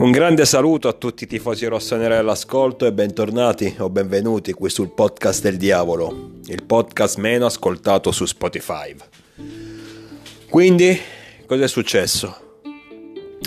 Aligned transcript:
Un 0.00 0.12
grande 0.12 0.46
saluto 0.46 0.88
a 0.88 0.94
tutti 0.94 1.24
i 1.24 1.26
tifosi 1.26 1.66
rossoneri 1.66 2.14
all'ascolto 2.14 2.86
e 2.86 2.92
bentornati 2.94 3.74
o 3.80 3.90
benvenuti 3.90 4.54
qui 4.54 4.70
sul 4.70 4.94
podcast 4.94 5.42
del 5.42 5.58
diavolo, 5.58 6.30
il 6.46 6.64
podcast 6.64 7.18
meno 7.18 7.44
ascoltato 7.44 8.10
su 8.10 8.24
Spotify. 8.24 8.94
Quindi, 10.48 10.98
cosa 11.44 11.64
è 11.64 11.68
successo? 11.68 12.34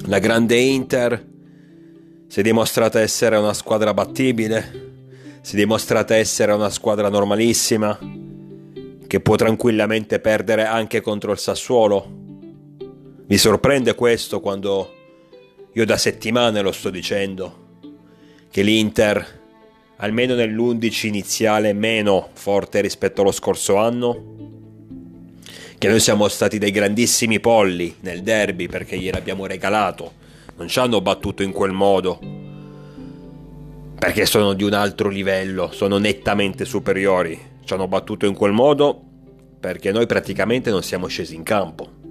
La 0.05 0.20
grande 0.20 0.60
Inter 0.60 1.26
si 2.28 2.42
è 2.42 2.44
dimostrata 2.44 3.00
essere 3.00 3.36
una 3.36 3.56
squadra 3.56 3.92
battibile, 3.96 4.92
si 5.42 5.56
è 5.56 5.58
dimostrata 5.58 6.16
essere 6.16 6.52
una 6.52 6.70
squadra 6.70 7.10
normalissima, 7.10 7.98
che 9.08 9.20
può 9.22 9.36
tranquillamente 9.38 10.20
perdere 10.20 10.66
anche 10.66 11.02
contro 11.02 11.32
il 11.32 11.40
Sassuolo. 11.40 12.08
Vi 13.26 13.38
sorprende 13.40 13.96
questo 13.96 14.40
quando 14.40 15.02
io 15.73 15.86
da 15.86 15.98
settimane 15.98 16.62
lo 16.62 16.72
sto 16.72 16.90
dicendo, 16.90 17.62
che 18.52 18.62
l'Inter, 18.62 19.41
almeno 19.98 20.36
nell'11 20.36 21.08
iniziale, 21.08 21.73
meno 21.73 22.30
forte 22.34 22.80
rispetto 22.80 23.22
allo 23.22 23.32
scorso 23.32 23.77
anno, 23.77 24.32
che 25.80 25.88
noi 25.88 25.99
siamo 25.99 26.27
stati 26.27 26.59
dei 26.59 26.70
grandissimi 26.70 27.40
polli 27.40 27.96
nel 28.02 28.22
derby 28.22 28.68
perché 28.68 28.98
gliel'abbiamo 28.98 29.48
regalato, 29.48 30.13
non 30.58 30.68
ci 30.68 30.77
hanno 30.77 31.02
battuto 31.02 31.41
in 31.41 31.52
quel 31.52 31.72
modo, 31.72 32.20
perché 33.98 34.27
sono 34.27 34.54
di 34.54 34.63
un 34.63 34.74
altro 34.74 35.10
livello, 35.10 35.71
sono 35.71 35.98
nettamente 35.98 36.66
superiori, 36.66 37.40
ci 37.63 37.74
hanno 37.74 37.88
battuto 37.88 38.27
in 38.27 38.35
quel 38.35 38.52
modo 38.52 39.02
perché 39.60 39.91
noi 39.91 40.05
praticamente 40.05 40.70
non 40.70 40.84
siamo 40.84 41.08
scesi 41.08 41.34
in 41.34 41.44
campo. 41.44 42.02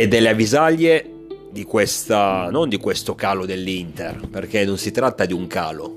E 0.00 0.06
delle 0.06 0.28
avvisaglie 0.28 1.26
di 1.50 1.64
questa, 1.64 2.48
non 2.52 2.68
di 2.68 2.76
questo 2.76 3.16
calo 3.16 3.46
dell'Inter, 3.46 4.28
perché 4.30 4.64
non 4.64 4.78
si 4.78 4.92
tratta 4.92 5.24
di 5.24 5.32
un 5.32 5.48
calo, 5.48 5.96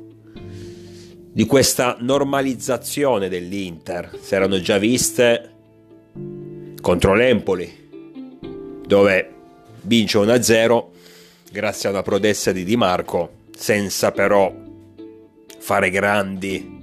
di 1.31 1.45
questa 1.45 1.97
normalizzazione 1.99 3.29
dell'Inter. 3.29 4.17
Si 4.19 4.33
erano 4.33 4.59
già 4.59 4.79
viste 4.79 5.51
contro 6.81 7.13
l'Empoli, 7.13 8.39
dove 8.87 9.33
vince 9.83 10.17
1-0 10.17 10.85
grazie 11.51 11.89
a 11.89 11.91
una 11.91 12.01
prodessa 12.01 12.51
di 12.51 12.63
Di 12.63 12.75
Marco, 12.75 13.33
senza 13.55 14.11
però 14.11 14.51
fare 15.59 15.89
grandi, 15.91 16.79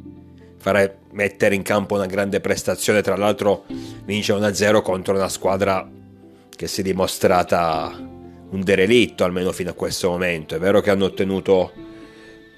fare, 0.57 0.99
mettere 1.11 1.57
in 1.57 1.63
campo 1.63 1.97
una 1.97 2.07
grande 2.07 2.39
prestazione. 2.39 3.03
Tra 3.03 3.17
l'altro 3.17 3.65
vince 4.05 4.33
1-0 4.33 4.83
contro 4.83 5.17
una 5.17 5.29
squadra 5.29 5.97
che 6.59 6.67
si 6.67 6.81
è 6.81 6.83
dimostrata 6.83 7.97
un 8.51 8.61
derelitto 8.65 9.23
almeno 9.23 9.53
fino 9.53 9.71
a 9.71 9.75
questo 9.75 10.11
momento. 10.11 10.57
È 10.57 10.59
vero 10.59 10.81
che 10.81 10.91
hanno 10.91 11.05
ottenuto 11.05 11.71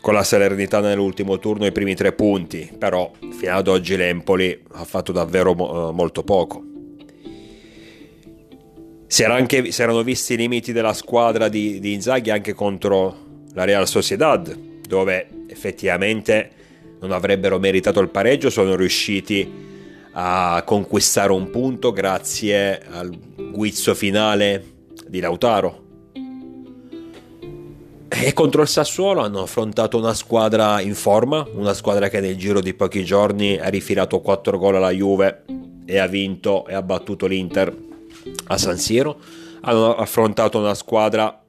con 0.00 0.14
la 0.14 0.22
Salernitana 0.22 0.88
nell'ultimo 0.88 1.38
turno 1.38 1.66
i 1.66 1.72
primi 1.72 1.94
tre 1.94 2.12
punti, 2.12 2.72
però 2.78 3.12
fino 3.38 3.54
ad 3.54 3.68
oggi 3.68 3.96
l'Empoli 3.96 4.58
ha 4.72 4.84
fatto 4.86 5.12
davvero 5.12 5.52
mo- 5.52 5.90
eh, 5.90 5.92
molto 5.92 6.22
poco. 6.22 6.64
Si, 9.06 9.22
era 9.22 9.34
anche, 9.34 9.70
si, 9.70 9.82
erano 9.82 10.02
visti 10.02 10.32
i 10.32 10.36
limiti 10.38 10.72
della 10.72 10.94
squadra 10.94 11.50
di, 11.50 11.78
di 11.78 11.92
Inzaghi 11.92 12.30
anche 12.30 12.54
contro 12.54 13.42
la 13.52 13.64
Real 13.64 13.86
Sociedad, 13.86 14.50
dove 14.88 15.28
effettivamente 15.46 16.50
non 17.00 17.12
avrebbero 17.12 17.58
meritato 17.58 18.00
il 18.00 18.08
pareggio, 18.08 18.48
sono 18.48 18.76
riusciti 18.76 19.69
a 20.12 20.62
conquistare 20.64 21.32
un 21.32 21.50
punto 21.50 21.92
grazie 21.92 22.80
al 22.90 23.16
guizzo 23.52 23.94
finale 23.94 24.64
di 25.06 25.20
Lautaro. 25.20 25.88
E 28.08 28.32
contro 28.32 28.62
il 28.62 28.68
Sassuolo 28.68 29.20
hanno 29.20 29.42
affrontato 29.42 29.96
una 29.96 30.14
squadra 30.14 30.80
in 30.80 30.94
forma, 30.94 31.46
una 31.54 31.72
squadra 31.72 32.08
che 32.08 32.20
nel 32.20 32.36
giro 32.36 32.60
di 32.60 32.74
pochi 32.74 33.04
giorni 33.04 33.56
ha 33.56 33.68
rifilato 33.68 34.20
4 34.20 34.58
gol 34.58 34.76
alla 34.76 34.90
Juve 34.90 35.44
e 35.86 35.98
ha 35.98 36.06
vinto 36.06 36.66
e 36.66 36.74
ha 36.74 36.82
battuto 36.82 37.26
l'Inter 37.26 37.74
a 38.48 38.58
San 38.58 38.76
Siro. 38.78 39.18
Hanno 39.62 39.94
affrontato 39.94 40.58
una 40.58 40.74
squadra 40.74 41.44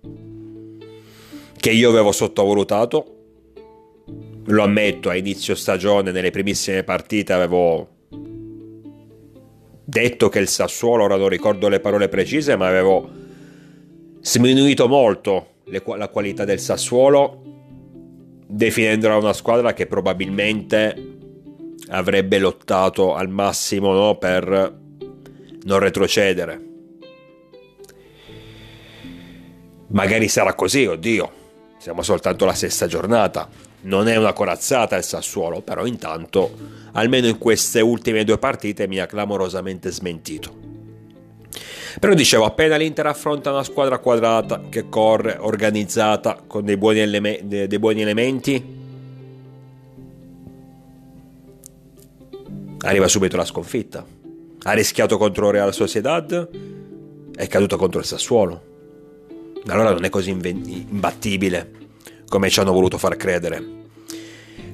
che 1.58 1.72
io 1.72 1.90
avevo 1.90 2.12
sottovalutato. 2.12 3.16
Lo 4.46 4.64
ammetto, 4.64 5.10
a 5.10 5.16
inizio 5.16 5.56
stagione, 5.56 6.12
nelle 6.12 6.32
primissime 6.32 6.84
partite 6.84 7.34
avevo 7.34 7.88
detto 9.84 10.30
che 10.30 10.40
il 10.40 10.48
Sassuolo, 10.48 11.04
ora 11.04 11.18
non 11.18 11.30
ricordo 11.30 11.68
le 11.68 11.80
parole 11.80 12.10
precise, 12.10 12.56
ma 12.56 12.68
avevo 12.68 13.10
sminuito 14.22 14.88
molto 14.88 15.48
le, 15.66 15.82
la 15.98 16.10
qualità 16.10 16.46
del 16.46 16.60
Sassuolo, 16.60 17.42
definendola 18.48 19.18
una 19.18 19.34
squadra 19.34 19.74
che 19.74 19.88
probabilmente 19.88 21.18
avrebbe 21.90 22.40
lottato 22.40 23.16
al 23.16 23.30
massimo 23.30 23.94
no, 23.94 24.18
per 24.18 24.80
non 25.64 25.80
retrocedere. 25.80 26.70
Magari 29.88 30.28
sarà 30.30 30.54
così, 30.54 30.86
oddio, 30.86 31.32
siamo 31.78 32.02
soltanto 32.02 32.46
alla 32.46 32.54
sesta 32.54 32.88
giornata. 32.88 33.50
Non 33.84 34.08
è 34.08 34.16
una 34.16 34.34
corazzata 34.34 34.96
il 34.96 35.04
Sassuolo, 35.04 35.62
però 35.62 35.86
intanto, 35.86 36.52
almeno 36.92 37.28
in 37.28 37.38
queste 37.38 37.82
ultime 37.82 38.24
due 38.24 38.38
partite, 38.38 38.88
mi 38.88 39.00
ha 39.00 39.08
clamorosamente 39.08 39.90
smentito. 39.90 40.70
Però 42.00 42.14
dicevo, 42.14 42.46
appena 42.46 42.78
l'Inter 42.78 43.08
affronta 43.08 43.52
una 43.52 43.64
squadra 43.64 43.98
quadrata, 43.98 44.62
che 44.70 44.88
corre, 44.88 45.38
organizzata, 45.40 46.44
con 46.46 46.64
dei 46.64 46.78
buoni, 46.78 47.00
eleme- 47.00 47.42
dei 47.44 47.80
buoni 47.80 48.02
elementi, 48.02 48.80
arriva 52.80 53.08
subito 53.08 53.36
la 53.36 53.46
sconfitta. 53.46 54.06
Ha 54.64 54.72
rischiato 54.74 55.18
contro 55.18 55.50
Real 55.50 55.74
Sociedad, 55.74 56.50
è 57.36 57.48
caduto 57.48 57.78
contro 57.78 58.00
il 58.00 58.06
Sassuolo. 58.06 58.70
Allora 59.66 59.92
non 59.92 60.04
è 60.04 60.10
così 60.10 60.30
imbattibile 60.30 61.80
come 62.32 62.50
ci 62.50 62.62
hanno 62.62 62.72
voluto 62.72 62.98
far 62.98 63.18
credere. 63.18 63.62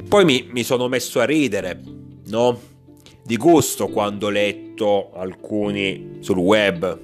Poi 0.08 0.24
mi, 0.26 0.48
mi 0.52 0.62
sono 0.62 0.88
messo 0.88 1.20
a 1.20 1.26
ridere, 1.26 1.82
no? 2.28 2.60
Di 3.24 3.36
gusto 3.36 3.88
quando 3.88 4.28
ho 4.28 4.30
letto 4.30 5.12
alcuni 5.16 6.20
sul 6.20 6.38
web. 6.38 7.00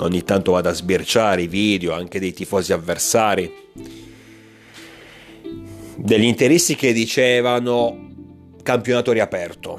Ogni 0.00 0.24
tanto 0.24 0.50
vado 0.50 0.70
a 0.70 0.72
sbirciare 0.72 1.42
i 1.42 1.46
video 1.46 1.92
anche 1.92 2.18
dei 2.18 2.32
tifosi 2.32 2.72
avversari. 2.72 3.54
Degli 5.94 6.24
interisti 6.24 6.74
che 6.74 6.92
dicevano 6.92 8.08
campionato 8.64 9.12
riaperto. 9.12 9.78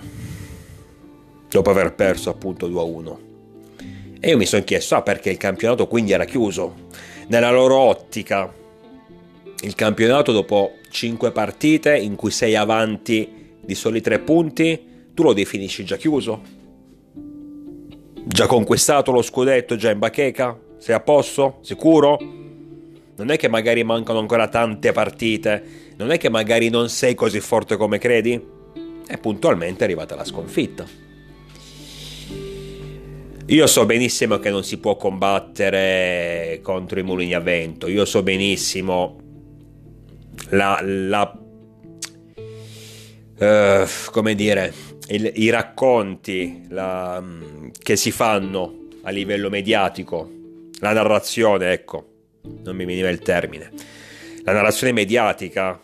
Dopo 1.50 1.70
aver 1.70 1.96
perso 1.96 2.30
appunto 2.30 2.70
2-1. 2.70 3.18
E 4.22 4.30
io 4.30 4.38
mi 4.38 4.46
sono 4.46 4.64
chiesto, 4.64 4.96
ah 4.96 5.02
perché 5.02 5.32
il 5.32 5.38
campionato 5.38 5.86
quindi 5.86 6.14
era 6.14 6.24
chiuso? 6.24 6.88
Nella 7.28 7.52
loro 7.52 7.78
ottica 7.78 8.54
il 9.62 9.76
campionato 9.76 10.32
dopo 10.32 10.76
5 10.90 11.32
partite 11.32 11.98
in 11.98 12.16
cui 12.16 12.32
sei 12.32 12.56
avanti 12.56 13.58
di 13.62 13.76
soli 13.76 14.00
3 14.00 14.20
punti, 14.20 14.80
tu 15.14 15.24
lo 15.24 15.34
definisci 15.34 15.84
già 15.84 15.98
chiuso? 15.98 16.42
Già 18.24 18.48
conquistato 18.48 19.12
lo 19.12 19.22
scudetto, 19.22 19.76
già 19.76 19.92
in 19.92 20.00
bacheca? 20.00 20.58
Sei 20.78 20.96
a 20.96 21.02
posto? 21.02 21.60
Sicuro? 21.62 22.18
Non 23.18 23.32
è 23.32 23.38
che 23.38 23.50
magari 23.50 23.84
mancano 23.84 24.20
ancora 24.20 24.48
tante 24.48 24.94
partite, 24.94 25.94
non 25.98 26.12
è 26.12 26.18
che 26.18 26.30
magari 26.30 26.70
non 26.70 26.88
sei 26.88 27.16
così 27.16 27.42
forte 27.42 27.76
come 27.76 27.98
credi? 27.98 28.42
E 29.06 29.18
puntualmente 29.18 29.82
è 29.82 29.84
arrivata 29.84 30.16
la 30.16 30.24
sconfitta. 30.24 30.86
Io 33.48 33.68
so 33.68 33.86
benissimo 33.86 34.38
che 34.38 34.52
non 34.52 34.64
si 34.64 34.78
può 34.78 34.96
combattere 34.96 36.60
contro 36.62 37.00
i 37.00 37.04
mulini 37.04 37.34
a 37.34 37.40
vento, 37.40 37.88
io 37.88 38.06
so 38.06 38.24
benissimo 38.24 39.28
la, 40.50 40.80
la 40.82 41.40
uh, 43.40 43.88
come 44.12 44.36
dire, 44.36 44.74
il, 45.08 45.32
i 45.36 45.50
racconti 45.50 46.66
la, 46.70 47.24
che 47.82 47.96
si 47.96 48.12
fanno 48.12 48.88
a 49.04 49.10
livello 49.12 49.50
mediatico, 49.50 50.30
la 50.80 50.94
narrazione, 50.94 51.72
ecco, 51.72 52.08
non 52.64 52.76
mi 52.76 52.86
veniva 52.86 53.10
il 53.10 53.20
termine, 53.20 53.72
la 54.44 54.54
narrazione 54.54 54.94
mediatica 54.94 55.80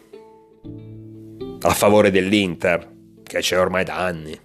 a 1.62 1.74
favore 1.74 2.12
dell'Inter, 2.12 2.94
che 3.24 3.40
c'è 3.40 3.60
ormai 3.60 3.84
da 3.84 3.98
anni, 3.98 4.38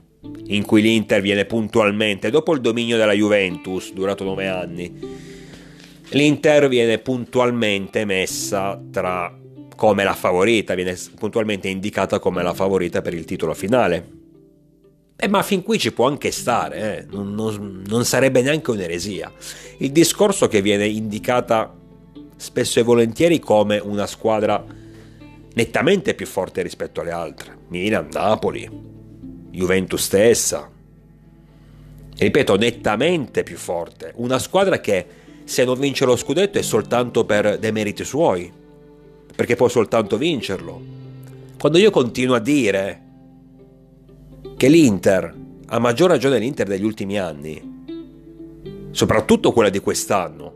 in 0.46 0.64
cui 0.64 0.82
l'Inter 0.82 1.20
viene 1.20 1.44
puntualmente, 1.44 2.30
dopo 2.30 2.52
il 2.54 2.60
dominio 2.60 2.96
della 2.96 3.12
Juventus, 3.12 3.92
durato 3.92 4.24
nove 4.24 4.48
anni, 4.48 4.98
l'Inter 6.10 6.68
viene 6.68 6.98
puntualmente 6.98 8.04
messa 8.04 8.80
tra 8.90 9.39
come 9.80 10.04
la 10.04 10.12
favorita, 10.12 10.74
viene 10.74 10.94
puntualmente 11.18 11.66
indicata 11.66 12.18
come 12.18 12.42
la 12.42 12.52
favorita 12.52 13.00
per 13.00 13.14
il 13.14 13.24
titolo 13.24 13.54
finale. 13.54 14.08
Eh, 15.16 15.26
ma 15.26 15.42
fin 15.42 15.62
qui 15.62 15.78
ci 15.78 15.90
può 15.90 16.06
anche 16.06 16.30
stare, 16.32 16.98
eh? 16.98 17.06
non, 17.08 17.32
non, 17.32 17.82
non 17.86 18.04
sarebbe 18.04 18.42
neanche 18.42 18.72
un'eresia. 18.72 19.32
Il 19.78 19.90
discorso 19.90 20.48
che 20.48 20.60
viene 20.60 20.86
indicata 20.86 21.74
spesso 22.36 22.78
e 22.78 22.82
volentieri 22.82 23.38
come 23.38 23.78
una 23.78 24.06
squadra 24.06 24.62
nettamente 25.54 26.12
più 26.12 26.26
forte 26.26 26.60
rispetto 26.60 27.00
alle 27.00 27.12
altre. 27.12 27.56
Milan, 27.68 28.08
Napoli, 28.12 28.68
Juventus 29.50 30.02
stessa. 30.02 30.70
Ripeto, 32.18 32.56
nettamente 32.56 33.44
più 33.44 33.56
forte. 33.56 34.12
Una 34.16 34.38
squadra 34.38 34.78
che 34.78 35.06
se 35.44 35.64
non 35.64 35.80
vince 35.80 36.04
lo 36.04 36.16
scudetto 36.16 36.58
è 36.58 36.62
soltanto 36.62 37.24
per 37.24 37.58
demeriti 37.58 38.04
suoi, 38.04 38.59
perché 39.34 39.56
può 39.56 39.68
soltanto 39.68 40.16
vincerlo. 40.16 40.80
Quando 41.58 41.78
io 41.78 41.90
continuo 41.90 42.34
a 42.34 42.40
dire 42.40 43.02
che 44.56 44.68
l'Inter, 44.68 45.34
a 45.66 45.78
maggior 45.78 46.10
ragione 46.10 46.38
l'Inter 46.38 46.66
degli 46.66 46.84
ultimi 46.84 47.18
anni, 47.18 47.62
soprattutto 48.90 49.52
quella 49.52 49.70
di 49.70 49.78
quest'anno, 49.78 50.54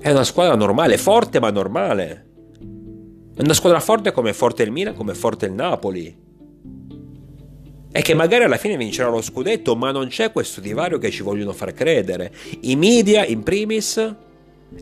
è 0.00 0.10
una 0.10 0.24
squadra 0.24 0.54
normale, 0.54 0.96
forte 0.96 1.40
ma 1.40 1.50
normale. 1.50 2.26
È 3.34 3.42
una 3.42 3.54
squadra 3.54 3.80
forte 3.80 4.12
come 4.12 4.30
è 4.30 4.32
forte 4.32 4.62
il 4.62 4.70
Milan, 4.70 4.94
come 4.94 5.12
è 5.12 5.14
forte 5.14 5.46
il 5.46 5.52
Napoli. 5.52 6.16
E 7.90 8.02
che 8.02 8.14
magari 8.14 8.44
alla 8.44 8.56
fine 8.58 8.76
vincerà 8.76 9.08
lo 9.08 9.22
scudetto, 9.22 9.74
ma 9.74 9.90
non 9.90 10.08
c'è 10.08 10.30
questo 10.30 10.60
divario 10.60 10.98
che 10.98 11.10
ci 11.10 11.22
vogliono 11.22 11.52
far 11.52 11.72
credere. 11.72 12.32
I 12.60 12.76
media 12.76 13.24
in 13.24 13.42
primis 13.42 14.14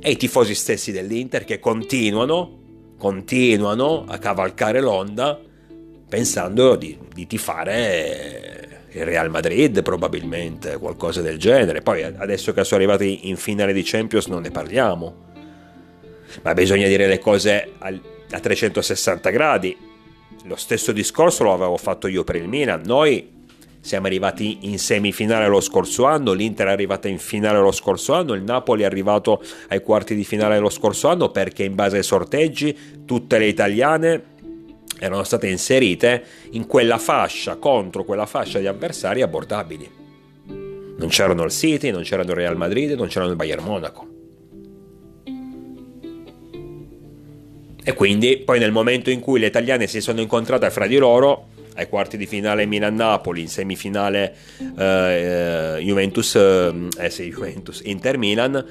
e 0.01 0.11
i 0.11 0.17
tifosi 0.17 0.55
stessi 0.55 0.93
dell'Inter 0.93 1.45
che 1.45 1.59
continuano, 1.59 2.59
continuano 2.99 4.05
a 4.07 4.19
cavalcare 4.19 4.81
l'onda 4.81 5.41
pensando 6.09 6.77
di, 6.77 6.97
di 7.13 7.27
tifare 7.27 8.89
il 8.93 9.05
Real 9.05 9.31
Madrid 9.31 9.83
probabilmente, 9.83 10.79
qualcosa 10.79 11.21
del 11.21 11.39
genere. 11.39 11.83
Poi 11.83 12.03
adesso 12.03 12.53
che 12.53 12.65
sono 12.65 12.81
arrivati 12.81 13.29
in 13.29 13.37
finale 13.37 13.73
di 13.73 13.83
Champions 13.85 14.27
non 14.27 14.43
ne 14.43 14.51
parliamo. 14.51 15.25
Ma 16.43 16.55
bisogna 16.55 16.87
dire 16.87 17.07
le 17.07 17.19
cose 17.19 17.73
a 17.79 18.41
360 18.41 19.31
gradi. 19.31 19.77
Lo 20.45 20.57
stesso 20.57 20.93
discorso 20.93 21.45
lo 21.45 21.53
avevo 21.53 21.77
fatto 21.77 22.07
io 22.07 22.25
per 22.25 22.37
il 22.37 22.49
Milan. 22.49 22.83
Noi 22.85 23.36
siamo 23.87 24.07
arrivati 24.07 24.59
in 24.63 24.81
semifinale 24.81 25.47
lo 25.47 25.61
scorso 25.61 26.07
anno, 26.07 26.33
l'Inter 26.33 26.67
è 26.67 26.71
arrivata 26.73 27.07
in 27.07 27.21
finale 27.21 27.61
lo 27.61 27.71
scorso 27.71 28.15
anno, 28.15 28.33
il 28.33 28.43
Napoli 28.43 28.83
è 28.83 28.85
arrivato 28.85 29.41
ai 29.69 29.81
quarti 29.81 30.17
di 30.17 30.25
finale 30.25 30.59
lo 30.59 30.71
scorso 30.71 31.07
anno 31.07 31.31
perché 31.31 31.63
in 31.63 31.77
base 31.77 31.99
ai 31.99 32.03
sorteggi 32.03 32.77
tutte 33.05 33.39
le 33.39 33.47
italiane 33.47 34.25
erano 34.99 35.23
state 35.23 35.47
inserite 35.47 36.25
in 36.51 36.67
quella 36.67 36.99
fascia 36.99 37.59
contro 37.59 38.03
quella 38.03 38.27
fascia 38.27 38.59
di 38.59 38.67
avversari 38.67 39.23
abbordabili. 39.23 39.89
Non 40.99 41.09
c'erano 41.09 41.45
il 41.45 41.53
City, 41.53 41.93
non 41.93 42.03
c'erano 42.03 42.31
il 42.31 42.37
Real 42.37 42.57
Madrid, 42.57 42.91
non 42.91 43.07
c'erano 43.07 43.31
il 43.31 43.37
Bayern 43.37 43.63
Monaco. 43.63 44.09
E 47.85 47.95
quindi 47.95 48.39
poi 48.39 48.59
nel 48.59 48.73
momento 48.73 49.11
in 49.11 49.21
cui 49.21 49.39
le 49.39 49.47
italiane 49.47 49.87
si 49.87 50.01
sono 50.01 50.21
incontrate 50.21 50.71
fra 50.71 50.89
di 50.89 50.97
loro, 50.97 51.55
ai 51.77 51.89
quarti 51.89 52.17
di 52.17 52.27
finale 52.27 52.67
Milan-Napoli, 52.67 53.43
in 53.43 53.49
semifinale 53.49 54.35
eh, 54.77 55.77
eh 55.77 55.83
Juventus, 55.83 56.35
eh, 56.35 56.89
eh 56.99 57.11
sì, 57.11 57.29
Juventus 57.29 57.81
Inter-Milan, 57.85 58.65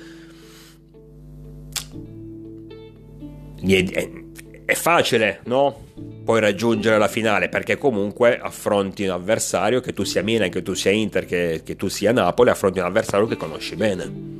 è 4.66 4.74
facile, 4.74 5.40
no? 5.46 5.84
Poi 6.24 6.40
raggiungere 6.40 6.98
la 6.98 7.08
finale 7.08 7.50
perché 7.50 7.78
comunque 7.78 8.40
affronti 8.40 9.04
un 9.04 9.12
avversario 9.12 9.80
che 9.80 9.94
tu 9.94 10.04
sia 10.04 10.24
Milan, 10.24 10.50
che 10.50 10.64
tu 10.64 10.74
sia 10.74 10.92
Inter, 10.92 11.26
che, 11.26 11.62
che 11.64 11.76
tu 11.76 11.88
sia 11.88 12.12
Napoli, 12.12 12.50
affronti 12.50 12.80
un 12.80 12.86
avversario 12.86 13.28
che 13.28 13.38
conosci 13.38 13.76
bene. 13.76 14.34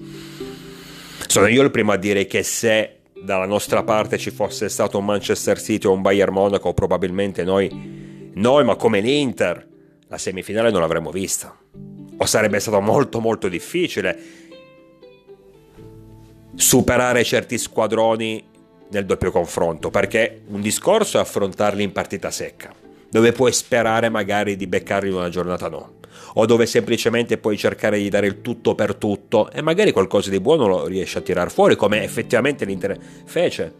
Sono 1.28 1.48
io 1.48 1.62
il 1.62 1.72
primo 1.72 1.92
a 1.92 1.98
dire 1.98 2.26
che 2.26 2.44
se 2.44 2.98
dalla 3.24 3.46
nostra 3.46 3.84
parte 3.84 4.18
ci 4.18 4.32
fosse 4.32 4.70
stato 4.70 4.98
un 4.98 5.06
Manchester 5.06 5.60
City 5.60 5.88
o 5.88 5.94
un 5.94 6.02
Bayern 6.02 6.34
Monaco, 6.34 6.74
probabilmente 6.74 7.44
noi, 7.44 8.05
noi 8.36 8.64
ma 8.64 8.76
come 8.76 9.00
l'Inter, 9.00 9.68
la 10.08 10.18
semifinale 10.18 10.72
non 10.72 10.82
l'avremmo 10.82 11.12
vista. 11.12 11.56
O 12.18 12.26
sarebbe 12.26 12.60
stato 12.60 12.80
molto 12.80 13.20
molto 13.20 13.48
difficile 13.48 14.44
superare 16.56 17.24
certi 17.24 17.58
squadroni 17.58 18.44
nel 18.90 19.06
doppio 19.06 19.32
confronto, 19.32 19.90
perché 19.90 20.42
un 20.48 20.62
discorso 20.62 21.18
è 21.18 21.22
affrontarli 21.22 21.84
in 21.84 21.92
partita 21.92 22.32
secca, 22.32 22.74
dove 23.10 23.32
puoi 23.32 23.52
sperare 23.52 24.10
magari 24.10 24.56
di 24.56 24.68
beccarli 24.68 25.10
in 25.10 25.16
una 25.16 25.30
giornata 25.30 25.68
no, 25.68 25.96
o 26.36 26.46
dove 26.46 26.66
semplicemente 26.66 27.38
puoi 27.38 27.58
cercare 27.58 27.98
di 27.98 28.10
dare 28.10 28.28
il 28.28 28.42
tutto 28.42 28.76
per 28.76 28.96
tutto 28.96 29.50
e 29.52 29.62
magari 29.62 29.92
qualcosa 29.92 30.30
di 30.30 30.40
buono 30.40 30.68
lo 30.68 30.86
riesci 30.86 31.18
a 31.18 31.22
tirar 31.22 31.52
fuori, 31.52 31.76
come 31.76 32.04
effettivamente 32.04 32.64
l'Inter 32.64 32.98
fece, 33.26 33.74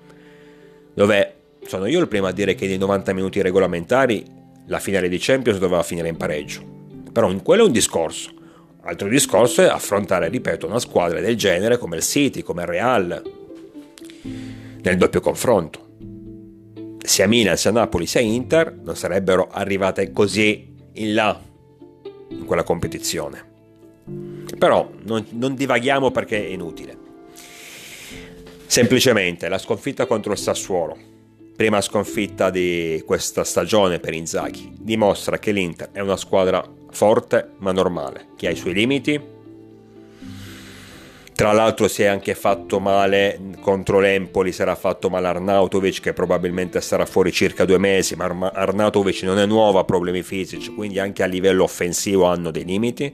dove 0.94 1.34
sono 1.66 1.86
io 1.86 2.00
il 2.00 2.08
primo 2.08 2.28
a 2.28 2.32
dire 2.32 2.56
che 2.56 2.68
nei 2.68 2.78
90 2.78 3.14
minuti 3.14 3.42
regolamentari 3.42 4.35
la 4.68 4.80
finale 4.80 5.10
di 5.10 5.18
Champions 5.20 5.60
doveva 5.60 5.84
finire 5.84 6.08
in 6.08 6.18
pareggio, 6.18 6.62
però 7.12 7.34
quello 7.42 7.64
è 7.64 7.66
un 7.68 7.72
discorso. 7.72 8.32
Altro 8.82 9.08
discorso 9.08 9.62
è 9.62 9.66
affrontare, 9.66 10.30
ripeto, 10.30 10.68
una 10.68 10.80
squadra 10.80 11.20
del 11.20 11.36
genere 11.36 11.78
come 11.78 11.96
il 11.96 12.04
City, 12.04 12.44
come 12.44 12.62
il 12.62 12.68
Real, 12.68 13.22
nel 14.82 14.98
doppio 14.98 15.22
confronto. 15.22 15.84
Sia 17.02 17.28
Milan, 17.28 17.58
sia 17.58 17.72
Napoli, 17.72 18.06
sia 18.06 18.22
Inter 18.22 18.74
non 18.84 18.96
sarebbero 18.96 19.48
arrivate 19.52 20.12
così 20.12 20.74
in 20.94 21.14
là 21.14 21.40
in 22.30 22.46
quella 22.46 22.64
competizione. 22.64 23.54
Però 24.58 24.90
non, 25.04 25.26
non 25.32 25.56
divaghiamo 25.56 26.12
perché 26.12 26.46
è 26.46 26.50
inutile. 26.50 26.98
Semplicemente 28.66 29.48
la 29.48 29.58
sconfitta 29.58 30.06
contro 30.06 30.32
il 30.32 30.38
Sassuolo, 30.38 30.98
prima 31.56 31.80
sconfitta 31.82 32.50
di 32.50 33.02
questa 33.06 33.44
stagione 33.44 34.00
per 34.00 34.14
Inzaghi, 34.14 34.74
dimostra 34.78 35.40
che 35.40 35.52
l'Inter 35.52 35.90
è 35.92 36.02
una 36.02 36.18
squadra 36.18 36.64
forte 36.92 37.52
ma 37.60 37.72
normale, 37.72 38.28
che 38.36 38.48
ha 38.48 38.52
i 38.52 38.56
suoi 38.56 38.74
limiti, 38.74 39.34
tra 41.36 41.52
l'altro 41.52 41.90
si 41.90 42.02
è 42.02 42.06
anche 42.06 42.34
fatto 42.34 42.80
male 42.80 43.38
contro 43.60 44.00
l'Empoli, 44.00 44.56
era 44.58 44.74
fatto 44.76 45.10
male 45.10 45.28
Arnautovic 45.28 46.00
che 46.00 46.14
probabilmente 46.14 46.80
sarà 46.80 47.06
fuori 47.06 47.34
circa 47.34 47.66
due 47.66 47.78
mesi, 47.78 48.16
ma 48.16 48.52
Arnautovic 48.54 49.24
non 49.24 49.40
è 49.40 49.46
nuovo, 49.46 49.80
ha 49.80 49.84
problemi 49.84 50.24
fisici, 50.24 50.74
quindi 50.74 50.98
anche 50.98 51.24
a 51.24 51.26
livello 51.26 51.64
offensivo 51.64 52.24
hanno 52.24 52.52
dei 52.52 52.64
limiti, 52.64 53.14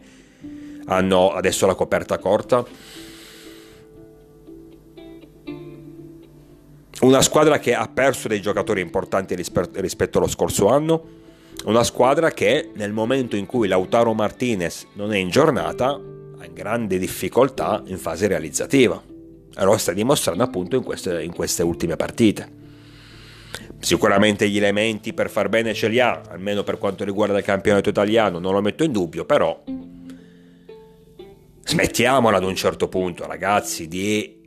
hanno 0.86 1.32
adesso 1.32 1.66
la 1.66 1.74
coperta 1.74 2.20
corta. 2.20 2.64
Una 7.02 7.24
squadra 7.24 7.58
che 7.58 7.74
ha 7.74 7.88
perso 7.88 8.28
dei 8.28 8.42
giocatori 8.42 8.80
importanti 8.80 9.34
rispetto 9.34 10.20
allo 10.20 10.28
scorso 10.28 10.68
anno, 10.68 11.04
una 11.66 11.84
squadra 11.84 12.30
che 12.30 12.70
nel 12.76 12.92
momento 12.92 13.36
in 13.36 13.48
cui 13.48 13.68
Lautaro 13.68 14.14
Martinez 14.14 14.86
non 14.94 15.12
è 15.12 15.18
in 15.18 15.30
giornata 15.30 16.00
in 16.44 16.54
grande 16.54 17.00
difficoltà 17.00 17.82
in 17.86 17.98
fase 17.98 18.28
realizzativa. 18.28 19.02
Lo 19.54 19.78
sta 19.78 19.94
dimostrando 19.94 20.44
appunto 20.44 20.76
in 20.76 20.84
queste, 20.84 21.24
in 21.24 21.34
queste 21.34 21.64
ultime 21.64 21.96
partite. 21.96 22.60
Sicuramente 23.80 24.48
gli 24.48 24.58
elementi 24.58 25.14
per 25.14 25.32
far 25.32 25.50
bene 25.50 25.74
ce 25.74 25.88
li 25.88 26.00
ha, 26.00 26.22
almeno 26.30 26.62
per 26.62 26.78
quanto 26.78 27.04
riguarda 27.04 27.40
il 27.40 27.44
campionato 27.44 27.90
italiano, 27.90 28.38
non 28.38 28.54
lo 28.54 28.62
metto 28.62 28.84
in 28.84 28.92
dubbio, 28.92 29.26
però 29.26 29.60
smettiamola 31.66 32.38
ad 32.38 32.44
un 32.44 32.56
certo 32.56 32.88
punto, 32.88 33.26
ragazzi, 33.26 33.88
di 33.88 34.41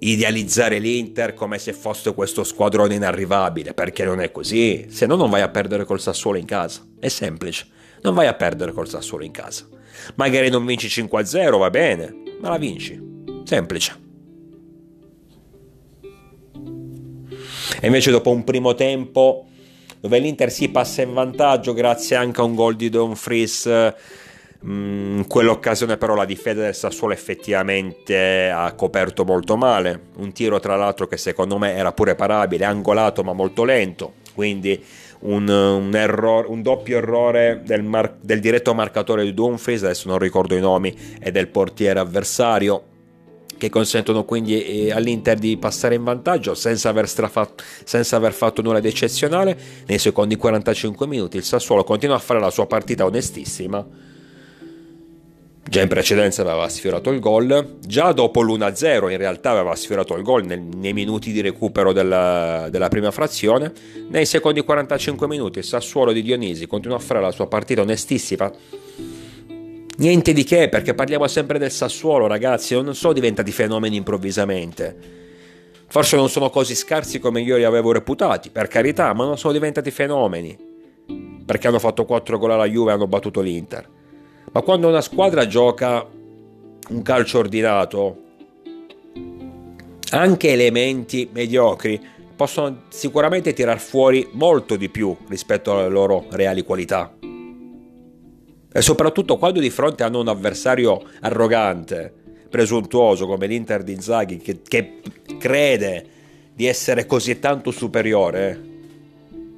idealizzare 0.00 0.78
l'Inter 0.78 1.34
come 1.34 1.58
se 1.58 1.72
fosse 1.72 2.14
questo 2.14 2.44
squadrone 2.44 2.94
inarrivabile, 2.94 3.74
perché 3.74 4.04
non 4.04 4.20
è 4.20 4.30
così, 4.30 4.86
se 4.88 5.06
no 5.06 5.16
non 5.16 5.30
vai 5.30 5.42
a 5.42 5.48
perdere 5.48 5.84
col 5.84 6.00
Sassuolo 6.00 6.38
in 6.38 6.46
casa, 6.46 6.86
è 6.98 7.08
semplice, 7.08 7.66
non 8.02 8.14
vai 8.14 8.26
a 8.26 8.34
perdere 8.34 8.72
col 8.72 8.88
Sassuolo 8.88 9.24
in 9.24 9.32
casa. 9.32 9.66
Magari 10.14 10.48
non 10.48 10.64
vinci 10.64 10.86
5-0, 10.88 11.58
va 11.58 11.70
bene, 11.70 12.14
ma 12.40 12.48
la 12.48 12.58
vinci. 12.58 12.98
Semplice. 13.44 14.08
E 17.82 17.86
invece 17.86 18.10
dopo 18.10 18.30
un 18.30 18.44
primo 18.44 18.74
tempo 18.74 19.46
dove 20.00 20.18
l'Inter 20.18 20.50
si 20.50 20.70
passa 20.70 21.02
in 21.02 21.12
vantaggio 21.12 21.74
grazie 21.74 22.16
anche 22.16 22.40
a 22.40 22.44
un 22.44 22.54
gol 22.54 22.76
di 22.76 22.88
Don 22.88 23.14
Fries 23.14 23.66
in 24.62 25.24
quell'occasione 25.26 25.96
però 25.96 26.14
la 26.14 26.26
difesa 26.26 26.60
del 26.60 26.74
Sassuolo 26.74 27.14
effettivamente 27.14 28.50
ha 28.50 28.72
coperto 28.74 29.24
molto 29.24 29.56
male 29.56 30.08
un 30.16 30.32
tiro 30.32 30.60
tra 30.60 30.76
l'altro 30.76 31.06
che 31.06 31.16
secondo 31.16 31.56
me 31.56 31.74
era 31.74 31.92
pure 31.92 32.14
parabile 32.14 32.66
angolato 32.66 33.22
ma 33.22 33.32
molto 33.32 33.64
lento 33.64 34.14
quindi 34.34 34.82
un, 35.20 35.48
un, 35.48 35.94
errore, 35.94 36.48
un 36.48 36.62
doppio 36.62 36.98
errore 36.98 37.62
del, 37.64 37.82
mar- 37.82 38.16
del, 38.20 38.40
diretto 38.40 38.74
marcatore 38.74 39.24
di 39.24 39.34
Dumfries, 39.34 39.82
adesso 39.82 40.08
non 40.08 40.18
ricordo 40.18 40.54
i 40.54 40.60
nomi, 40.60 40.96
e 41.20 41.30
del 41.30 41.48
portiere 41.48 41.98
avversario, 41.98 42.84
che 43.58 43.68
consentono 43.68 44.24
quindi 44.24 44.86
eh, 44.86 44.92
all'Inter 44.92 45.38
di 45.38 45.58
passare 45.58 45.94
in 45.94 46.04
vantaggio 46.04 46.54
senza 46.54 46.88
aver, 46.88 47.06
strafatto, 47.06 47.62
senza 47.84 48.16
aver, 48.16 48.32
fatto 48.32 48.62
nulla 48.62 48.80
di 48.80 48.88
eccezionale. 48.88 49.58
Nei 49.86 49.98
secondi 49.98 50.36
45 50.36 51.06
minuti 51.06 51.36
il 51.36 51.44
Sassuolo 51.44 51.84
continua 51.84 52.16
a 52.16 52.20
fare 52.20 52.40
la 52.40 52.50
sua 52.50 52.66
partita 52.66 53.04
onestissima. 53.04 54.08
Già 55.70 55.80
in 55.80 55.86
precedenza 55.86 56.42
aveva 56.42 56.68
sfiorato 56.68 57.10
il 57.10 57.20
gol, 57.20 57.76
già 57.78 58.10
dopo 58.10 58.42
l'1-0 58.42 59.08
in 59.08 59.16
realtà 59.16 59.52
aveva 59.52 59.76
sfiorato 59.76 60.16
il 60.16 60.24
gol 60.24 60.44
nei, 60.44 60.92
minuti 60.92 61.30
di 61.30 61.40
recupero 61.40 61.92
della, 61.92 62.66
della, 62.68 62.88
prima 62.88 63.12
frazione. 63.12 63.72
Nei 64.08 64.26
secondi 64.26 64.62
45 64.62 65.28
minuti 65.28 65.60
il 65.60 65.64
Sassuolo 65.64 66.10
di 66.10 66.22
Dionisi 66.22 66.66
continua 66.66 66.96
a 66.96 67.00
fare 67.00 67.20
la 67.20 67.30
sua 67.30 67.46
partita 67.46 67.82
onestissima 67.82 68.50
Niente 69.98 70.32
di 70.32 70.42
che, 70.42 70.68
perché 70.68 70.92
parliamo 70.92 71.28
sempre 71.28 71.60
del 71.60 71.70
Sassuolo, 71.70 72.26
ragazzi, 72.26 72.74
non 72.74 72.96
sono 72.96 73.12
diventati 73.12 73.52
fenomeni 73.52 73.94
improvvisamente. 73.94 74.96
Forse 75.86 76.16
non 76.16 76.28
sono 76.28 76.50
così 76.50 76.74
scarsi 76.74 77.20
come 77.20 77.42
io 77.42 77.58
li 77.58 77.64
avevo 77.64 77.92
reputati, 77.92 78.50
per 78.50 78.66
carità, 78.66 79.12
ma 79.12 79.24
non 79.24 79.38
sono 79.38 79.52
diventati 79.52 79.92
fenomeni. 79.92 80.58
Perché 81.46 81.68
hanno 81.68 81.78
fatto 81.78 82.06
4 82.06 82.38
gol 82.38 82.50
alla 82.50 82.64
Juve 82.64 82.90
e 82.90 82.94
hanno 82.94 83.06
battuto 83.06 83.40
l'Inter. 83.40 83.98
Ma 84.52 84.62
quando 84.62 84.88
una 84.88 85.00
squadra 85.00 85.46
gioca 85.46 86.04
un 86.88 87.02
calcio 87.02 87.38
ordinato, 87.38 88.22
anche 90.10 90.48
elementi 90.48 91.28
mediocri 91.32 92.00
possono 92.34 92.82
sicuramente 92.88 93.52
tirar 93.52 93.78
fuori 93.78 94.28
molto 94.32 94.74
di 94.76 94.88
più 94.88 95.16
rispetto 95.28 95.76
alle 95.76 95.88
loro 95.88 96.26
reali 96.30 96.62
qualità. 96.62 97.14
E 98.72 98.82
soprattutto 98.82 99.36
quando 99.36 99.60
di 99.60 99.70
fronte 99.70 100.02
hanno 100.02 100.20
un 100.20 100.28
avversario 100.28 101.02
arrogante, 101.20 102.12
presuntuoso 102.48 103.26
come 103.26 103.46
l'Inter 103.46 103.84
di 103.84 103.92
Inzaghi, 103.92 104.38
che, 104.38 104.62
che 104.62 105.00
crede 105.38 106.06
di 106.54 106.66
essere 106.66 107.06
così 107.06 107.38
tanto 107.38 107.70
superiore, 107.70 108.68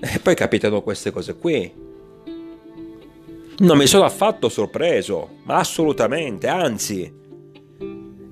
e 0.00 0.18
poi 0.18 0.34
capitano 0.34 0.82
queste 0.82 1.10
cose 1.10 1.36
qui. 1.36 1.81
Non 3.62 3.78
mi 3.78 3.86
sono 3.86 4.04
affatto 4.04 4.48
sorpreso, 4.48 5.38
ma 5.44 5.58
assolutamente, 5.58 6.48
anzi. 6.48 7.20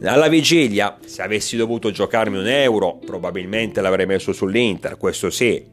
Alla 0.03 0.27
vigilia, 0.27 0.99
se 1.05 1.23
avessi 1.23 1.57
dovuto 1.57 1.93
giocarmi 1.93 2.37
un 2.37 2.49
euro, 2.49 2.99
probabilmente 2.99 3.81
l'avrei 3.81 4.07
messo 4.07 4.33
sull'Inter, 4.33 4.97
questo 4.97 5.31
sì. 5.31 5.65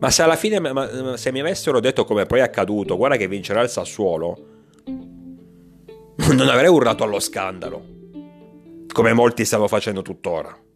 Ma 0.00 0.10
se 0.10 0.22
alla 0.22 0.34
fine 0.34 0.60
se 1.16 1.30
mi 1.30 1.38
avessero 1.38 1.78
detto 1.78 2.04
come 2.04 2.26
poi 2.26 2.40
è 2.40 2.42
accaduto, 2.42 2.96
guarda 2.96 3.16
che 3.16 3.28
vincerà 3.28 3.62
il 3.62 3.68
Sassuolo, 3.68 4.46
non 6.32 6.48
avrei 6.48 6.68
urlato 6.68 7.04
allo 7.04 7.20
scandalo, 7.20 7.80
come 8.92 9.12
molti 9.12 9.44
stanno 9.44 9.68
facendo 9.68 10.02
tuttora. 10.02 10.67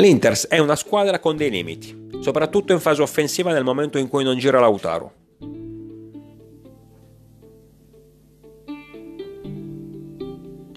L'Inter 0.00 0.34
è 0.48 0.56
una 0.56 0.76
squadra 0.76 1.18
con 1.18 1.36
dei 1.36 1.50
limiti, 1.50 2.08
soprattutto 2.20 2.72
in 2.72 2.80
fase 2.80 3.02
offensiva 3.02 3.52
nel 3.52 3.64
momento 3.64 3.98
in 3.98 4.08
cui 4.08 4.24
non 4.24 4.38
gira 4.38 4.58
Lautaro. 4.58 5.12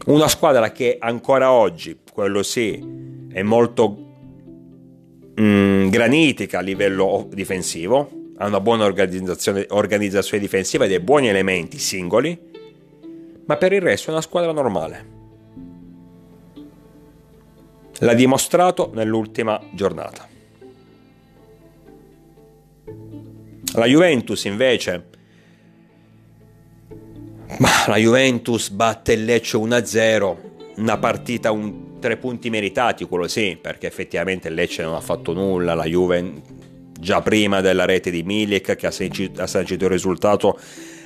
Una 0.07 0.27
squadra 0.27 0.73
che 0.73 0.97
ancora 0.99 1.53
oggi, 1.53 1.99
quello 2.11 2.43
sì, 2.43 2.77
è 3.31 3.41
molto 3.43 3.97
mm, 5.39 5.87
granitica 5.87 6.59
a 6.59 6.61
livello 6.61 7.29
difensivo, 7.31 8.09
ha 8.35 8.45
una 8.45 8.59
buona 8.59 8.83
organizzazione, 8.83 9.65
organizzazione 9.69 10.43
difensiva 10.43 10.83
e 10.83 10.89
dei 10.89 10.99
buoni 10.99 11.29
elementi 11.29 11.79
singoli, 11.79 12.37
ma 13.45 13.55
per 13.55 13.71
il 13.71 13.81
resto 13.81 14.09
è 14.09 14.11
una 14.11 14.21
squadra 14.21 14.51
normale. 14.51 15.12
L'ha 18.03 18.13
dimostrato 18.13 18.91
nell'ultima 18.93 19.61
giornata. 19.71 20.27
La 23.75 23.85
Juventus 23.85 24.43
invece 24.43 25.11
ma 27.59 27.69
la 27.87 27.95
Juventus 27.95 28.69
batte 28.69 29.13
il 29.13 29.25
Lecce 29.25 29.57
1-0, 29.57 30.35
una 30.77 30.97
partita 30.97 31.51
un 31.51 31.99
tre 31.99 32.17
punti 32.17 32.49
meritati, 32.49 33.05
quello 33.05 33.27
sì, 33.27 33.57
perché 33.61 33.87
effettivamente 33.87 34.49
il 34.49 34.55
Lecce 34.55 34.83
non 34.83 34.95
ha 34.95 35.01
fatto 35.01 35.33
nulla, 35.33 35.73
la 35.73 35.85
Juve 35.85 36.41
già 36.99 37.21
prima 37.21 37.61
della 37.61 37.85
rete 37.85 38.11
di 38.11 38.23
Milik 38.23 38.75
che 38.75 38.87
ha 38.87 38.91
sancito 38.91 39.85
il 39.85 39.91
risultato 39.91 40.59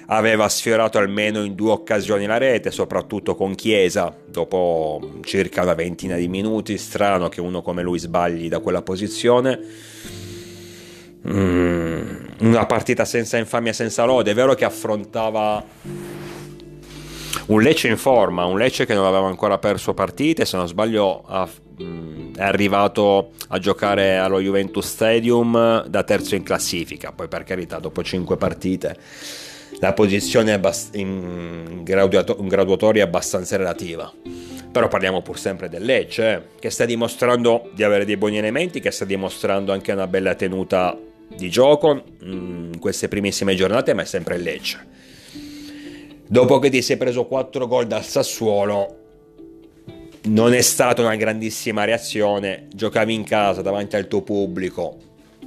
aveva 0.07 0.47
sfiorato 0.47 0.97
almeno 0.97 1.43
in 1.43 1.55
due 1.55 1.71
occasioni 1.71 2.25
la 2.25 2.37
rete, 2.37 2.71
soprattutto 2.71 3.35
con 3.35 3.55
Chiesa, 3.55 4.15
dopo 4.25 5.19
circa 5.23 5.63
una 5.63 5.73
ventina 5.73 6.15
di 6.15 6.27
minuti, 6.27 6.77
strano 6.77 7.29
che 7.29 7.41
uno 7.41 7.61
come 7.61 7.81
lui 7.81 7.99
sbagli 7.99 8.47
da 8.47 8.59
quella 8.59 8.81
posizione. 8.81 9.59
Mm, 11.27 12.15
una 12.39 12.65
partita 12.65 13.03
senza 13.03 13.37
infamia, 13.37 13.73
senza 13.73 14.05
lode, 14.05 14.31
è 14.31 14.33
vero 14.33 14.53
che 14.53 14.63
affrontava 14.63 15.63
un 17.47 17.61
Lecce 17.61 17.89
in 17.89 17.97
forma, 17.97 18.45
un 18.45 18.57
Lecce 18.57 18.85
che 18.85 18.93
non 18.93 19.05
aveva 19.05 19.27
ancora 19.27 19.57
perso 19.57 19.93
partite, 19.93 20.45
se 20.45 20.55
non 20.55 20.67
sbaglio 20.67 21.25
è 21.27 22.41
arrivato 22.41 23.31
a 23.49 23.59
giocare 23.59 24.17
allo 24.17 24.39
Juventus 24.39 24.87
Stadium 24.87 25.85
da 25.85 26.03
terzo 26.03 26.35
in 26.35 26.43
classifica, 26.43 27.11
poi 27.11 27.27
per 27.27 27.43
carità 27.43 27.79
dopo 27.79 28.01
5 28.01 28.37
partite 28.37 28.97
la 29.79 29.93
posizione 29.93 30.59
in, 30.93 31.81
graduato- 31.83 32.37
in 32.39 32.47
graduatoria 32.47 33.03
è 33.03 33.07
abbastanza 33.07 33.57
relativa. 33.57 34.11
Però 34.71 34.87
parliamo 34.87 35.21
pur 35.21 35.39
sempre 35.39 35.69
del 35.69 35.83
Lecce, 35.83 36.33
eh, 36.33 36.41
che 36.59 36.69
sta 36.69 36.85
dimostrando 36.85 37.69
di 37.73 37.83
avere 37.83 38.05
dei 38.05 38.17
buoni 38.17 38.37
elementi, 38.37 38.79
che 38.79 38.91
sta 38.91 39.05
dimostrando 39.05 39.71
anche 39.71 39.91
una 39.91 40.07
bella 40.07 40.35
tenuta 40.35 40.97
di 41.35 41.49
gioco 41.49 42.03
in 42.21 42.77
queste 42.79 43.07
primissime 43.07 43.55
giornate, 43.55 43.93
ma 43.93 44.03
è 44.03 44.05
sempre 44.05 44.35
il 44.35 44.43
Lecce. 44.43 44.85
Dopo 46.27 46.59
che 46.59 46.69
ti 46.69 46.81
sei 46.81 46.97
preso 46.97 47.25
4 47.25 47.67
gol 47.67 47.87
dal 47.87 48.03
Sassuolo, 48.03 48.95
non 50.23 50.53
è 50.53 50.61
stata 50.61 51.01
una 51.01 51.15
grandissima 51.15 51.85
reazione, 51.85 52.67
giocavi 52.73 53.13
in 53.13 53.23
casa 53.23 53.61
davanti 53.61 53.95
al 53.95 54.07
tuo 54.07 54.21
pubblico, 54.21 54.97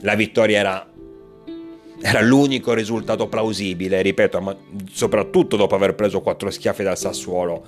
la 0.01 0.15
vittoria 0.15 0.59
era, 0.59 0.90
era 2.01 2.21
l'unico 2.21 2.73
risultato 2.73 3.29
plausibile, 3.29 4.03
ripeto, 4.03 4.41
ma 4.41 4.57
soprattutto 4.91 5.57
dopo 5.57 5.75
aver 5.75 5.95
preso 5.95 6.21
4 6.21 6.51
schiaffi 6.51 6.83
dal 6.83 6.99
Sassuolo. 6.99 7.65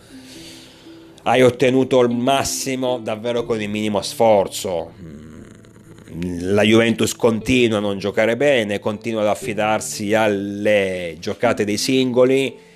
Hai 1.24 1.42
ottenuto 1.42 2.00
il 2.00 2.10
massimo 2.10 2.98
davvero 2.98 3.44
con 3.44 3.60
il 3.60 3.68
minimo 3.68 4.00
sforzo. 4.02 4.92
La 6.40 6.62
Juventus 6.62 7.14
continua 7.14 7.78
a 7.78 7.80
non 7.80 7.98
giocare 7.98 8.36
bene, 8.36 8.78
continua 8.80 9.22
ad 9.22 9.28
affidarsi 9.28 10.12
alle 10.14 11.16
giocate 11.18 11.64
dei 11.64 11.78
singoli 11.78 12.70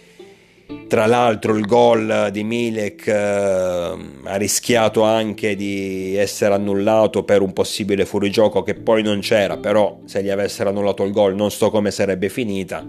tra 0.88 1.06
l'altro 1.06 1.56
il 1.56 1.66
gol 1.66 2.28
di 2.30 2.44
Milek 2.44 3.06
eh, 3.08 3.14
ha 3.14 4.36
rischiato 4.36 5.02
anche 5.02 5.56
di 5.56 6.16
essere 6.16 6.54
annullato 6.54 7.24
per 7.24 7.42
un 7.42 7.52
possibile 7.52 8.04
fuorigioco 8.04 8.62
che 8.62 8.74
poi 8.74 9.02
non 9.02 9.20
c'era, 9.20 9.56
però 9.56 10.00
se 10.04 10.22
gli 10.22 10.28
avessero 10.28 10.68
annullato 10.68 11.02
il 11.02 11.12
gol 11.12 11.34
non 11.34 11.50
so 11.50 11.70
come 11.70 11.90
sarebbe 11.90 12.28
finita. 12.28 12.86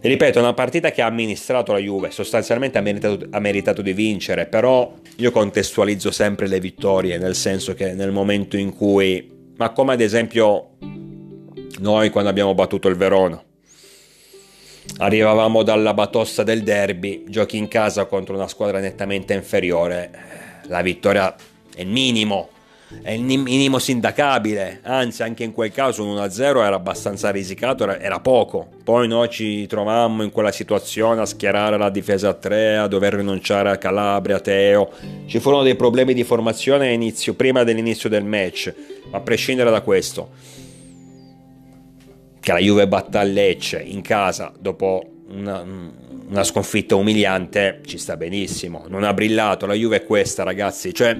Ripeto, 0.00 0.38
è 0.38 0.42
una 0.42 0.54
partita 0.54 0.92
che 0.92 1.02
ha 1.02 1.06
amministrato 1.06 1.72
la 1.72 1.78
Juve, 1.78 2.12
sostanzialmente 2.12 2.78
ha 2.78 2.80
meritato, 2.80 3.26
ha 3.30 3.40
meritato 3.40 3.82
di 3.82 3.92
vincere, 3.92 4.46
però 4.46 4.94
io 5.16 5.32
contestualizzo 5.32 6.12
sempre 6.12 6.46
le 6.46 6.60
vittorie, 6.60 7.18
nel 7.18 7.34
senso 7.34 7.74
che 7.74 7.94
nel 7.94 8.12
momento 8.12 8.56
in 8.56 8.72
cui, 8.72 9.28
ma 9.56 9.70
come 9.70 9.94
ad 9.94 10.00
esempio 10.00 10.76
noi 11.80 12.10
quando 12.10 12.30
abbiamo 12.30 12.54
battuto 12.54 12.86
il 12.86 12.94
Verona, 12.94 13.42
Arrivavamo 14.96 15.62
dalla 15.62 15.94
batossa 15.94 16.42
del 16.42 16.62
derby, 16.62 17.24
giochi 17.28 17.56
in 17.56 17.68
casa 17.68 18.06
contro 18.06 18.34
una 18.34 18.48
squadra 18.48 18.80
nettamente 18.80 19.34
inferiore. 19.34 20.10
La 20.64 20.82
vittoria 20.82 21.34
è 21.74 21.82
il 21.82 21.86
minimo, 21.86 22.48
è 23.02 23.12
il 23.12 23.22
minimo 23.22 23.78
sindacabile, 23.78 24.80
anzi 24.82 25.22
anche 25.22 25.44
in 25.44 25.52
quel 25.52 25.70
caso 25.70 26.04
un 26.04 26.16
1-0 26.16 26.40
era 26.40 26.74
abbastanza 26.74 27.30
risicato, 27.30 27.84
era, 27.84 28.00
era, 28.00 28.18
poco. 28.18 28.66
Poi 28.82 29.06
noi 29.06 29.28
ci 29.28 29.66
trovammo 29.66 30.24
in 30.24 30.30
quella 30.30 30.50
situazione 30.50 31.20
a 31.20 31.26
schierare 31.26 31.78
la 31.78 31.90
difesa 31.90 32.30
a 32.30 32.34
3, 32.34 32.78
a 32.78 32.88
dover 32.88 33.14
rinunciare 33.14 33.70
a 33.70 33.76
Calabria, 33.76 34.36
a 34.36 34.40
Teo. 34.40 34.90
Ci 35.26 35.38
furono 35.38 35.62
dei 35.62 35.76
problemi 35.76 36.12
di 36.12 36.24
formazione 36.24 36.92
inizio, 36.92 37.34
prima 37.34 37.62
dell'inizio 37.62 38.08
del 38.08 38.24
match, 38.24 38.74
a 39.12 39.20
prescindere 39.20 39.70
da 39.70 39.80
questo 39.82 40.56
che 42.48 42.54
la 42.54 42.60
Juve 42.60 42.88
batta 42.88 43.20
a 43.20 43.24
Lecce 43.24 43.78
in 43.78 44.00
casa 44.00 44.50
dopo 44.58 45.06
una, 45.28 45.62
una, 46.28 46.42
sconfitta 46.44 46.94
umiliante 46.94 47.82
ci 47.84 47.98
sta 47.98 48.16
benissimo. 48.16 48.86
Non 48.88 49.04
ha 49.04 49.12
brillato, 49.12 49.66
la 49.66 49.74
Juve 49.74 49.96
è 49.96 50.04
questa, 50.06 50.44
ragazzi. 50.44 50.94
Cioè, 50.94 51.14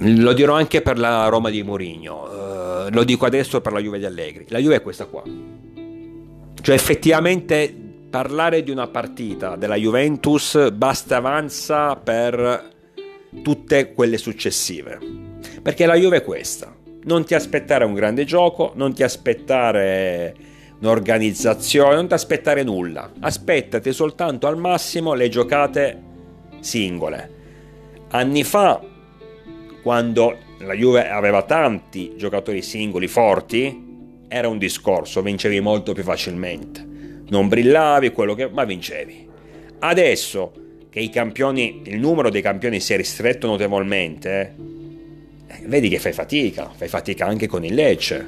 lo 0.00 0.32
dirò 0.34 0.54
anche 0.54 0.82
per 0.82 0.98
la 0.98 1.28
Roma 1.28 1.48
di 1.48 1.62
Mourinho, 1.62 2.88
uh, 2.88 2.90
lo 2.90 3.04
dico 3.04 3.24
adesso 3.24 3.62
per 3.62 3.72
la 3.72 3.80
Juve 3.80 3.98
di 3.98 4.04
Allegri. 4.04 4.44
La 4.48 4.58
Juve 4.58 4.74
è 4.74 4.82
questa 4.82 5.06
qua. 5.06 5.22
Cioè, 6.60 6.74
effettivamente 6.74 7.74
parlare 8.10 8.62
di 8.62 8.70
una 8.70 8.86
partita 8.88 9.56
della 9.56 9.76
Juventus 9.76 10.70
basta 10.72 11.16
avanza 11.16 11.96
per 11.96 12.68
tutte 13.42 13.94
quelle 13.94 14.18
successive. 14.18 14.98
Perché 15.62 15.86
la 15.86 15.94
Juve 15.94 16.18
è 16.18 16.22
questa. 16.22 16.80
Non 17.04 17.24
ti 17.24 17.34
aspettare 17.34 17.84
un 17.84 17.94
grande 17.94 18.24
gioco, 18.24 18.72
non 18.74 18.94
ti 18.94 19.02
aspettare 19.02 20.34
un'organizzazione, 20.78 21.94
non 21.94 22.08
ti 22.08 22.14
aspettare 22.14 22.62
nulla. 22.62 23.10
Aspettati 23.20 23.92
soltanto 23.92 24.46
al 24.46 24.56
massimo 24.56 25.14
le 25.14 25.28
giocate 25.28 26.00
singole. 26.60 27.30
Anni 28.10 28.44
fa, 28.44 28.80
quando 29.82 30.38
la 30.58 30.74
Juve 30.74 31.08
aveva 31.08 31.42
tanti 31.42 32.14
giocatori 32.16 32.62
singoli 32.62 33.08
forti, 33.08 33.90
era 34.28 34.48
un 34.48 34.58
discorso, 34.58 35.22
vincevi 35.22 35.60
molto 35.60 35.92
più 35.92 36.02
facilmente. 36.02 36.86
Non 37.28 37.48
brillavi, 37.48 38.12
che... 38.12 38.48
ma 38.52 38.64
vincevi. 38.64 39.28
Adesso 39.80 40.52
che 40.88 41.08
campioni, 41.10 41.82
il 41.86 41.98
numero 41.98 42.28
dei 42.28 42.42
campioni 42.42 42.78
si 42.78 42.92
è 42.92 42.96
ristretto 42.96 43.46
notevolmente, 43.46 44.40
eh, 44.40 44.81
vedi 45.66 45.88
che 45.88 45.98
fai 45.98 46.12
fatica, 46.12 46.70
fai 46.74 46.88
fatica 46.88 47.26
anche 47.26 47.46
con 47.46 47.64
il 47.64 47.74
Lecce, 47.74 48.26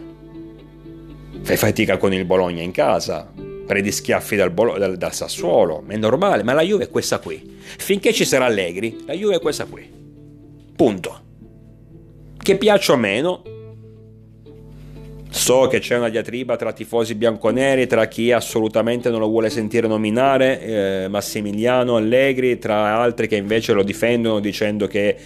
fai 1.43 1.57
fatica 1.57 1.97
con 1.97 2.12
il 2.12 2.25
Bologna 2.25 2.62
in 2.62 2.71
casa, 2.71 3.31
prendi 3.66 3.93
schiaffi 3.93 4.37
dal, 4.37 4.50
Bolo- 4.50 4.78
dal, 4.78 4.97
dal 4.97 5.14
Sassuolo, 5.14 5.85
è 5.87 5.97
normale, 5.97 6.43
ma 6.43 6.52
la 6.52 6.62
Juve 6.62 6.85
è 6.85 6.90
questa 6.90 7.19
qui. 7.19 7.59
Finché 7.78 8.12
ci 8.12 8.25
sarà 8.25 8.47
Allegri, 8.47 9.04
la 9.07 9.14
Juve 9.14 9.37
è 9.37 9.40
questa 9.40 9.64
qui. 9.64 9.90
Punto. 10.76 11.23
Che 12.37 12.59
piaccia 12.59 12.93
o 12.93 12.97
meno, 12.97 13.43
So 15.35 15.66
che 15.66 15.81
c'è 15.81 15.97
una 15.97 16.11
diatriba 16.11 16.54
tra 16.54 16.73
tifosi 16.73 17.16
bianconeri, 17.16 17.88
tra 17.88 18.07
chi 18.07 18.31
assolutamente 18.31 19.11
non 19.11 19.19
lo 19.19 19.26
vuole 19.26 19.50
sentire 19.50 19.88
nominare, 19.88 20.62
eh, 20.62 21.09
Massimiliano 21.09 21.97
Allegri, 21.97 22.57
tra 22.57 23.00
altri 23.00 23.26
che 23.26 23.35
invece 23.35 23.73
lo 23.73 23.83
difendono 23.83 24.38
dicendo 24.38 24.87
che 24.87 25.16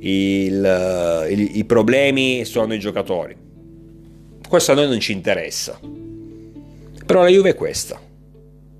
il, 0.00 1.26
il, 1.30 1.56
i 1.58 1.64
problemi 1.64 2.44
sono 2.44 2.74
i 2.74 2.78
giocatori. 2.78 3.36
Questo 4.48 4.72
a 4.72 4.74
noi 4.74 4.88
non 4.88 5.00
ci 5.00 5.12
interessa. 5.12 5.78
Però 7.04 7.22
la 7.22 7.28
Juve 7.28 7.50
è 7.50 7.54
questa. 7.54 8.00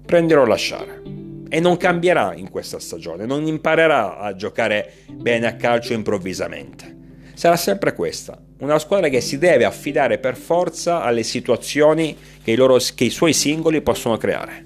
Prendere 0.04 0.40
o 0.40 0.44
lasciare. 0.44 1.02
E 1.48 1.60
non 1.60 1.76
cambierà 1.76 2.34
in 2.34 2.50
questa 2.50 2.78
stagione, 2.80 3.24
non 3.24 3.46
imparerà 3.46 4.18
a 4.18 4.34
giocare 4.34 4.92
bene 5.12 5.46
a 5.46 5.54
calcio 5.54 5.92
improvvisamente. 5.92 6.94
Sarà 7.34 7.56
sempre 7.56 7.92
questa, 7.92 8.40
una 8.58 8.78
squadra 8.78 9.08
che 9.08 9.20
si 9.20 9.38
deve 9.38 9.64
affidare 9.64 10.18
per 10.18 10.36
forza 10.36 11.02
alle 11.02 11.22
situazioni 11.22 12.16
che 12.42 12.50
i, 12.50 12.56
loro, 12.56 12.78
che 12.94 13.04
i 13.04 13.10
suoi 13.10 13.32
singoli 13.32 13.80
possono 13.82 14.16
creare. 14.16 14.64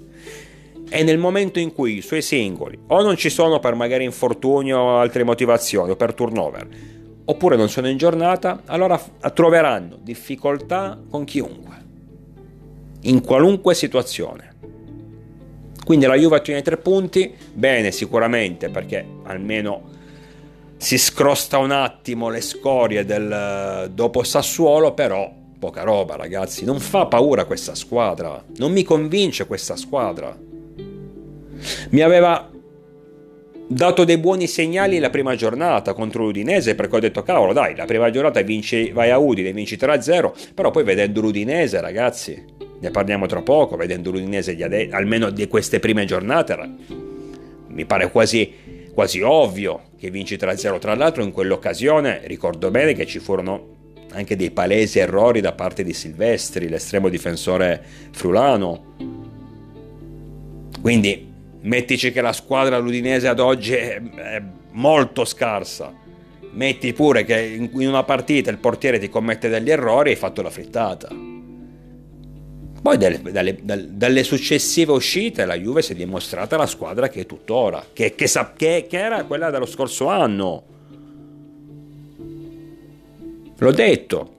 E 0.93 1.05
nel 1.05 1.19
momento 1.19 1.61
in 1.61 1.73
cui 1.73 1.99
i 1.99 2.03
suoi 2.03 2.21
singoli 2.21 2.77
o 2.89 3.01
non 3.01 3.17
ci 3.17 3.31
sono 3.31 3.61
per 3.61 3.77
magari 3.77 4.03
infortunio 4.03 4.77
o 4.77 4.99
altre 4.99 5.23
motivazioni 5.23 5.93
o 5.93 5.97
per 5.97 6.15
turnover, 6.15 6.67
oppure 7.27 7.55
non 7.55 7.69
sono 7.69 7.89
in 7.89 7.97
giornata, 7.97 8.63
allora 8.65 9.01
troveranno 9.33 9.97
difficoltà 10.03 11.01
con 11.09 11.23
chiunque, 11.25 11.75
in 13.03 13.23
qualunque 13.23 13.75
situazione. 13.75 14.49
Quindi 15.85 16.07
la 16.07 16.17
Juve 16.17 16.37
ottiene 16.37 16.63
tre 16.63 16.77
punti, 16.77 17.33
bene 17.53 17.93
sicuramente 17.93 18.69
perché 18.69 19.07
almeno 19.25 19.83
si 20.77 20.99
scrosta 20.99 21.59
un 21.59 21.71
attimo 21.71 22.31
le 22.31 22.41
scorie 22.41 23.05
del 23.05 23.91
dopo 23.95 24.25
Sassuolo, 24.25 24.93
però 24.93 25.33
poca 25.57 25.83
roba 25.83 26.17
ragazzi, 26.17 26.65
non 26.65 26.81
fa 26.81 27.07
paura 27.07 27.45
questa 27.45 27.77
squadra, 27.77 28.43
non 28.57 28.73
mi 28.73 28.83
convince 28.83 29.47
questa 29.47 29.77
squadra. 29.77 30.49
Mi 31.91 32.01
aveva 32.01 32.51
dato 33.69 34.05
dei 34.05 34.19
buoni 34.19 34.47
segnali 34.47 34.99
la 34.99 35.11
prima 35.11 35.37
giornata 35.37 35.93
contro 35.93 36.25
l'Udinese 36.25 36.75
perché 36.75 36.97
ho 36.97 37.01
detto 37.01 37.23
cavolo 37.23 37.53
dai 37.53 37.77
la 37.77 37.85
prima 37.85 38.11
giornata 38.11 38.41
vinci, 38.43 38.91
vai 38.91 39.11
a 39.11 39.19
Udine 39.19 39.53
vinci 39.53 39.77
3-0 39.77 40.33
però 40.55 40.73
poi 40.73 40.83
vedendo 40.83 41.21
l'Udinese 41.21 41.81
ragazzi 41.81 42.45
ne 42.81 42.91
parliamo 42.91 43.27
tra 43.27 43.43
poco 43.43 43.77
vedendo 43.77 44.11
l'Udinese 44.11 44.57
di 44.57 44.65
ade- 44.65 44.89
almeno 44.91 45.31
di 45.31 45.47
queste 45.47 45.79
prime 45.79 46.05
giornate 46.05 46.59
mi 47.69 47.85
pare 47.85 48.11
quasi 48.11 48.53
quasi 48.93 49.21
ovvio 49.23 49.83
che 49.99 50.11
vinci 50.11 50.37
3-0. 50.37 50.79
Tra 50.79 50.95
l'altro 50.95 51.23
in 51.23 51.33
quell'occasione 51.33 52.21
ricordo 52.25 52.71
bene 52.71 52.93
che 52.93 53.07
ci 53.07 53.19
furono 53.19 53.79
anche 54.13 54.37
dei 54.37 54.51
palesi 54.51 54.99
errori 54.99 55.41
da 55.41 55.53
parte 55.53 55.83
di 55.85 55.93
Silvestri, 55.93 56.69
l'estremo 56.69 57.09
difensore 57.09 57.83
frulano. 58.11 58.97
Quindi 60.81 61.30
mettici 61.63 62.13
che 62.13 62.21
la 62.21 62.33
squadra 62.33 62.79
ludinese 62.79 63.29
ad 63.29 63.41
oggi 63.41 63.75
è, 63.75 64.01
è 64.01 64.43
molto 64.73 65.25
scarsa. 65.25 65.93
Metti 66.53 66.93
pure 66.93 67.25
che 67.25 67.39
in 67.39 67.87
una 67.87 68.03
partita 68.03 68.51
il 68.51 68.59
portiere 68.59 68.99
ti 68.99 69.09
commette 69.09 69.49
degli 69.49 69.71
errori 69.71 70.11
e 70.11 70.13
hai 70.13 70.19
fatto 70.19 70.43
la 70.43 70.51
frittata. 70.51 71.09
Poi 72.83 72.97
dalle, 72.97 73.21
dalle, 73.21 73.59
dalle, 73.63 74.25
successive 74.25 74.93
uscite 74.93 75.45
la 75.45 75.55
Juve 75.55 75.83
si 75.83 75.93
è 75.93 75.95
dimostrata 75.95 76.57
la 76.57 76.67
squadra 76.67 77.09
che 77.09 77.21
è 77.21 77.27
tuttora, 77.27 77.85
che, 77.93 78.15
che, 78.15 78.27
che, 78.57 78.87
che 78.89 78.99
era 78.99 79.25
quella 79.25 79.51
dello 79.51 79.67
scorso 79.67 80.09
anno. 80.09 80.65
L'ho 83.59 83.73
detto, 83.73 84.35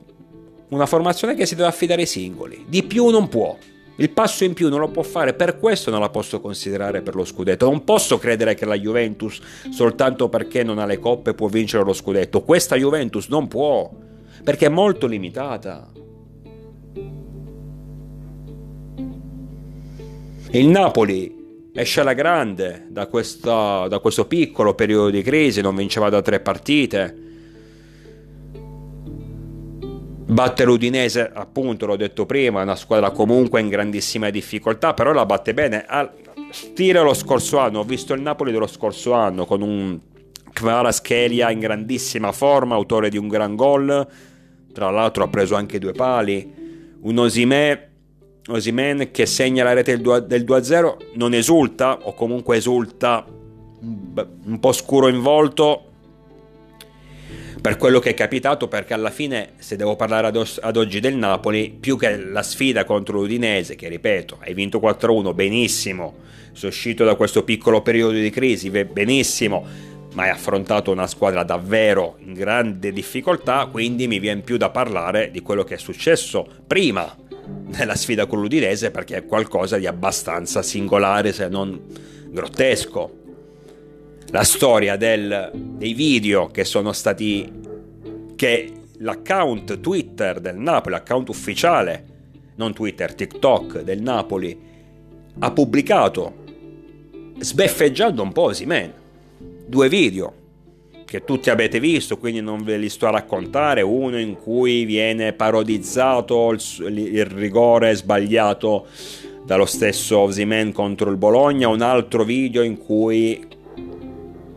una 0.69 0.87
formazione 0.87 1.35
che 1.35 1.45
si 1.45 1.53
deve 1.53 1.67
affidare 1.67 2.01
ai 2.01 2.07
singoli, 2.07 2.65
di 2.67 2.81
più 2.81 3.09
non 3.09 3.27
può. 3.29 3.55
Il 3.97 4.09
passo 4.09 4.43
in 4.43 4.53
più 4.53 4.69
non 4.69 4.79
lo 4.79 4.89
può 4.89 5.03
fare, 5.03 5.33
per 5.33 5.59
questo 5.59 5.91
non 5.91 5.99
la 5.99 6.09
posso 6.09 6.39
considerare 6.41 7.01
per 7.01 7.15
lo 7.15 7.25
scudetto. 7.25 7.65
Non 7.65 7.83
posso 7.83 8.17
credere 8.17 8.55
che 8.55 8.65
la 8.65 8.77
Juventus, 8.77 9.39
soltanto 9.69 10.29
perché 10.29 10.63
non 10.63 10.79
ha 10.79 10.85
le 10.85 10.97
coppe, 10.97 11.33
può 11.33 11.47
vincere 11.47 11.83
lo 11.83 11.93
scudetto. 11.93 12.41
Questa 12.41 12.75
Juventus 12.75 13.27
non 13.27 13.47
può, 13.47 13.91
perché 14.43 14.65
è 14.67 14.69
molto 14.69 15.07
limitata. 15.07 15.91
Il 20.53 20.67
Napoli 20.67 21.69
esce 21.73 22.01
alla 22.01 22.13
grande 22.13 22.87
da, 22.89 23.07
questa, 23.07 23.87
da 23.87 23.99
questo 23.99 24.25
piccolo 24.25 24.73
periodo 24.73 25.09
di 25.09 25.21
crisi, 25.21 25.61
non 25.61 25.75
vinceva 25.75 26.09
da 26.09 26.21
tre 26.21 26.39
partite. 26.39 27.30
Batte 30.31 30.63
l'Udinese, 30.63 31.29
appunto, 31.33 31.85
l'ho 31.85 31.97
detto 31.97 32.25
prima, 32.25 32.61
è 32.61 32.63
una 32.63 32.77
squadra 32.77 33.11
comunque 33.11 33.59
in 33.59 33.67
grandissima 33.67 34.29
difficoltà, 34.29 34.93
però 34.93 35.11
la 35.11 35.25
batte 35.25 35.53
bene. 35.53 35.85
Stile 36.51 37.01
lo 37.01 37.13
scorso 37.13 37.57
anno, 37.57 37.79
ho 37.79 37.83
visto 37.83 38.13
il 38.13 38.21
Napoli 38.21 38.53
dello 38.53 38.67
scorso 38.67 39.11
anno 39.11 39.45
con 39.45 39.61
un 39.61 39.99
Kvaratskhelia 40.53 41.51
in 41.51 41.59
grandissima 41.59 42.31
forma, 42.31 42.75
autore 42.75 43.09
di 43.09 43.17
un 43.17 43.27
gran 43.27 43.57
gol, 43.57 44.07
tra 44.71 44.89
l'altro 44.89 45.25
ha 45.25 45.27
preso 45.27 45.55
anche 45.55 45.79
due 45.79 45.91
pali, 45.91 46.95
un 47.01 47.17
Osimè 47.17 47.89
Osimen 48.47 49.11
che 49.11 49.25
segna 49.25 49.65
la 49.65 49.73
rete 49.73 49.99
del 49.99 50.43
2-0 50.45 50.95
non 51.15 51.33
esulta 51.33 51.99
o 52.03 52.13
comunque 52.13 52.55
esulta 52.55 53.25
un 53.27 54.59
po' 54.59 54.71
scuro 54.71 55.09
in 55.09 55.21
volto 55.21 55.90
per 57.61 57.77
quello 57.77 57.99
che 57.99 58.09
è 58.09 58.13
capitato 58.15 58.67
perché 58.67 58.95
alla 58.95 59.11
fine 59.11 59.51
se 59.59 59.75
devo 59.75 59.95
parlare 59.95 60.27
ad, 60.27 60.35
os- 60.35 60.59
ad, 60.59 60.77
oggi 60.77 60.99
del 60.99 61.15
Napoli 61.15 61.69
più 61.79 61.95
che 61.95 62.17
la 62.17 62.41
sfida 62.41 62.85
contro 62.85 63.19
l'Udinese 63.19 63.75
che 63.75 63.87
ripeto 63.87 64.39
hai 64.41 64.55
vinto 64.55 64.79
4-1 64.79 65.35
benissimo 65.35 66.15
sei 66.53 66.69
uscito 66.69 67.05
da 67.05 67.13
questo 67.15 67.43
piccolo 67.43 67.81
periodo 67.81 68.13
di 68.13 68.29
crisi 68.31 68.69
benissimo 68.69 69.63
ma 70.13 70.23
hai 70.23 70.29
affrontato 70.29 70.91
una 70.91 71.05
squadra 71.05 71.43
davvero 71.43 72.17
in 72.25 72.33
grande 72.33 72.91
difficoltà 72.91 73.67
quindi 73.71 74.07
mi 74.07 74.17
viene 74.17 74.41
più 74.41 74.57
da 74.57 74.71
parlare 74.71 75.29
di 75.29 75.41
quello 75.41 75.63
che 75.63 75.75
è 75.75 75.77
successo 75.77 76.47
prima 76.65 77.15
nella 77.77 77.95
sfida 77.95 78.25
con 78.25 78.41
l'Udinese 78.41 78.91
perché 78.91 79.17
è 79.17 79.25
qualcosa 79.25 79.77
di 79.77 79.85
abbastanza 79.85 80.61
singolare 80.61 81.31
se 81.31 81.47
non 81.47 81.79
grottesco. 82.31 83.19
La 84.31 84.45
storia 84.45 84.95
del, 84.95 85.51
dei 85.53 85.93
video 85.93 86.47
che 86.47 86.63
sono 86.63 86.93
stati 86.93 87.51
che 88.37 88.71
l'account 88.99 89.81
Twitter 89.81 90.39
del 90.39 90.55
Napoli, 90.55 90.95
l'account 90.95 91.27
ufficiale, 91.27 92.05
non 92.55 92.73
Twitter, 92.73 93.13
TikTok 93.13 93.81
del 93.81 94.01
Napoli 94.01 94.57
ha 95.37 95.51
pubblicato 95.51 96.33
sbeffeggiando 97.39 98.23
un 98.23 98.31
po' 98.31 98.53
Simen. 98.53 98.93
Due 99.67 99.89
video 99.89 100.33
che 101.03 101.25
tutti 101.25 101.49
avete 101.49 101.81
visto, 101.81 102.17
quindi 102.17 102.39
non 102.39 102.63
ve 102.63 102.77
li 102.77 102.87
sto 102.87 103.07
a 103.07 103.11
raccontare, 103.11 103.81
uno 103.81 104.17
in 104.17 104.37
cui 104.37 104.85
viene 104.85 105.33
parodizzato 105.33 106.51
il, 106.51 106.97
il 106.97 107.25
rigore 107.25 107.95
sbagliato 107.95 108.87
dallo 109.43 109.65
stesso 109.65 110.19
Osimen 110.19 110.71
contro 110.71 111.09
il 111.09 111.17
Bologna, 111.17 111.67
un 111.67 111.81
altro 111.81 112.23
video 112.23 112.61
in 112.61 112.77
cui 112.77 113.59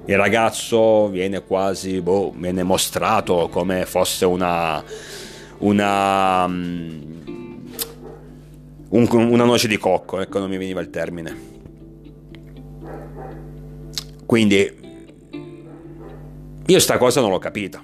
il 0.06 0.16
ragazzo 0.16 1.08
viene 1.08 1.42
quasi 1.42 2.00
boh, 2.00 2.32
viene 2.36 2.62
mostrato 2.62 3.48
come 3.50 3.86
fosse 3.86 4.24
una 4.24 4.82
una 5.58 6.44
um, 6.44 7.62
un, 8.88 9.08
una 9.10 9.44
noce 9.44 9.66
di 9.66 9.78
cocco, 9.78 10.20
ecco 10.20 10.38
non 10.38 10.50
mi 10.50 10.56
veniva 10.56 10.80
il 10.80 10.90
termine 10.90 11.52
Quindi 14.26 14.82
io 16.66 16.78
sta 16.80 16.98
cosa 16.98 17.20
non 17.20 17.30
l'ho 17.30 17.38
capita. 17.38 17.82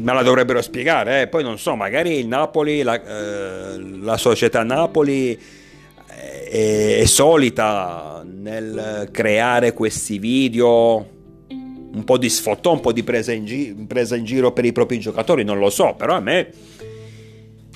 Me 0.00 0.12
la 0.12 0.22
dovrebbero 0.22 0.60
spiegare, 0.60 1.22
eh? 1.22 1.26
poi 1.28 1.42
non 1.42 1.58
so, 1.58 1.76
magari 1.76 2.18
il 2.18 2.26
Napoli, 2.26 2.82
la, 2.82 3.02
eh, 3.02 3.78
la 3.78 4.16
società 4.18 4.62
Napoli 4.62 5.30
eh, 5.30 6.44
è, 6.44 6.98
è 6.98 7.04
solita 7.06 8.22
nel 8.26 9.08
creare 9.10 9.72
questi 9.72 10.18
video 10.18 11.12
un 11.94 12.04
po' 12.04 12.18
di 12.18 12.28
sfottò, 12.28 12.72
un 12.72 12.80
po' 12.80 12.92
di 12.92 13.02
presa 13.02 13.32
in, 13.32 13.44
gi- 13.44 13.74
presa 13.86 14.16
in, 14.16 14.24
giro 14.24 14.52
per 14.52 14.64
i 14.64 14.72
propri 14.72 14.98
giocatori, 14.98 15.44
non 15.44 15.58
lo 15.58 15.70
so, 15.70 15.94
però 15.96 16.14
a 16.14 16.20
me, 16.20 16.50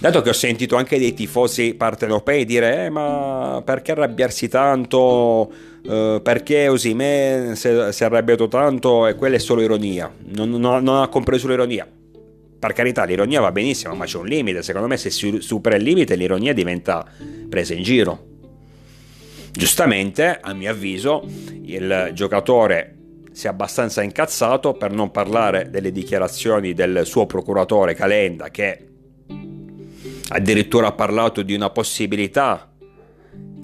dato 0.00 0.20
che 0.20 0.31
ho 0.31 0.35
sentito 0.35 0.76
anche 0.76 0.98
dei 0.98 1.14
tifosi 1.14 1.74
partenopei 1.74 2.44
dire 2.44 2.87
eh, 2.87 2.90
ma 2.90 3.62
perché 3.64 3.92
arrabbiarsi 3.92 4.48
tanto, 4.48 5.50
eh, 5.87 6.20
perché 6.22 6.68
Osime 6.68 7.52
si, 7.54 7.68
si, 7.90 8.02
è 8.02 8.07
arrabbiato 8.07 8.48
tanto 8.48 9.07
e 9.07 9.14
quella 9.14 9.37
è 9.37 9.40
solo 9.40 9.62
ironia, 9.62 10.12
non, 10.35 10.50
non, 10.50 10.83
non 10.83 11.02
ha 11.02 11.09
compreso 11.09 11.48
l'ironia. 11.48 11.87
Per 12.61 12.72
carità, 12.72 13.04
l'ironia 13.04 13.40
va 13.40 13.52
benissimo, 13.52 13.94
ma 13.94 14.04
c'è 14.04 14.18
un 14.18 14.26
limite. 14.26 14.64
Secondo 14.64 14.88
me, 14.88 14.96
se 14.96 15.11
si 15.11 15.38
supera 15.40 15.76
il 15.76 15.85
limite, 15.85 16.16
l'ironia 16.16 16.52
diventa 16.52 17.07
presa 17.48 17.72
in 17.72 17.85
giro. 17.85 18.26
Giustamente, 19.52 20.40
a 20.40 20.52
mio 20.54 20.68
avviso, 20.68 21.24
il 21.62 22.11
giocatore 22.14 22.97
si 23.38 23.46
è 23.46 23.51
abbastanza 23.51 24.03
incazzato 24.03 24.72
per 24.72 24.90
non 24.90 25.12
parlare 25.12 25.70
delle 25.70 25.92
dichiarazioni 25.92 26.74
del 26.74 27.07
suo 27.07 27.24
procuratore 27.27 27.94
Calenda 27.94 28.51
che 28.51 28.85
addirittura 30.31 30.88
ha 30.88 30.92
parlato 30.92 31.42
di 31.42 31.55
una 31.55 31.70
possibilità 31.70 32.68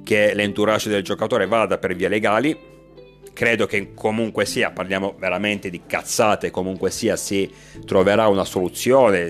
che 0.04 0.32
l'entourage 0.32 0.88
del 0.88 1.02
giocatore 1.02 1.48
vada 1.48 1.78
per 1.78 1.96
vie 1.96 2.06
legali. 2.06 2.56
Credo 3.32 3.66
che 3.66 3.94
comunque 3.94 4.44
sia, 4.44 4.70
parliamo 4.70 5.16
veramente 5.18 5.70
di 5.70 5.80
cazzate, 5.84 6.52
comunque 6.52 6.92
sia 6.92 7.16
si 7.16 7.52
troverà 7.84 8.28
una 8.28 8.44
soluzione. 8.44 9.22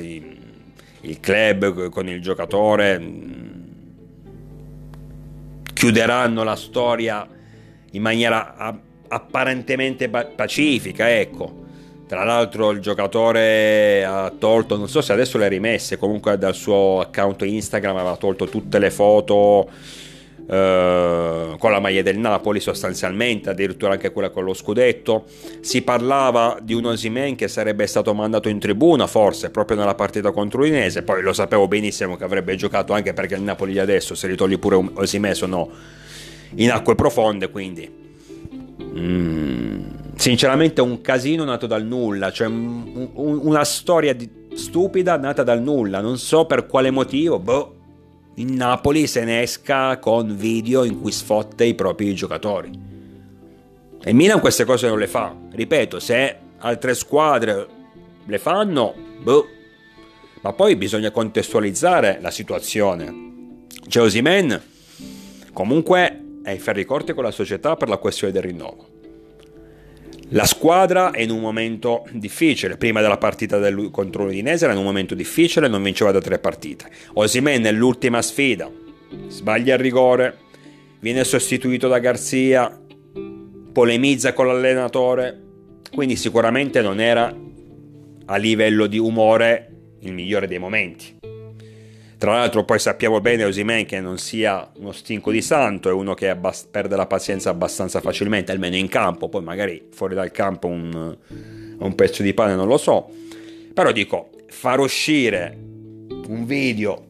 Il 1.00 1.20
club 1.20 1.88
con 1.88 2.06
il 2.06 2.20
giocatore 2.20 2.98
mm, 2.98 3.62
chiuderanno 5.72 6.42
la 6.42 6.56
storia 6.56 7.26
in 7.92 8.02
maniera 8.02 8.92
apparentemente 9.14 10.08
pacifica, 10.08 11.08
ecco. 11.18 11.62
Tra 12.06 12.22
l'altro 12.22 12.70
il 12.70 12.80
giocatore 12.80 14.04
ha 14.04 14.30
tolto, 14.38 14.76
non 14.76 14.88
so 14.88 15.00
se 15.00 15.12
adesso 15.12 15.38
le 15.38 15.46
ha 15.46 15.48
rimesse, 15.48 15.96
comunque 15.96 16.36
dal 16.36 16.54
suo 16.54 17.00
account 17.00 17.42
Instagram 17.42 17.96
aveva 17.96 18.16
tolto 18.16 18.46
tutte 18.46 18.78
le 18.78 18.90
foto 18.90 19.70
eh, 20.46 21.54
con 21.58 21.70
la 21.70 21.80
maglia 21.80 22.02
del 22.02 22.18
Napoli 22.18 22.60
sostanzialmente, 22.60 23.48
addirittura 23.48 23.92
anche 23.92 24.12
quella 24.12 24.28
con 24.28 24.44
lo 24.44 24.52
scudetto. 24.52 25.24
Si 25.60 25.80
parlava 25.80 26.58
di 26.60 26.74
un 26.74 26.84
Osimen 26.84 27.36
che 27.36 27.48
sarebbe 27.48 27.86
stato 27.86 28.12
mandato 28.12 28.50
in 28.50 28.58
tribuna 28.58 29.06
forse 29.06 29.48
proprio 29.50 29.78
nella 29.78 29.94
partita 29.94 30.30
contro 30.30 30.62
l'Inese, 30.62 31.02
poi 31.02 31.22
lo 31.22 31.32
sapevo 31.32 31.66
benissimo 31.68 32.16
che 32.16 32.24
avrebbe 32.24 32.54
giocato 32.54 32.92
anche 32.92 33.14
perché 33.14 33.34
il 33.34 33.42
Napoli 33.42 33.78
adesso 33.78 34.14
se 34.14 34.28
li 34.28 34.36
togli 34.36 34.58
pure 34.58 34.76
Osimen 34.94 35.34
sono 35.34 35.70
in 36.56 36.70
acque 36.70 36.94
profonde, 36.94 37.48
quindi 37.48 38.03
Mm, 38.96 40.14
sinceramente 40.16 40.80
un 40.80 41.00
casino 41.00 41.44
nato 41.44 41.66
dal 41.66 41.84
nulla, 41.84 42.30
cioè 42.30 42.46
un, 42.46 43.10
un, 43.14 43.40
una 43.42 43.64
storia 43.64 44.14
di, 44.14 44.30
stupida 44.54 45.16
nata 45.16 45.42
dal 45.42 45.60
nulla, 45.60 46.00
non 46.00 46.18
so 46.18 46.46
per 46.46 46.66
quale 46.66 46.90
motivo, 46.90 47.38
boh, 47.38 47.76
in 48.36 48.54
Napoli 48.54 49.06
se 49.06 49.24
ne 49.24 49.42
esca 49.42 49.98
con 49.98 50.36
video 50.36 50.84
in 50.84 51.00
cui 51.00 51.12
sfotte 51.12 51.64
i 51.64 51.74
propri 51.74 52.14
giocatori. 52.14 52.70
E 54.02 54.12
Milan 54.12 54.40
queste 54.40 54.64
cose 54.64 54.86
non 54.86 54.98
le 54.98 55.08
fa, 55.08 55.34
ripeto, 55.50 55.98
se 55.98 56.38
altre 56.58 56.94
squadre 56.94 57.66
le 58.24 58.38
fanno, 58.38 58.94
boh, 59.22 59.46
ma 60.42 60.52
poi 60.52 60.76
bisogna 60.76 61.10
contestualizzare 61.10 62.18
la 62.20 62.30
situazione. 62.30 63.66
C'è 63.88 64.00
Osimen, 64.00 64.62
comunque 65.52 66.23
ai 66.44 66.58
ferri 66.58 66.84
corti 66.84 67.12
con 67.12 67.24
la 67.24 67.30
società 67.30 67.76
per 67.76 67.88
la 67.88 67.96
questione 67.96 68.32
del 68.32 68.42
rinnovo. 68.42 68.86
La 70.30 70.46
squadra 70.46 71.10
è 71.10 71.20
in 71.20 71.30
un 71.30 71.40
momento 71.40 72.04
difficile, 72.12 72.76
prima 72.76 73.00
della 73.00 73.18
partita 73.18 73.58
del, 73.58 73.90
contro 73.90 74.24
l'Udinese 74.24 74.64
era 74.64 74.72
in 74.72 74.78
un 74.78 74.84
momento 74.84 75.14
difficile, 75.14 75.68
non 75.68 75.82
vinceva 75.82 76.12
da 76.12 76.20
tre 76.20 76.38
partite. 76.38 76.86
Osimè 77.12 77.58
nell'ultima 77.58 78.22
sfida 78.22 78.70
sbaglia 79.28 79.74
il 79.74 79.80
rigore, 79.80 80.38
viene 81.00 81.24
sostituito 81.24 81.88
da 81.88 81.98
Garzia, 81.98 82.80
polemizza 83.72 84.32
con 84.32 84.46
l'allenatore, 84.46 85.40
quindi 85.92 86.16
sicuramente 86.16 86.80
non 86.80 87.00
era 87.00 87.34
a 88.26 88.36
livello 88.36 88.86
di 88.86 88.98
umore 88.98 89.70
il 90.00 90.12
migliore 90.12 90.46
dei 90.46 90.58
momenti. 90.58 91.23
Tra 92.24 92.36
l'altro 92.36 92.64
poi 92.64 92.78
sappiamo 92.78 93.20
bene 93.20 93.44
Osimen 93.44 93.84
che 93.84 94.00
non 94.00 94.16
sia 94.16 94.66
uno 94.78 94.92
stinco 94.92 95.30
di 95.30 95.42
santo, 95.42 95.90
è 95.90 95.92
uno 95.92 96.14
che 96.14 96.30
abbast- 96.30 96.70
perde 96.70 96.96
la 96.96 97.04
pazienza 97.04 97.50
abbastanza 97.50 98.00
facilmente, 98.00 98.50
almeno 98.50 98.76
in 98.76 98.88
campo, 98.88 99.28
poi 99.28 99.42
magari 99.42 99.88
fuori 99.90 100.14
dal 100.14 100.30
campo 100.30 100.66
un, 100.68 101.14
un 101.78 101.94
pezzo 101.94 102.22
di 102.22 102.32
pane 102.32 102.54
non 102.54 102.66
lo 102.66 102.78
so. 102.78 103.10
Però 103.74 103.92
dico, 103.92 104.30
far 104.48 104.80
uscire 104.80 105.54
un 106.28 106.46
video 106.46 107.04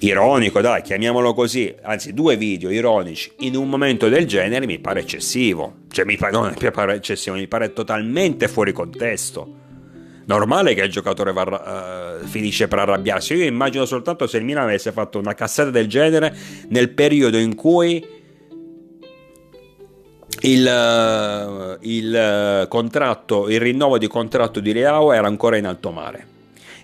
ironico, 0.00 0.60
dai, 0.60 0.82
chiamiamolo 0.82 1.34
così, 1.34 1.72
anzi 1.80 2.12
due 2.12 2.36
video 2.36 2.68
ironici 2.68 3.30
in 3.38 3.54
un 3.54 3.68
momento 3.68 4.08
del 4.08 4.26
genere 4.26 4.66
mi 4.66 4.80
pare 4.80 5.02
eccessivo. 5.02 5.82
Cioè 5.88 6.04
mi 6.04 6.16
pare, 6.16 6.32
non 6.32 6.52
mi 6.60 6.70
pare 6.72 6.96
eccessivo, 6.96 7.36
mi 7.36 7.46
pare 7.46 7.72
totalmente 7.72 8.48
fuori 8.48 8.72
contesto 8.72 9.66
normale 10.28 10.74
che 10.74 10.82
il 10.82 10.90
giocatore 10.90 11.32
va, 11.32 12.20
uh, 12.22 12.26
finisce 12.26 12.68
per 12.68 12.78
arrabbiarsi. 12.80 13.34
Io 13.34 13.44
immagino 13.44 13.84
soltanto 13.84 14.26
se 14.26 14.38
il 14.38 14.44
Milan 14.44 14.64
avesse 14.64 14.92
fatto 14.92 15.18
una 15.18 15.34
cassetta 15.34 15.70
del 15.70 15.88
genere 15.88 16.36
nel 16.68 16.90
periodo 16.90 17.38
in 17.38 17.54
cui 17.54 18.06
il, 20.40 20.66
uh, 20.66 21.76
il 21.80 22.62
uh, 22.64 22.68
contratto, 22.68 23.48
il 23.48 23.58
rinnovo 23.58 23.98
di 23.98 24.06
contratto 24.06 24.60
di 24.60 24.72
Leao 24.72 25.12
era 25.12 25.26
ancora 25.26 25.56
in 25.56 25.66
alto 25.66 25.90
mare. 25.90 26.26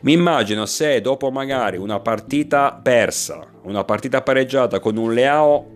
Mi 0.03 0.13
immagino 0.13 0.67
se 0.67 1.01
dopo 1.01 1.31
magari 1.31 1.77
una 1.77 2.01
partita 2.01 2.79
persa, 2.83 3.47
una 3.63 3.85
partita 3.85 4.23
pareggiata 4.23 4.81
con 4.81 4.97
un 4.97 5.13
Leao 5.13 5.71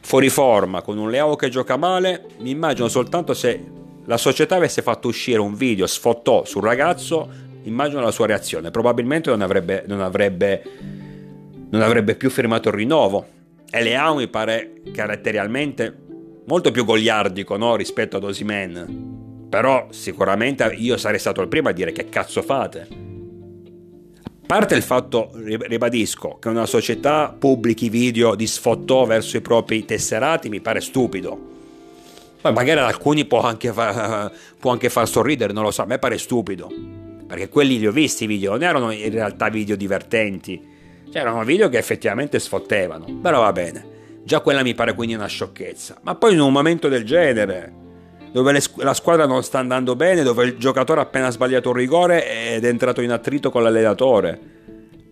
fuori 0.00 0.28
forma, 0.28 0.82
con 0.82 0.98
un 0.98 1.10
Leao 1.10 1.36
che 1.36 1.48
gioca 1.48 1.76
male, 1.76 2.26
mi 2.38 2.50
immagino 2.50 2.88
soltanto 2.88 3.34
se 3.34 3.78
la 4.06 4.16
società 4.16 4.56
avesse 4.56 4.82
fatto 4.82 5.08
uscire 5.08 5.38
un 5.38 5.54
video 5.54 5.86
sfottò 5.86 6.44
sul 6.44 6.62
ragazzo, 6.62 7.28
immagino 7.64 8.00
la 8.00 8.10
sua 8.10 8.26
reazione. 8.26 8.70
Probabilmente 8.70 9.30
non 9.30 9.42
avrebbe, 9.42 9.84
non 9.86 10.00
avrebbe, 10.00 10.62
non 11.70 11.82
avrebbe 11.82 12.14
più 12.14 12.30
firmato 12.30 12.68
il 12.68 12.74
rinnovo. 12.74 13.26
E 13.70 13.82
Leao 13.82 14.16
mi 14.16 14.26
pare 14.26 14.80
caratterialmente 14.92 15.94
molto 16.46 16.70
più 16.70 16.84
goliardico 16.84 17.56
no? 17.56 17.76
rispetto 17.76 18.16
ad 18.16 18.24
Osimen. 18.24 19.46
Però 19.48 19.88
sicuramente 19.90 20.64
io 20.76 20.96
sarei 20.96 21.18
stato 21.18 21.40
il 21.40 21.48
primo 21.48 21.68
a 21.68 21.72
dire 21.72 21.92
che 21.92 22.08
cazzo 22.08 22.42
fate. 22.42 22.88
A 24.24 24.46
parte 24.46 24.74
il 24.74 24.82
fatto, 24.82 25.30
ribadisco, 25.34 26.38
che 26.40 26.48
una 26.48 26.66
società 26.66 27.34
pubblichi 27.38 27.88
video 27.88 28.34
di 28.34 28.48
sfottò 28.48 29.04
verso 29.04 29.36
i 29.36 29.40
propri 29.40 29.84
tesserati 29.84 30.48
mi 30.48 30.60
pare 30.60 30.80
stupido 30.80 31.58
poi 32.40 32.52
magari 32.52 32.80
ad 32.80 32.86
alcuni 32.86 33.24
può 33.26 33.42
anche, 33.42 33.72
far, 33.72 34.32
può 34.58 34.72
anche 34.72 34.88
far 34.88 35.06
sorridere, 35.08 35.52
non 35.52 35.64
lo 35.64 35.70
so, 35.70 35.82
a 35.82 35.86
me 35.86 35.98
pare 35.98 36.16
stupido. 36.16 36.70
Perché 37.26 37.48
quelli 37.48 37.78
li 37.78 37.86
ho 37.86 37.92
visti 37.92 38.24
i 38.24 38.26
video, 38.26 38.52
non 38.52 38.62
erano 38.62 38.90
in 38.90 39.10
realtà 39.10 39.48
video 39.48 39.76
divertenti. 39.76 40.60
Cioè 41.10 41.20
erano 41.20 41.44
video 41.44 41.68
che 41.68 41.78
effettivamente 41.78 42.38
sfottevano. 42.38 43.04
Però 43.20 43.40
va 43.40 43.52
bene. 43.52 43.98
Già 44.24 44.40
quella 44.40 44.62
mi 44.62 44.74
pare 44.74 44.94
quindi 44.94 45.14
una 45.14 45.26
sciocchezza. 45.26 45.98
Ma 46.02 46.14
poi 46.14 46.32
in 46.32 46.40
un 46.40 46.52
momento 46.52 46.88
del 46.88 47.04
genere, 47.04 47.72
dove 48.32 48.52
le, 48.52 48.62
la 48.76 48.94
squadra 48.94 49.26
non 49.26 49.42
sta 49.42 49.58
andando 49.58 49.94
bene, 49.94 50.22
dove 50.22 50.44
il 50.44 50.56
giocatore 50.56 51.00
ha 51.00 51.04
appena 51.04 51.30
sbagliato 51.30 51.68
un 51.70 51.76
rigore 51.76 52.54
ed 52.54 52.64
è 52.64 52.68
entrato 52.68 53.00
in 53.00 53.10
attrito 53.10 53.50
con 53.50 53.62
l'allenatore, 53.62 54.40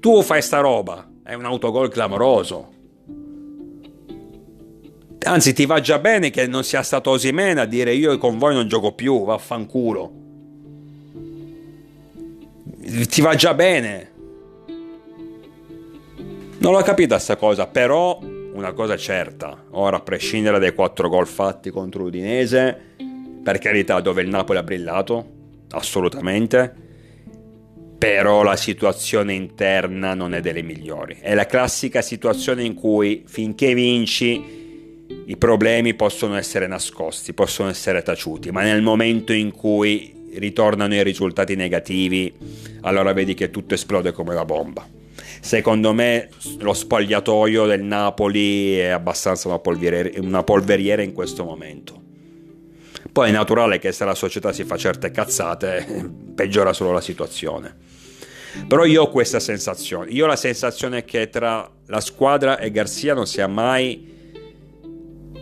tu 0.01 0.23
fai 0.23 0.41
sta 0.41 0.61
roba. 0.61 1.07
È 1.23 1.35
un 1.35 1.45
autogol 1.45 1.91
clamoroso. 1.91 2.77
Anzi, 5.25 5.53
ti 5.53 5.67
va 5.67 5.81
già 5.81 5.99
bene 5.99 6.31
che 6.31 6.47
non 6.47 6.65
sia 6.65 6.83
stato 6.83 7.11
Osimena 7.11 7.63
a 7.63 7.67
dire 7.67 7.93
io 7.93 8.17
con 8.19 8.39
voi 8.39 8.55
non 8.55 8.69
gioco 8.69 8.93
più, 8.93 9.25
vaffanculo. 9.25 10.13
Ti 13.09 13.21
va 13.21 13.35
già 13.35 13.53
bene. 13.53 14.11
Non 16.59 16.73
l'ho 16.73 16.83
capita 16.83 17.19
sta 17.19 17.37
cosa, 17.37 17.67
però 17.67 18.19
una 18.21 18.73
cosa 18.73 18.97
certa, 18.97 19.65
ora 19.71 19.99
a 19.99 20.01
prescindere 20.01 20.59
dai 20.59 20.75
quattro 20.75 21.09
gol 21.09 21.27
fatti 21.27 21.71
contro 21.71 22.03
l'Udinese, 22.03 22.77
per 23.43 23.59
carità 23.59 24.01
dove 24.01 24.23
il 24.23 24.29
Napoli 24.29 24.59
ha 24.59 24.63
brillato, 24.63 25.31
assolutamente, 25.71 26.75
però 27.99 28.43
la 28.43 28.57
situazione 28.57 29.35
interna 29.35 30.15
non 30.15 30.35
è 30.35 30.41
delle 30.41 30.63
migliori. 30.63 31.19
È 31.21 31.35
la 31.35 31.47
classica 31.47 32.03
situazione 32.03 32.65
in 32.65 32.75
cui 32.75 33.25
finché 33.27 33.75
vinci 33.75 34.68
i 35.27 35.37
problemi 35.37 35.95
possono 35.95 36.37
essere 36.37 36.67
nascosti, 36.67 37.33
possono 37.33 37.69
essere 37.69 38.03
taciuti, 38.03 38.51
ma 38.51 38.63
nel 38.63 38.83
momento 38.83 39.33
in 39.33 39.53
cui 39.53 40.15
ritornano 40.35 40.95
i 40.95 41.03
risultati 41.03 41.55
negativi, 41.55 42.33
allora 42.83 43.13
vedi 43.13 43.35
che 43.35 43.51
tutto 43.51 43.75
esplode 43.75 44.13
come 44.13 44.33
una 44.33 44.45
bomba. 44.45 44.87
Secondo 45.41 45.93
me 45.93 46.29
lo 46.59 46.73
spogliatoio 46.73 47.67
del 47.67 47.83
Napoli 47.83 48.77
è 48.77 48.89
abbastanza 48.89 49.49
una 49.49 49.59
polveriera, 49.59 50.21
una 50.21 50.43
polveriera 50.43 51.03
in 51.03 51.13
questo 51.13 51.45
momento. 51.45 52.03
Poi 53.11 53.31
è 53.31 53.33
naturale 53.33 53.79
che 53.79 53.93
se 53.93 54.05
la 54.05 54.15
società 54.15 54.53
si 54.53 54.65
fa 54.65 54.77
certe 54.77 55.11
cazzate, 55.11 56.11
peggiora 56.35 56.73
solo 56.73 56.93
la 56.93 57.01
situazione. 57.01 57.75
Però 58.67 58.85
io 58.85 59.03
ho 59.03 59.11
questa 59.11 59.41
sensazione. 59.41 60.11
Io 60.11 60.25
ho 60.25 60.29
la 60.29 60.37
sensazione 60.37 61.05
che 61.05 61.31
tra 61.31 61.71
la 61.87 62.01
squadra 62.01 62.59
e 62.59 62.71
Garzia 62.71 63.15
non 63.15 63.27
sia 63.27 63.47
mai, 63.47 64.18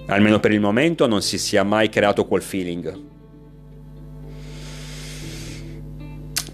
almeno 0.07 0.41
per 0.41 0.53
il 0.53 0.61
momento, 0.61 1.07
non 1.07 1.23
si 1.23 1.39
sia 1.39 1.63
mai 1.63 1.89
creato 1.89 2.27
quel 2.27 2.43
feeling. 2.43 3.15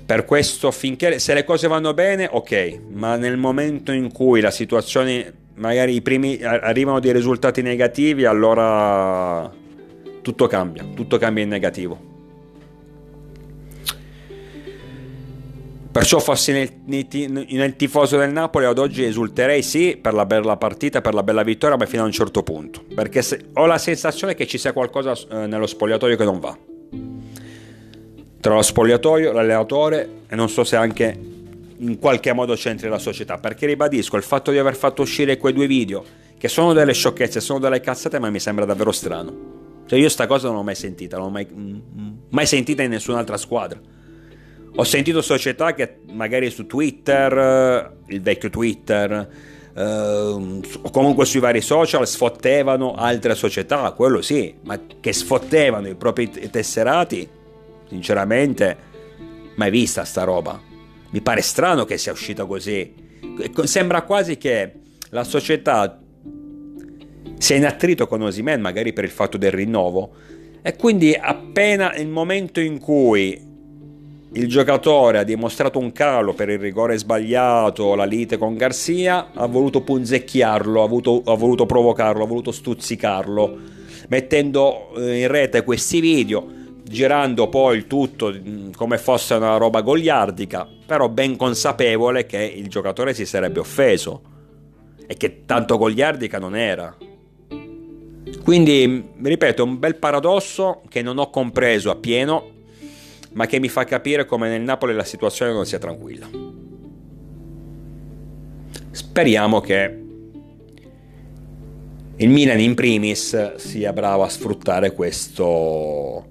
Per 0.04 0.24
questo, 0.24 0.70
finché 0.70 1.18
se 1.18 1.32
le 1.32 1.44
cose 1.44 1.68
vanno 1.68 1.94
bene, 1.94 2.28
ok, 2.30 2.80
ma 2.90 3.16
nel 3.16 3.36
momento 3.36 3.92
in 3.92 4.12
cui 4.12 4.40
la 4.40 4.50
situazione, 4.50 5.32
magari 5.54 5.94
i 5.94 6.02
primi 6.02 6.42
arrivano 6.42 7.00
dei 7.00 7.12
risultati 7.12 7.62
negativi, 7.62 8.24
allora 8.24 9.50
tutto 10.20 10.46
cambia, 10.46 10.84
tutto 10.94 11.16
cambia 11.18 11.42
in 11.42 11.48
negativo. 11.48 12.11
Perciò 15.92 16.20
fossi 16.20 16.52
nel, 16.52 16.70
nel, 16.86 17.76
tifoso 17.76 18.16
del 18.16 18.32
Napoli 18.32 18.64
ad 18.64 18.78
oggi 18.78 19.04
esulterei 19.04 19.62
sì 19.62 19.98
per 20.00 20.14
la 20.14 20.24
bella 20.24 20.56
partita, 20.56 21.02
per 21.02 21.12
la 21.12 21.22
bella 21.22 21.42
vittoria, 21.42 21.76
ma 21.76 21.84
fino 21.84 22.00
a 22.00 22.06
un 22.06 22.12
certo 22.12 22.42
punto. 22.42 22.82
Perché 22.94 23.20
se, 23.20 23.50
ho 23.52 23.66
la 23.66 23.76
sensazione 23.76 24.34
che 24.34 24.46
ci 24.46 24.56
sia 24.56 24.72
qualcosa 24.72 25.12
eh, 25.12 25.46
nello 25.46 25.66
spogliatoio 25.66 26.16
che 26.16 26.24
non 26.24 26.40
va. 26.40 26.56
Tra 28.40 28.54
lo 28.54 28.62
spogliatoio, 28.62 29.32
l'allenatore 29.32 30.22
e 30.28 30.34
non 30.34 30.48
so 30.48 30.64
se 30.64 30.76
anche 30.76 31.14
in 31.76 31.98
qualche 31.98 32.32
modo 32.32 32.54
c'entri 32.54 32.88
la 32.88 32.98
società. 32.98 33.36
Perché 33.36 33.66
ribadisco, 33.66 34.16
il 34.16 34.22
fatto 34.22 34.50
di 34.50 34.56
aver 34.56 34.74
fatto 34.74 35.02
uscire 35.02 35.36
quei 35.36 35.52
due 35.52 35.66
video, 35.66 36.02
che 36.38 36.48
sono 36.48 36.72
delle 36.72 36.94
sciocchezze, 36.94 37.38
sono 37.40 37.58
delle 37.58 37.80
cazzate, 37.80 38.18
ma 38.18 38.30
mi 38.30 38.40
sembra 38.40 38.64
davvero 38.64 38.92
strano. 38.92 39.84
Cioè 39.86 39.98
io 39.98 40.08
sta 40.08 40.26
cosa 40.26 40.46
non 40.46 40.56
l'ho 40.56 40.62
mai 40.62 40.74
sentita, 40.74 41.18
non 41.18 41.26
l'ho 41.26 41.32
mai, 41.32 41.46
mm, 41.52 42.12
mai 42.30 42.46
sentita 42.46 42.82
in 42.82 42.88
nessun'altra 42.88 43.36
squadra. 43.36 43.78
Ho 44.74 44.84
sentito 44.84 45.20
società 45.20 45.74
che 45.74 45.98
magari 46.12 46.48
su 46.50 46.66
Twitter, 46.66 47.94
il 48.06 48.22
vecchio 48.22 48.48
Twitter, 48.48 49.28
eh, 49.74 49.82
o 49.82 50.90
comunque 50.90 51.26
sui 51.26 51.40
vari 51.40 51.60
social 51.60 52.06
sfottevano 52.06 52.94
altre 52.94 53.34
società, 53.34 53.92
quello 53.92 54.22
sì, 54.22 54.54
ma 54.62 54.80
che 54.98 55.12
sfottevano 55.12 55.88
i 55.88 55.94
propri 55.94 56.30
tesserati, 56.30 57.28
sinceramente, 57.86 58.76
mai 59.56 59.70
vista 59.70 60.04
sta 60.04 60.24
roba. 60.24 60.58
Mi 61.10 61.20
pare 61.20 61.42
strano 61.42 61.84
che 61.84 61.98
sia 61.98 62.12
uscita 62.12 62.46
così. 62.46 62.94
Sembra 63.64 64.02
quasi 64.02 64.38
che 64.38 64.72
la 65.10 65.24
società 65.24 66.00
sia 67.36 67.56
in 67.56 67.66
attrito 67.66 68.06
con 68.06 68.22
Osimen, 68.22 68.62
magari 68.62 68.94
per 68.94 69.04
il 69.04 69.10
fatto 69.10 69.36
del 69.36 69.52
rinnovo, 69.52 70.14
e 70.62 70.76
quindi 70.76 71.14
appena 71.14 71.94
il 71.96 72.08
momento 72.08 72.60
in 72.60 72.78
cui 72.78 73.50
il 74.34 74.48
giocatore 74.48 75.18
ha 75.18 75.24
dimostrato 75.24 75.78
un 75.78 75.92
calo 75.92 76.32
per 76.32 76.48
il 76.48 76.58
rigore 76.58 76.96
sbagliato, 76.96 77.94
la 77.94 78.04
lite 78.04 78.38
con 78.38 78.56
Garcia, 78.56 79.30
ha 79.34 79.46
voluto 79.46 79.82
punzecchiarlo, 79.82 80.82
ha 80.82 80.86
voluto, 80.86 81.22
ha 81.26 81.34
voluto 81.34 81.66
provocarlo, 81.66 82.24
ha 82.24 82.26
voluto 82.26 82.50
stuzzicarlo, 82.50 83.58
mettendo 84.08 84.94
eh, 84.96 85.20
in 85.20 85.28
rete 85.28 85.64
questi 85.64 86.00
video, 86.00 86.46
girando 86.82 87.48
poi 87.48 87.76
il 87.76 87.86
tutto 87.86 88.34
come 88.74 88.96
fosse 88.96 89.34
una 89.34 89.58
roba 89.58 89.82
goliardica, 89.82 90.66
però 90.86 91.10
ben 91.10 91.36
consapevole 91.36 92.24
che 92.24 92.42
il 92.42 92.68
giocatore 92.68 93.12
si 93.12 93.26
sarebbe 93.26 93.60
offeso 93.60 94.22
e 95.06 95.14
che 95.14 95.44
tanto 95.44 95.76
goliardica 95.76 96.38
non 96.38 96.56
era. 96.56 96.96
Quindi, 98.42 99.10
ripeto, 99.22 99.62
un 99.62 99.78
bel 99.78 99.96
paradosso 99.96 100.80
che 100.88 101.02
non 101.02 101.18
ho 101.18 101.28
compreso 101.28 101.90
appieno 101.90 102.51
ma 103.32 103.46
che 103.46 103.58
mi 103.58 103.68
fa 103.68 103.84
capire 103.84 104.24
come 104.24 104.48
nel 104.48 104.62
Napoli 104.62 104.94
la 104.94 105.04
situazione 105.04 105.52
non 105.52 105.66
sia 105.66 105.78
tranquilla. 105.78 106.28
Speriamo 108.90 109.60
che 109.60 110.00
il 112.16 112.28
Milan 112.28 112.60
in 112.60 112.74
primis 112.74 113.54
sia 113.56 113.92
bravo 113.92 114.22
a 114.22 114.28
sfruttare 114.28 114.92
questo, 114.92 116.26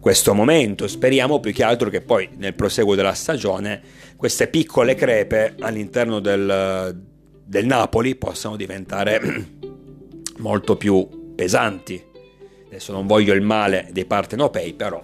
questo 0.00 0.34
momento. 0.34 0.86
Speriamo 0.86 1.40
più 1.40 1.52
che 1.52 1.64
altro 1.64 1.88
che 1.88 2.02
poi 2.02 2.28
nel 2.36 2.54
proseguo 2.54 2.94
della 2.94 3.14
stagione 3.14 3.80
queste 4.16 4.48
piccole 4.48 4.94
crepe 4.94 5.54
all'interno 5.60 6.20
del, 6.20 7.02
del 7.44 7.66
Napoli 7.66 8.16
possano 8.16 8.56
diventare 8.56 9.20
molto 10.38 10.76
più 10.76 11.32
pesanti. 11.34 12.02
Adesso 12.66 12.92
non 12.92 13.06
voglio 13.06 13.32
il 13.32 13.42
male 13.42 13.88
dei 13.92 14.04
partenopei, 14.04 14.74
però 14.74 15.02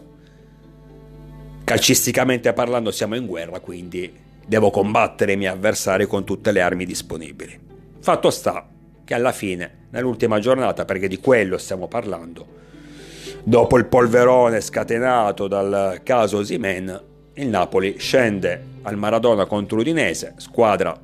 Calcisticamente 1.71 2.53
parlando 2.53 2.91
siamo 2.91 3.15
in 3.15 3.27
guerra, 3.27 3.61
quindi 3.61 4.13
devo 4.45 4.71
combattere 4.71 5.35
i 5.35 5.37
miei 5.37 5.53
avversari 5.53 6.05
con 6.05 6.25
tutte 6.25 6.51
le 6.51 6.63
armi 6.63 6.85
disponibili. 6.85 7.57
Fatto 8.01 8.31
sta 8.31 8.67
che 9.05 9.15
alla 9.15 9.31
fine, 9.31 9.87
nell'ultima 9.91 10.41
giornata, 10.41 10.85
perché 10.85 11.07
di 11.07 11.19
quello 11.19 11.59
stiamo 11.59 11.87
parlando, 11.87 12.45
dopo 13.45 13.79
il 13.79 13.85
polverone 13.85 14.61
scatenato 14.61 15.47
dal 15.47 16.01
caso 16.03 16.43
Simen, 16.43 17.03
il 17.35 17.47
Napoli 17.47 18.01
scende 18.01 18.61
al 18.83 18.97
Maradona 18.97 19.47
contro 19.47 19.77
l'Udinese, 19.77 20.35
squadra 20.39 21.01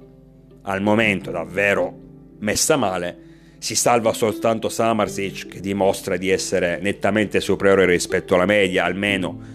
al 0.63 0.83
momento 0.83 1.31
davvero 1.31 1.95
messa 2.41 2.75
male, 2.75 3.19
si 3.59 3.77
salva 3.77 4.13
soltanto 4.13 4.69
Samarsic 4.69 5.47
che 5.47 5.61
dimostra 5.61 6.17
di 6.17 6.29
essere 6.29 6.81
nettamente 6.83 7.39
superiore 7.39 7.87
rispetto 7.87 8.35
alla 8.35 8.47
media, 8.47 8.83
almeno 8.83 9.55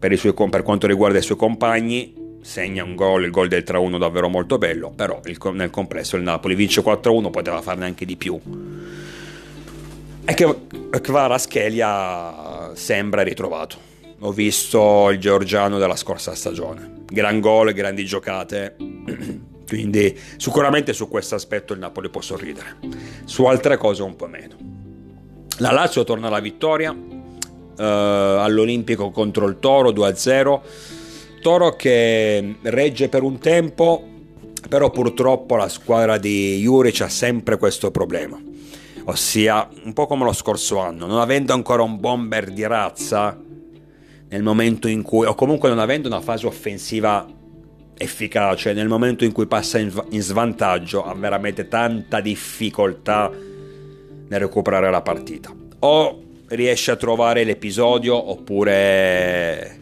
per, 0.00 0.16
suoi, 0.16 0.32
per, 0.32 0.62
quanto 0.62 0.86
riguarda 0.86 1.18
i 1.18 1.22
suoi 1.22 1.36
compagni, 1.36 2.38
segna 2.40 2.82
un 2.82 2.94
gol, 2.94 3.24
il 3.24 3.30
gol 3.30 3.48
del 3.48 3.62
3-1 3.64 3.98
davvero 3.98 4.30
molto 4.30 4.56
bello, 4.56 4.90
però 4.90 5.20
il, 5.26 5.38
nel 5.52 5.68
complesso 5.68 6.16
il 6.16 6.22
Napoli 6.22 6.54
vince 6.54 6.80
4-1, 6.80 7.30
poteva 7.30 7.60
farne 7.60 7.84
anche 7.84 8.06
di 8.06 8.16
più. 8.16 8.40
E 10.24 10.34
che 10.34 10.56
Schelia 11.36 12.70
sembra 12.74 13.22
ritrovato. 13.22 13.88
Ho 14.20 14.32
visto 14.32 15.10
il 15.10 15.18
georgiano 15.18 15.78
della 15.78 15.96
scorsa 15.96 16.34
stagione. 16.34 17.02
Gran 17.06 17.40
gol, 17.40 17.72
grandi 17.72 18.06
giocate. 18.06 18.76
Quindi 19.68 20.18
sicuramente 20.36 20.94
su 20.94 21.08
questo 21.08 21.34
aspetto 21.34 21.74
il 21.74 21.78
Napoli 21.78 22.08
può 22.08 22.22
sorridere. 22.22 22.76
Su 23.24 23.44
altre 23.44 23.76
cose 23.76 24.02
un 24.02 24.16
po' 24.16 24.26
meno. 24.26 24.56
La 25.58 25.72
Lazio 25.72 26.04
torna 26.04 26.28
alla 26.28 26.40
vittoria 26.40 26.96
eh, 27.80 27.84
all'Olimpico 27.84 29.10
contro 29.10 29.46
il 29.46 29.58
Toro 29.58 29.90
2-0. 29.90 30.60
Toro 31.40 31.74
che 31.74 32.56
regge 32.60 33.08
per 33.08 33.22
un 33.22 33.38
tempo, 33.38 34.06
però 34.68 34.90
purtroppo 34.90 35.56
la 35.56 35.68
squadra 35.68 36.18
di 36.18 36.60
Juric 36.60 37.00
ha 37.00 37.08
sempre 37.08 37.56
questo 37.56 37.90
problema. 37.90 38.38
Ossia, 39.04 39.66
un 39.84 39.94
po' 39.94 40.06
come 40.06 40.24
lo 40.24 40.32
scorso 40.34 40.78
anno, 40.78 41.06
non 41.06 41.18
avendo 41.18 41.54
ancora 41.54 41.82
un 41.82 41.98
bomber 41.98 42.50
di 42.50 42.66
razza, 42.66 43.38
nel 44.28 44.42
momento 44.42 44.86
in 44.86 45.02
cui, 45.02 45.26
o 45.26 45.34
comunque 45.34 45.70
non 45.70 45.78
avendo 45.78 46.06
una 46.06 46.20
fase 46.20 46.46
offensiva 46.46 47.26
efficace, 47.96 48.74
nel 48.74 48.88
momento 48.88 49.24
in 49.24 49.32
cui 49.32 49.46
passa 49.46 49.78
in, 49.78 49.90
in 50.10 50.20
svantaggio, 50.20 51.04
ha 51.04 51.14
veramente 51.14 51.66
tanta 51.66 52.20
difficoltà 52.20 53.30
nel 53.30 54.38
recuperare 54.38 54.90
la 54.90 55.00
partita. 55.00 55.52
O 55.80 56.22
riesce 56.50 56.90
a 56.90 56.96
trovare 56.96 57.44
l'episodio 57.44 58.30
oppure 58.30 59.78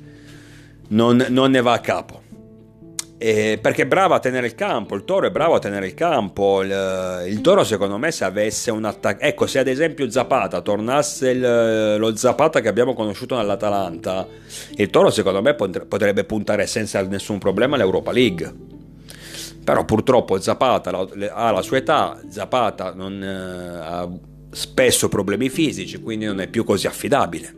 non, 0.88 1.24
non 1.28 1.50
ne 1.50 1.60
va 1.60 1.72
a 1.72 1.80
capo. 1.80 2.22
Eh, 3.20 3.58
perché 3.60 3.82
è 3.82 3.86
bravo 3.86 4.14
a 4.14 4.20
tenere 4.20 4.46
il 4.46 4.54
campo, 4.54 4.94
il 4.94 5.04
toro 5.04 5.26
è 5.26 5.30
bravo 5.32 5.54
a 5.54 5.58
tenere 5.58 5.86
il 5.86 5.94
campo. 5.94 6.62
Il, 6.62 7.24
il 7.26 7.40
toro, 7.40 7.64
secondo 7.64 7.98
me, 7.98 8.12
se 8.12 8.24
avesse 8.24 8.70
un 8.70 8.84
attacco, 8.84 9.24
ecco, 9.24 9.46
se 9.46 9.58
ad 9.58 9.66
esempio 9.66 10.08
Zapata 10.08 10.60
tornasse 10.60 11.30
il, 11.30 11.96
lo 11.98 12.14
Zapata 12.14 12.60
che 12.60 12.68
abbiamo 12.68 12.94
conosciuto 12.94 13.36
nell'Atalanta, 13.36 14.24
il 14.76 14.88
toro, 14.90 15.10
secondo 15.10 15.42
me, 15.42 15.54
potrebbe 15.54 16.22
puntare 16.24 16.66
senza 16.68 17.02
nessun 17.02 17.38
problema 17.38 17.74
all'Europa 17.74 18.12
League. 18.12 18.54
Però 19.64 19.84
purtroppo 19.84 20.40
Zapata 20.40 20.90
ha 21.32 21.50
la 21.50 21.62
sua 21.62 21.76
età, 21.76 22.20
Zapata 22.30 22.94
non 22.94 23.22
eh, 23.22 23.78
ha 23.82 24.08
spesso 24.58 25.08
problemi 25.08 25.48
fisici, 25.48 26.00
quindi 26.00 26.24
non 26.24 26.40
è 26.40 26.48
più 26.48 26.64
così 26.64 26.88
affidabile. 26.88 27.54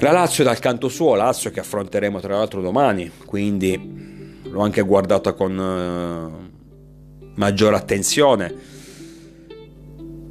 La 0.00 0.12
Lazio 0.12 0.44
dal 0.44 0.58
canto 0.58 0.88
suo, 0.88 1.14
Lazio 1.14 1.50
che 1.50 1.60
affronteremo 1.60 2.20
tra 2.20 2.36
l'altro 2.36 2.60
domani, 2.60 3.10
quindi 3.24 4.40
l'ho 4.42 4.60
anche 4.60 4.82
guardata 4.82 5.32
con 5.32 5.56
uh, 5.56 7.30
maggiore 7.36 7.76
attenzione. 7.76 8.54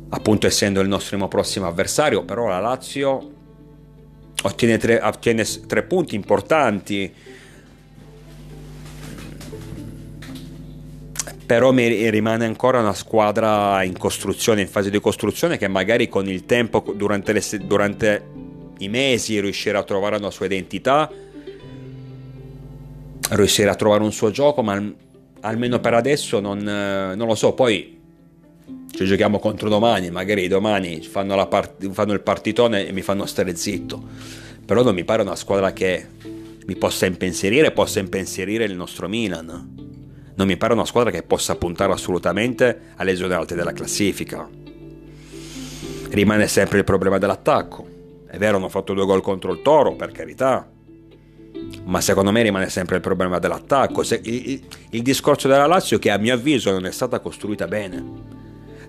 appunto 0.09 0.47
essendo 0.47 0.79
il 0.81 0.87
nostro 0.87 1.27
prossimo 1.27 1.65
avversario, 1.65 2.23
però 2.23 2.47
la 2.47 2.59
Lazio 2.59 3.31
ottiene 4.43 4.77
tre, 4.77 5.01
ottiene 5.01 5.43
tre 5.65 5.83
punti 5.83 6.15
importanti. 6.15 7.13
Però 11.47 11.71
mi 11.71 12.09
rimane 12.09 12.43
ancora 12.43 12.81
una 12.81 12.93
squadra 12.93 13.81
in 13.83 13.97
costruzione, 13.97 14.59
in 14.59 14.67
fase 14.67 14.89
di 14.89 14.99
costruzione, 14.99 15.57
che 15.57 15.69
magari 15.69 16.09
con 16.09 16.27
il 16.27 16.45
tempo, 16.45 16.83
durante, 16.93 17.31
le, 17.31 17.41
durante 17.63 18.21
i 18.79 18.89
mesi, 18.89 19.39
riuscirà 19.39 19.79
a 19.79 19.83
trovare 19.83 20.17
una 20.17 20.29
sua 20.29 20.45
identità, 20.45 21.09
riuscirà 23.29 23.71
a 23.71 23.75
trovare 23.75 24.03
un 24.03 24.11
suo 24.11 24.29
gioco, 24.29 24.61
ma 24.61 24.93
almeno 25.39 25.79
per 25.79 25.93
adesso 25.93 26.41
non, 26.41 26.59
non 26.59 27.27
lo 27.27 27.35
so. 27.35 27.53
Poi 27.53 27.97
ci 28.91 29.05
giochiamo 29.05 29.39
contro 29.39 29.69
domani, 29.69 30.11
magari 30.11 30.49
domani 30.49 31.01
fanno, 31.01 31.47
part- 31.47 31.89
fanno, 31.91 32.11
il 32.11 32.21
partitone 32.23 32.87
e 32.87 32.91
mi 32.91 33.01
fanno 33.01 33.25
stare 33.25 33.55
zitto. 33.55 34.03
Però 34.65 34.83
non 34.83 34.93
mi 34.93 35.05
pare 35.05 35.21
una 35.21 35.37
squadra 35.37 35.71
che 35.71 36.07
mi 36.65 36.75
possa 36.75 37.05
impensierire, 37.05 37.71
possa 37.71 37.99
impensierire 37.99 38.65
il 38.65 38.75
nostro 38.75 39.07
Milan. 39.07 39.86
Non 40.37 40.45
mi 40.45 40.55
pare 40.55 40.73
una 40.73 40.85
squadra 40.85 41.09
che 41.09 41.23
possa 41.23 41.55
puntare 41.55 41.91
assolutamente 41.91 42.91
alle 42.97 43.15
zone 43.15 43.33
alte 43.33 43.55
della 43.55 43.73
classifica. 43.73 44.47
Rimane 46.09 46.47
sempre 46.47 46.77
il 46.77 46.83
problema 46.83 47.17
dell'attacco. 47.17 47.85
È 48.27 48.37
vero, 48.37 48.57
hanno 48.57 48.69
fatto 48.69 48.93
due 48.93 49.05
gol 49.05 49.21
contro 49.21 49.51
il 49.51 49.63
Toro, 49.63 49.95
per 49.95 50.11
carità. 50.11 50.69
Ma 51.85 52.01
secondo 52.01 52.31
me 52.31 52.43
rimane 52.43 52.69
sempre 52.69 52.97
il 52.97 53.01
problema 53.01 53.39
dell'attacco. 53.39 54.01
Il, 54.01 54.19
il, 54.23 54.61
il 54.91 55.01
discorso 55.01 55.47
della 55.47 55.65
Lazio 55.65 55.97
che 55.97 56.11
a 56.11 56.17
mio 56.17 56.35
avviso 56.35 56.69
non 56.69 56.85
è 56.85 56.91
stata 56.91 57.19
costruita 57.19 57.67
bene 57.67 58.35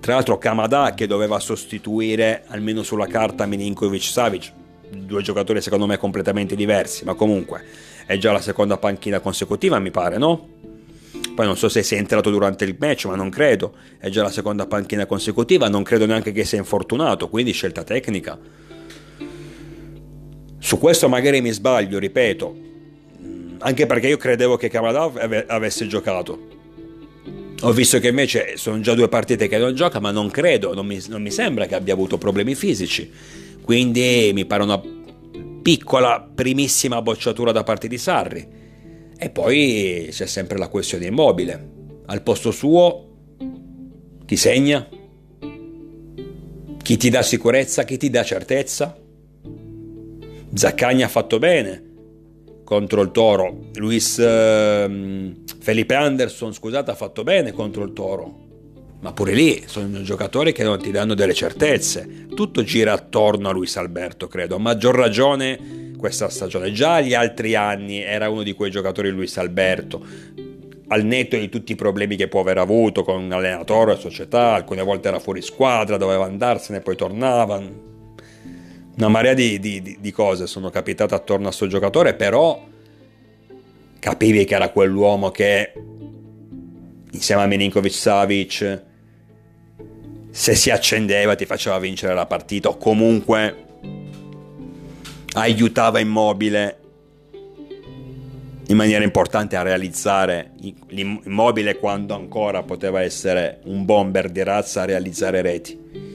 tra 0.01 0.15
l'altro 0.15 0.39
Kamada 0.39 0.95
che 0.95 1.07
doveva 1.07 1.41
sostituire 1.41 2.45
almeno 2.47 2.83
sulla 2.83 3.07
carta 3.07 3.47
Milinkovic 3.47 4.03
Savic, 4.03 4.53
due 4.91 5.23
giocatori 5.23 5.61
secondo 5.61 5.87
me 5.87 5.99
completamente 5.99 6.55
diversi, 6.55 7.05
ma 7.05 7.15
comunque 7.15 7.65
è 8.07 8.17
già 8.17 8.33
la 8.33 8.41
seconda 8.41 8.79
panchina 8.79 9.21
consecutiva 9.21 9.79
mi 9.79 9.91
pare, 9.91 10.17
no? 10.17 10.57
Poi 11.39 11.47
non 11.47 11.57
so 11.57 11.69
se 11.69 11.85
si 11.85 11.95
è 11.95 11.99
entrato 11.99 12.31
durante 12.31 12.65
il 12.65 12.75
match, 12.77 13.05
ma 13.05 13.15
non 13.15 13.31
credo. 13.31 13.73
È 13.97 14.09
già 14.09 14.23
la 14.25 14.29
seconda 14.29 14.67
panchina 14.67 15.07
consecutiva, 15.07 15.69
non 15.69 15.85
credo 15.85 16.05
neanche 16.05 16.33
che 16.33 16.45
sia 16.45 16.59
infortunato, 16.59 17.29
quindi 17.29 17.53
scelta 17.53 17.85
tecnica. 17.85 18.37
Su 20.59 20.79
questo 20.79 21.09
magari 21.09 21.41
mi 21.41 21.51
sbaglio, 21.51 22.01
ripeto, 22.01 22.57
anche 23.59 23.87
perché 23.87 24.09
io 24.09 24.17
credevo 24.17 24.57
che 24.57 24.69
Kamada 24.69 25.13
avesse 25.47 25.87
giocato 25.87 26.57
ho 27.61 27.71
visto 27.71 28.01
che 28.01 28.09
invece 28.09 28.57
sono 28.57 28.81
già 28.81 28.95
due 28.95 29.09
partite 29.09 29.47
che 29.47 29.59
non 29.59 29.77
gioca, 29.77 30.01
ma 30.01 30.11
non 30.11 30.31
credo, 30.31 30.75
non 30.75 30.87
mi, 30.87 31.01
non 31.07 31.23
mi 31.23 31.31
sembra 31.31 31.67
che 31.67 31.77
abbia 31.77 31.95
avuto 31.95 32.19
problemi 32.19 32.57
fisici. 32.57 33.09
Quindi 33.63 34.33
mi 34.35 34.45
pare 34.45 34.65
una 34.65 34.83
piccola, 35.63 36.29
primissima 36.35 37.01
bocciatura 37.01 37.53
da 37.53 37.63
parte 37.63 37.87
di 37.87 37.97
Sarri. 37.97 38.58
E 39.21 39.31
poi 39.31 40.09
c'è 40.13 40.27
sempre 40.27 40.57
la 40.59 40.69
questione 40.69 41.07
immobile. 41.07 41.77
Al 42.07 42.23
posto 42.23 42.53
suo, 42.53 43.07
chi 44.25 44.37
segna? 44.37 44.89
Chi 46.81 46.97
ti 46.97 47.11
dà 47.11 47.23
sicurezza? 47.23 47.83
Chi 47.83 47.97
ti 47.97 48.11
dà 48.11 48.23
certezza? 48.23 48.97
Zaccagni 50.55 51.03
ha 51.03 51.09
fatto 51.09 51.41
bene 51.41 51.83
contro 52.63 53.03
il 53.03 53.11
Toro. 53.11 53.71
Luis 53.75 54.21
eh, 54.21 55.35
Felipe 55.59 55.95
Anderson, 55.95 56.55
scusate, 56.55 56.93
ha 56.93 56.95
fatto 56.95 57.25
bene 57.25 57.51
contro 57.51 57.83
il 57.83 57.93
Toro. 57.93 58.47
Ma 59.01 59.13
pure 59.13 59.33
lì 59.33 59.65
sono 59.67 60.01
giocatori 60.03 60.53
che 60.53 60.63
non 60.63 60.81
ti 60.81 60.93
danno 60.93 61.15
delle 61.15 61.35
certezze. 61.35 62.27
Tutto 62.35 62.63
gira 62.63 62.93
attorno 62.93 63.49
a 63.49 63.53
Luis 63.53 63.77
Alberto, 63.77 64.29
credo. 64.29 64.55
A 64.55 64.59
maggior 64.59 64.95
ragione 64.95 65.88
questa 65.99 66.31
stagione. 66.31 66.73
Già 66.73 67.01
gli 67.01 67.13
altri 67.13 67.55
anni 67.55 68.01
era 68.01 68.31
uno 68.31 68.43
di 68.43 68.55
quei 68.55 68.71
giocatori 68.71 69.11
Luis 69.11 69.37
Alberto. 69.37 70.03
Al 70.91 71.05
netto 71.05 71.37
di 71.37 71.51
tutti 71.51 71.73
i 71.73 71.75
problemi 71.75 72.17
che 72.17 72.29
può 72.29 72.41
aver 72.41 72.57
avuto 72.57 73.03
con 73.03 73.31
allenatore, 73.31 73.99
società, 73.99 74.55
alcune 74.55 74.83
volte 74.83 75.09
era 75.09 75.19
fuori 75.19 75.43
squadra, 75.43 75.99
doveva 75.99 76.25
andarsene, 76.25 76.81
poi 76.81 76.97
tornava 76.97 77.57
una 78.97 79.09
marea 79.09 79.35
di, 79.35 79.61
di, 79.61 79.99
di 80.01 80.11
cose 80.11 80.47
sono 80.47 80.71
capitate 80.71 81.15
attorno 81.15 81.45
a 81.45 81.49
questo 81.49 81.67
giocatore, 81.67 82.15
però 82.15 82.65
capivi 83.99 84.45
che 84.45 84.55
era 84.55 84.71
quell'uomo 84.71 85.31
che 85.31 85.73
insieme 87.11 87.43
a 87.43 87.47
Milinkovic 87.47 87.93
Savic 87.93 88.83
se 90.31 90.55
si 90.55 90.71
accendeva 90.71 91.35
ti 91.35 91.47
faceva 91.47 91.79
vincere 91.79 92.15
la 92.15 92.27
partita 92.27 92.69
o 92.69 92.77
comunque 92.77 93.68
aiutava 95.35 96.01
Immobile 96.01 96.79
in 98.69 98.77
maniera 98.77 99.03
importante 99.03 99.57
a 99.57 99.63
realizzare 99.63 100.53
l'immobile 100.89 101.79
quando 101.79 102.15
ancora 102.15 102.63
poteva 102.63 103.03
essere 103.03 103.61
un 103.65 103.85
bomber 103.85 104.29
di 104.29 104.43
razza 104.43 104.83
a 104.83 104.85
realizzare 104.85 105.41
reti. 105.41 106.07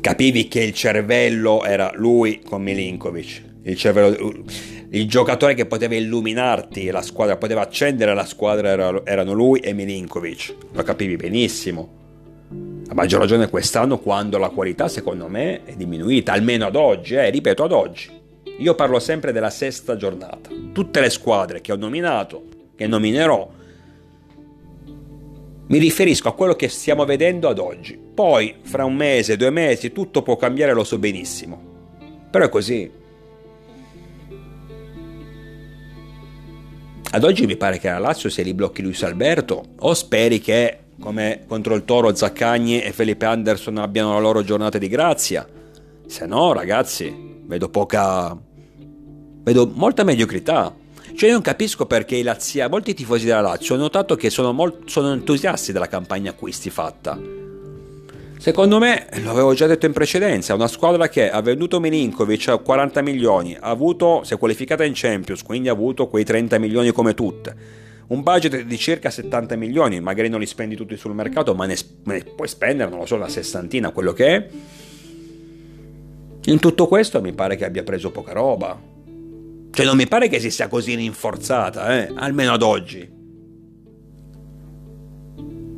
Capivi 0.00 0.48
che 0.48 0.62
il 0.62 0.74
cervello 0.74 1.64
era 1.64 1.92
lui 1.94 2.40
con 2.40 2.62
Milinkovic, 2.62 3.42
il, 3.62 3.76
cervello, 3.76 4.44
il 4.90 5.08
giocatore 5.08 5.54
che 5.54 5.66
poteva 5.66 5.94
illuminarti 5.94 6.90
la 6.90 7.02
squadra, 7.02 7.36
poteva 7.36 7.62
accendere 7.62 8.14
la 8.14 8.26
squadra 8.26 8.68
era, 8.68 9.02
erano 9.04 9.32
lui 9.32 9.60
e 9.60 9.72
Milinkovic, 9.72 10.54
lo 10.72 10.82
capivi 10.82 11.16
benissimo. 11.16 11.99
A 12.90 12.94
maggior 12.94 13.20
ragione 13.20 13.48
quest'anno 13.48 14.00
quando 14.00 14.36
la 14.36 14.48
qualità 14.48 14.88
secondo 14.88 15.28
me 15.28 15.62
è 15.62 15.76
diminuita, 15.76 16.32
almeno 16.32 16.66
ad 16.66 16.74
oggi, 16.74 17.14
eh, 17.14 17.30
ripeto 17.30 17.62
ad 17.62 17.70
oggi. 17.70 18.10
Io 18.58 18.74
parlo 18.74 18.98
sempre 18.98 19.30
della 19.30 19.48
sesta 19.48 19.94
giornata. 19.94 20.50
Tutte 20.72 21.00
le 21.00 21.08
squadre 21.08 21.60
che 21.60 21.70
ho 21.70 21.76
nominato, 21.76 22.42
che 22.74 22.88
nominerò, 22.88 23.48
mi 25.68 25.78
riferisco 25.78 26.26
a 26.26 26.34
quello 26.34 26.56
che 26.56 26.68
stiamo 26.68 27.04
vedendo 27.04 27.48
ad 27.48 27.60
oggi. 27.60 27.96
Poi, 27.96 28.56
fra 28.62 28.84
un 28.84 28.96
mese, 28.96 29.36
due 29.36 29.50
mesi, 29.50 29.92
tutto 29.92 30.22
può 30.22 30.34
cambiare, 30.34 30.72
lo 30.72 30.82
so 30.82 30.98
benissimo. 30.98 31.62
Però 32.28 32.44
è 32.44 32.48
così. 32.48 32.90
Ad 37.12 37.22
oggi 37.22 37.46
mi 37.46 37.56
pare 37.56 37.78
che 37.78 37.88
la 37.88 37.98
Lazio 37.98 38.28
se 38.28 38.42
li 38.42 38.52
blocchi 38.52 38.82
Luis 38.82 39.04
Alberto 39.04 39.62
o 39.78 39.94
speri 39.94 40.40
che, 40.40 40.79
come 41.00 41.44
contro 41.48 41.74
il 41.74 41.84
Toro, 41.84 42.14
Zaccagni 42.14 42.82
e 42.82 42.92
Felipe 42.92 43.24
Anderson 43.24 43.78
abbiano 43.78 44.12
la 44.12 44.20
loro 44.20 44.44
giornata 44.44 44.78
di 44.78 44.86
grazia. 44.86 45.46
Se 46.06 46.26
no, 46.26 46.52
ragazzi, 46.52 47.42
vedo 47.44 47.68
poca... 47.68 48.36
vedo 49.42 49.70
molta 49.74 50.04
mediocrità. 50.04 50.74
Cioè 51.16 51.28
io 51.28 51.34
non 51.34 51.42
capisco 51.42 51.86
perché 51.86 52.16
i 52.16 52.22
Lazia, 52.22 52.68
molti 52.68 52.94
tifosi 52.94 53.26
della 53.26 53.40
Lazio 53.40 53.74
ho 53.74 53.78
notato 53.78 54.14
che 54.14 54.30
sono, 54.30 54.52
molt, 54.52 54.88
sono 54.88 55.12
entusiasti 55.12 55.72
della 55.72 55.88
campagna 55.88 56.30
acquisti 56.30 56.70
fatta. 56.70 57.18
Secondo 58.38 58.78
me, 58.78 59.06
l'avevo 59.22 59.52
già 59.52 59.66
detto 59.66 59.84
in 59.84 59.92
precedenza, 59.92 60.54
una 60.54 60.66
squadra 60.66 61.08
che 61.08 61.30
ha 61.30 61.42
venduto 61.42 61.78
Milinkovic 61.78 62.48
a 62.48 62.56
40 62.56 63.02
milioni, 63.02 63.54
ha 63.54 63.68
avuto, 63.68 64.22
si 64.24 64.32
è 64.32 64.38
qualificata 64.38 64.82
in 64.84 64.92
Champions, 64.94 65.42
quindi 65.42 65.68
ha 65.68 65.72
avuto 65.72 66.06
quei 66.08 66.24
30 66.24 66.58
milioni 66.58 66.90
come 66.90 67.12
tutte. 67.12 67.54
Un 68.10 68.22
budget 68.24 68.62
di 68.62 68.76
circa 68.76 69.08
70 69.08 69.54
milioni, 69.54 70.00
magari 70.00 70.28
non 70.28 70.40
li 70.40 70.46
spendi 70.46 70.74
tutti 70.74 70.96
sul 70.96 71.14
mercato, 71.14 71.54
ma 71.54 71.66
ne, 71.66 71.76
ne 72.04 72.24
puoi 72.34 72.48
spendere, 72.48 72.90
non 72.90 72.98
lo 72.98 73.06
so, 73.06 73.14
una 73.14 73.28
sessantina, 73.28 73.90
quello 73.92 74.12
che 74.12 74.26
è. 74.26 74.48
In 76.46 76.58
tutto 76.58 76.88
questo 76.88 77.20
mi 77.20 77.32
pare 77.32 77.54
che 77.54 77.64
abbia 77.64 77.84
preso 77.84 78.10
poca 78.10 78.32
roba. 78.32 78.76
Cioè 79.70 79.86
non 79.86 79.96
mi 79.96 80.08
pare 80.08 80.28
che 80.28 80.40
si 80.40 80.50
sia 80.50 80.66
così 80.66 80.96
rinforzata, 80.96 82.00
eh? 82.00 82.12
almeno 82.16 82.52
ad 82.52 82.62
oggi. 82.62 83.08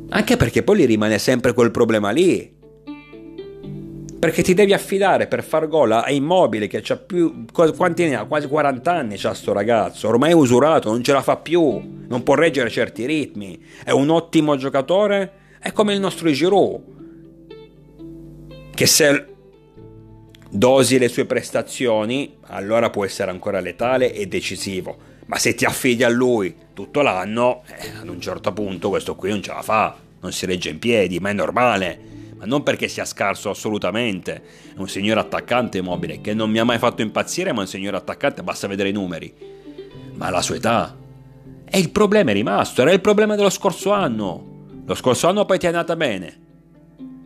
Anche 0.09 0.35
perché 0.35 0.63
poi 0.63 0.79
gli 0.79 0.85
rimane 0.87 1.19
sempre 1.19 1.53
quel 1.53 1.69
problema 1.69 2.09
lì. 2.09 2.51
Perché 4.23 4.41
ti 4.41 4.53
devi 4.53 4.71
affidare 4.71 5.27
per 5.27 5.43
far 5.43 5.67
gol 5.67 5.91
a 5.91 6.09
Immobile 6.09 6.67
che 6.67 6.81
ha 6.87 6.95
più... 6.95 7.43
Quanti 7.51 8.05
ne 8.05 8.15
ha? 8.15 8.23
Quasi 8.23 8.47
40 8.47 8.89
anni 8.89 9.17
c'ha 9.17 9.33
sto 9.33 9.51
ragazzo. 9.51 10.07
Ormai 10.07 10.29
è 10.29 10.33
usurato, 10.33 10.89
non 10.89 11.03
ce 11.03 11.11
la 11.11 11.21
fa 11.21 11.35
più. 11.35 12.05
Non 12.07 12.23
può 12.23 12.35
reggere 12.35 12.69
certi 12.69 13.05
ritmi. 13.05 13.61
È 13.83 13.91
un 13.91 14.09
ottimo 14.09 14.55
giocatore. 14.55 15.57
È 15.59 15.73
come 15.73 15.93
il 15.93 15.99
nostro 15.99 16.31
Giroud. 16.31 16.81
Che 18.73 18.85
se 18.85 19.25
dosi 20.49 20.97
le 20.99 21.09
sue 21.09 21.25
prestazioni, 21.25 22.37
allora 22.43 22.89
può 22.89 23.03
essere 23.03 23.29
ancora 23.29 23.59
letale 23.59 24.13
e 24.13 24.25
decisivo. 24.27 24.95
Ma 25.25 25.37
se 25.37 25.53
ti 25.53 25.65
affidi 25.65 26.05
a 26.05 26.09
lui 26.09 26.55
tutto 26.73 27.01
l'anno, 27.01 27.63
eh, 27.77 27.89
ad 27.99 28.07
un 28.07 28.21
certo 28.21 28.53
punto 28.53 28.87
questo 28.87 29.15
qui 29.15 29.31
non 29.31 29.43
ce 29.43 29.51
la 29.51 29.61
fa, 29.61 29.97
non 30.21 30.31
si 30.31 30.45
regge 30.45 30.69
in 30.69 30.79
piedi, 30.79 31.19
ma 31.19 31.29
è 31.29 31.33
normale. 31.33 32.12
Ma 32.43 32.49
non 32.49 32.61
perché 32.61 32.89
sia 32.89 33.05
scarso 33.05 33.49
assolutamente. 33.49 34.43
È 34.75 34.79
un 34.79 34.89
signore 34.89 35.21
attaccante 35.21 35.81
mobile 35.81 36.19
che 36.19 36.33
non 36.33 36.51
mi 36.51 36.59
ha 36.59 36.65
mai 36.65 36.77
fatto 36.77 37.01
impazzire, 37.01 37.53
ma 37.53 37.59
è 37.59 37.61
un 37.61 37.67
signore 37.67 37.95
attaccante, 37.95 38.43
basta 38.43 38.67
vedere 38.67 38.89
i 38.89 38.91
numeri. 38.91 39.33
Ma 40.15 40.29
la 40.29 40.41
sua 40.41 40.55
età. 40.55 40.93
E 41.63 41.79
il 41.79 41.89
problema 41.89 42.31
è 42.31 42.33
rimasto, 42.33 42.81
era 42.81 42.91
il 42.91 42.99
problema 42.99 43.35
dello 43.35 43.49
scorso 43.49 43.91
anno. 43.91 44.81
Lo 44.85 44.93
scorso 44.93 45.29
anno 45.29 45.45
poi 45.45 45.57
ti 45.57 45.65
è 45.67 45.69
andata 45.69 45.95
bene. 45.95 46.41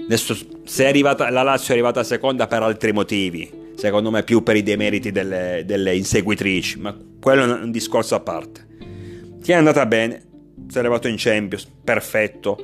Adesso, 0.04 0.38
arrivata, 0.82 1.32
la 1.32 1.42
Lazio 1.42 1.70
è 1.70 1.72
arrivata 1.74 2.04
seconda 2.04 2.46
per 2.46 2.62
altri 2.62 2.94
motivi, 2.94 3.72
secondo 3.76 4.12
me 4.12 4.22
più 4.22 4.44
per 4.44 4.56
i 4.56 4.62
demeriti 4.62 5.12
delle, 5.12 5.64
delle 5.66 5.96
inseguitrici, 5.96 6.78
ma 6.78 6.96
quello 7.20 7.44
è 7.44 7.64
un 7.64 7.72
discorso 7.72 8.14
a 8.14 8.20
parte. 8.20 8.68
Ti 9.42 9.52
è 9.52 9.56
andata 9.56 9.84
bene, 9.88 10.24
sei 10.68 10.82
arrivato 10.82 11.08
in 11.08 11.16
Champions, 11.18 11.68
perfetto, 11.84 12.64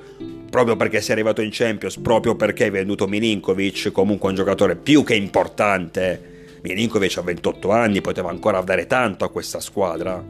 proprio 0.54 0.76
perché 0.76 1.01
sei 1.01 1.14
arrivato 1.14 1.41
in 1.41 1.49
Champions, 1.51 1.97
proprio 1.97 2.36
perché 2.36 2.66
hai 2.66 2.70
venduto 2.70 3.08
Milinkovic, 3.08 3.91
comunque 3.91 4.30
un 4.30 4.36
giocatore 4.36 4.76
più 4.76 5.04
che 5.04 5.16
importante. 5.16 6.60
Milinkovic 6.62 7.18
ha 7.18 7.22
28 7.24 7.72
anni, 7.72 8.01
poteva 8.01 8.30
ancora 8.30 8.62
dare 8.62 8.86
tanto 8.86 9.26
a 9.26 9.32
questa 9.32 9.60
squadra. 9.60 10.24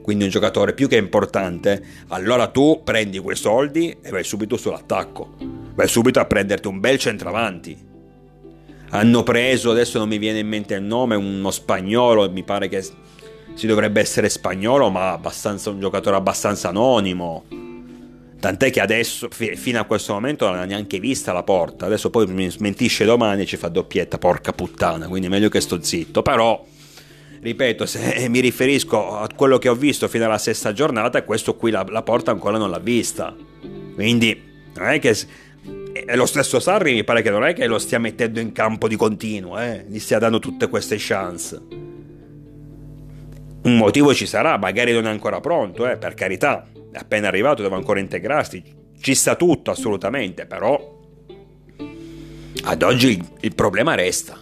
Quindi 0.00 0.24
un 0.24 0.30
giocatore 0.30 0.72
più 0.72 0.88
che 0.88 0.96
importante. 0.96 1.84
Allora 2.08 2.46
tu 2.46 2.80
prendi 2.82 3.18
quei 3.18 3.36
soldi 3.36 3.94
e 4.00 4.08
vai 4.08 4.24
subito 4.24 4.56
sull'attacco. 4.56 5.34
Vai 5.74 5.88
subito 5.88 6.20
a 6.20 6.24
prenderti 6.24 6.66
un 6.66 6.80
bel 6.80 6.96
centravanti. 6.96 7.76
Hanno 8.92 9.22
preso, 9.22 9.72
adesso 9.72 9.98
non 9.98 10.08
mi 10.08 10.16
viene 10.16 10.38
in 10.38 10.48
mente 10.48 10.72
il 10.72 10.82
nome, 10.82 11.16
uno 11.16 11.50
spagnolo, 11.50 12.30
mi 12.30 12.44
pare 12.44 12.68
che 12.68 12.82
si 12.82 13.66
dovrebbe 13.66 14.00
essere 14.00 14.30
spagnolo, 14.30 14.88
ma 14.88 15.20
un 15.22 15.80
giocatore 15.80 16.16
abbastanza 16.16 16.70
anonimo. 16.70 17.69
Tant'è 18.40 18.70
che 18.70 18.80
adesso, 18.80 19.28
fino 19.30 19.78
a 19.78 19.84
questo 19.84 20.14
momento, 20.14 20.48
non 20.48 20.58
ha 20.58 20.64
neanche 20.64 20.98
vista 20.98 21.34
la 21.34 21.42
porta. 21.42 21.84
Adesso 21.84 22.08
poi 22.08 22.26
mi 22.26 22.50
smentisce 22.50 23.04
domani 23.04 23.42
e 23.42 23.46
ci 23.46 23.58
fa 23.58 23.68
doppietta, 23.68 24.16
porca 24.16 24.52
puttana. 24.52 25.08
Quindi 25.08 25.26
è 25.26 25.30
meglio 25.30 25.50
che 25.50 25.60
sto 25.60 25.82
zitto. 25.82 26.22
Però, 26.22 26.64
ripeto, 27.40 27.84
se 27.84 28.28
mi 28.30 28.40
riferisco 28.40 29.18
a 29.18 29.28
quello 29.36 29.58
che 29.58 29.68
ho 29.68 29.74
visto 29.74 30.08
fino 30.08 30.24
alla 30.24 30.38
sesta 30.38 30.72
giornata, 30.72 31.22
questo 31.22 31.54
qui 31.54 31.70
la, 31.70 31.84
la 31.90 32.02
porta 32.02 32.30
ancora 32.30 32.56
non 32.56 32.70
l'ha 32.70 32.78
vista. 32.78 33.36
Quindi, 33.94 34.42
non 34.74 34.88
è 34.88 34.98
che 34.98 35.14
e 35.92 36.16
lo 36.16 36.24
stesso 36.26 36.60
Sarri 36.60 36.94
mi 36.94 37.04
pare 37.04 37.20
che 37.20 37.30
non 37.30 37.44
è 37.44 37.52
che 37.52 37.66
lo 37.66 37.78
stia 37.78 37.98
mettendo 37.98 38.40
in 38.40 38.52
campo 38.52 38.88
di 38.88 38.96
continuo, 38.96 39.58
eh? 39.58 39.84
gli 39.88 39.98
stia 39.98 40.18
dando 40.18 40.38
tutte 40.38 40.68
queste 40.68 40.96
chance. 40.98 41.60
Un 43.62 43.76
motivo 43.76 44.14
ci 44.14 44.26
sarà, 44.26 44.56
magari 44.56 44.92
non 44.92 45.06
è 45.06 45.10
ancora 45.10 45.40
pronto, 45.40 45.86
eh? 45.86 45.98
per 45.98 46.14
carità, 46.14 46.66
appena 46.92 47.28
arrivato, 47.28 47.62
deve 47.62 47.74
ancora 47.74 48.00
integrarsi, 48.00 48.62
ci 49.00 49.14
sta 49.14 49.34
tutto 49.34 49.70
assolutamente, 49.70 50.46
però 50.46 50.98
ad 52.64 52.82
oggi 52.82 53.10
il, 53.10 53.28
il 53.40 53.54
problema 53.54 53.94
resta. 53.94 54.38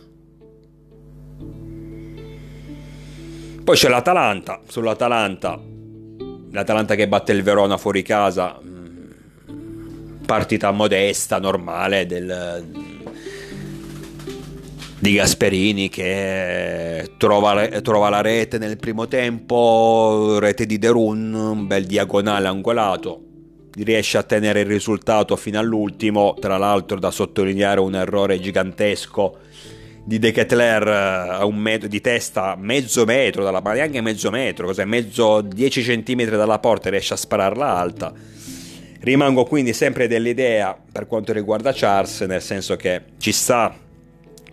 Poi 3.64 3.76
c'è 3.76 3.88
l'Atalanta, 3.88 4.62
sull'Atalanta, 4.66 5.60
l'Atalanta 6.50 6.94
che 6.94 7.06
batte 7.06 7.32
il 7.32 7.42
Verona 7.42 7.76
fuori 7.76 8.02
casa, 8.02 8.58
partita 10.24 10.70
modesta, 10.70 11.38
normale 11.38 12.06
del, 12.06 12.66
di 15.00 15.14
Gasperini 15.14 15.88
che 15.88 17.12
trova, 17.16 17.68
trova, 17.80 18.08
la 18.08 18.20
rete 18.20 18.58
nel 18.58 18.76
primo 18.76 19.06
tempo, 19.06 20.38
rete 20.38 20.66
di 20.66 20.78
Derun, 20.78 21.32
un 21.32 21.66
bel 21.66 21.84
diagonale 21.84 22.48
angolato, 22.48 23.22
riesce 23.74 24.18
a 24.18 24.22
tenere 24.22 24.60
il 24.60 24.66
risultato 24.66 25.36
fino 25.36 25.58
all'ultimo, 25.58 26.34
tra 26.40 26.56
l'altro 26.56 26.98
da 26.98 27.10
sottolineare 27.10 27.80
un 27.80 27.94
errore 27.94 28.40
gigantesco 28.40 29.38
di 30.04 30.18
De 30.18 30.32
Ketler 30.32 30.88
a 30.88 31.44
un 31.44 31.56
metro 31.56 31.86
di 31.86 32.00
testa, 32.00 32.56
mezzo 32.58 33.04
metro 33.04 33.44
dalla 33.44 33.60
ma 33.60 33.74
neanche 33.74 34.00
mezzo 34.00 34.30
metro, 34.30 34.66
cos'è? 34.66 34.84
Mezzo 34.84 35.42
10 35.42 35.82
centimetri 35.82 36.36
dalla 36.36 36.58
porta 36.58 36.88
riesce 36.90 37.12
a 37.14 37.16
spararla 37.16 37.66
alta 37.66 38.12
Rimango 39.00 39.44
quindi 39.44 39.72
sempre 39.72 40.08
dell'idea 40.08 40.76
per 40.90 41.06
quanto 41.06 41.32
riguarda 41.32 41.72
Charles, 41.72 42.22
nel 42.22 42.42
senso 42.42 42.74
che 42.74 43.02
ci 43.18 43.30
sta 43.30 43.72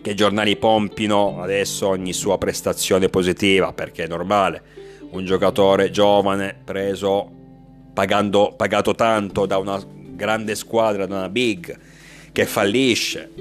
che 0.06 0.12
i 0.12 0.14
giornali 0.14 0.54
pompino 0.54 1.42
adesso 1.42 1.88
ogni 1.88 2.12
sua 2.12 2.38
prestazione 2.38 3.08
positiva, 3.08 3.72
perché 3.72 4.04
è 4.04 4.06
normale. 4.06 4.62
Un 5.10 5.24
giocatore 5.24 5.90
giovane 5.90 6.54
preso 6.64 7.28
pagando, 7.92 8.54
pagato 8.56 8.94
tanto 8.94 9.46
da 9.46 9.58
una 9.58 9.82
grande 9.84 10.54
squadra, 10.54 11.06
da 11.06 11.16
una 11.16 11.28
big, 11.28 11.76
che 12.30 12.46
fallisce 12.46 13.32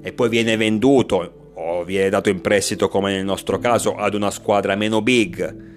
e 0.00 0.12
poi 0.14 0.30
viene 0.30 0.56
venduto 0.56 1.50
o 1.52 1.84
viene 1.84 2.08
dato 2.08 2.30
in 2.30 2.40
prestito 2.40 2.88
come 2.88 3.12
nel 3.12 3.24
nostro 3.26 3.58
caso 3.58 3.94
ad 3.94 4.14
una 4.14 4.30
squadra 4.30 4.74
meno 4.74 5.02
big 5.02 5.74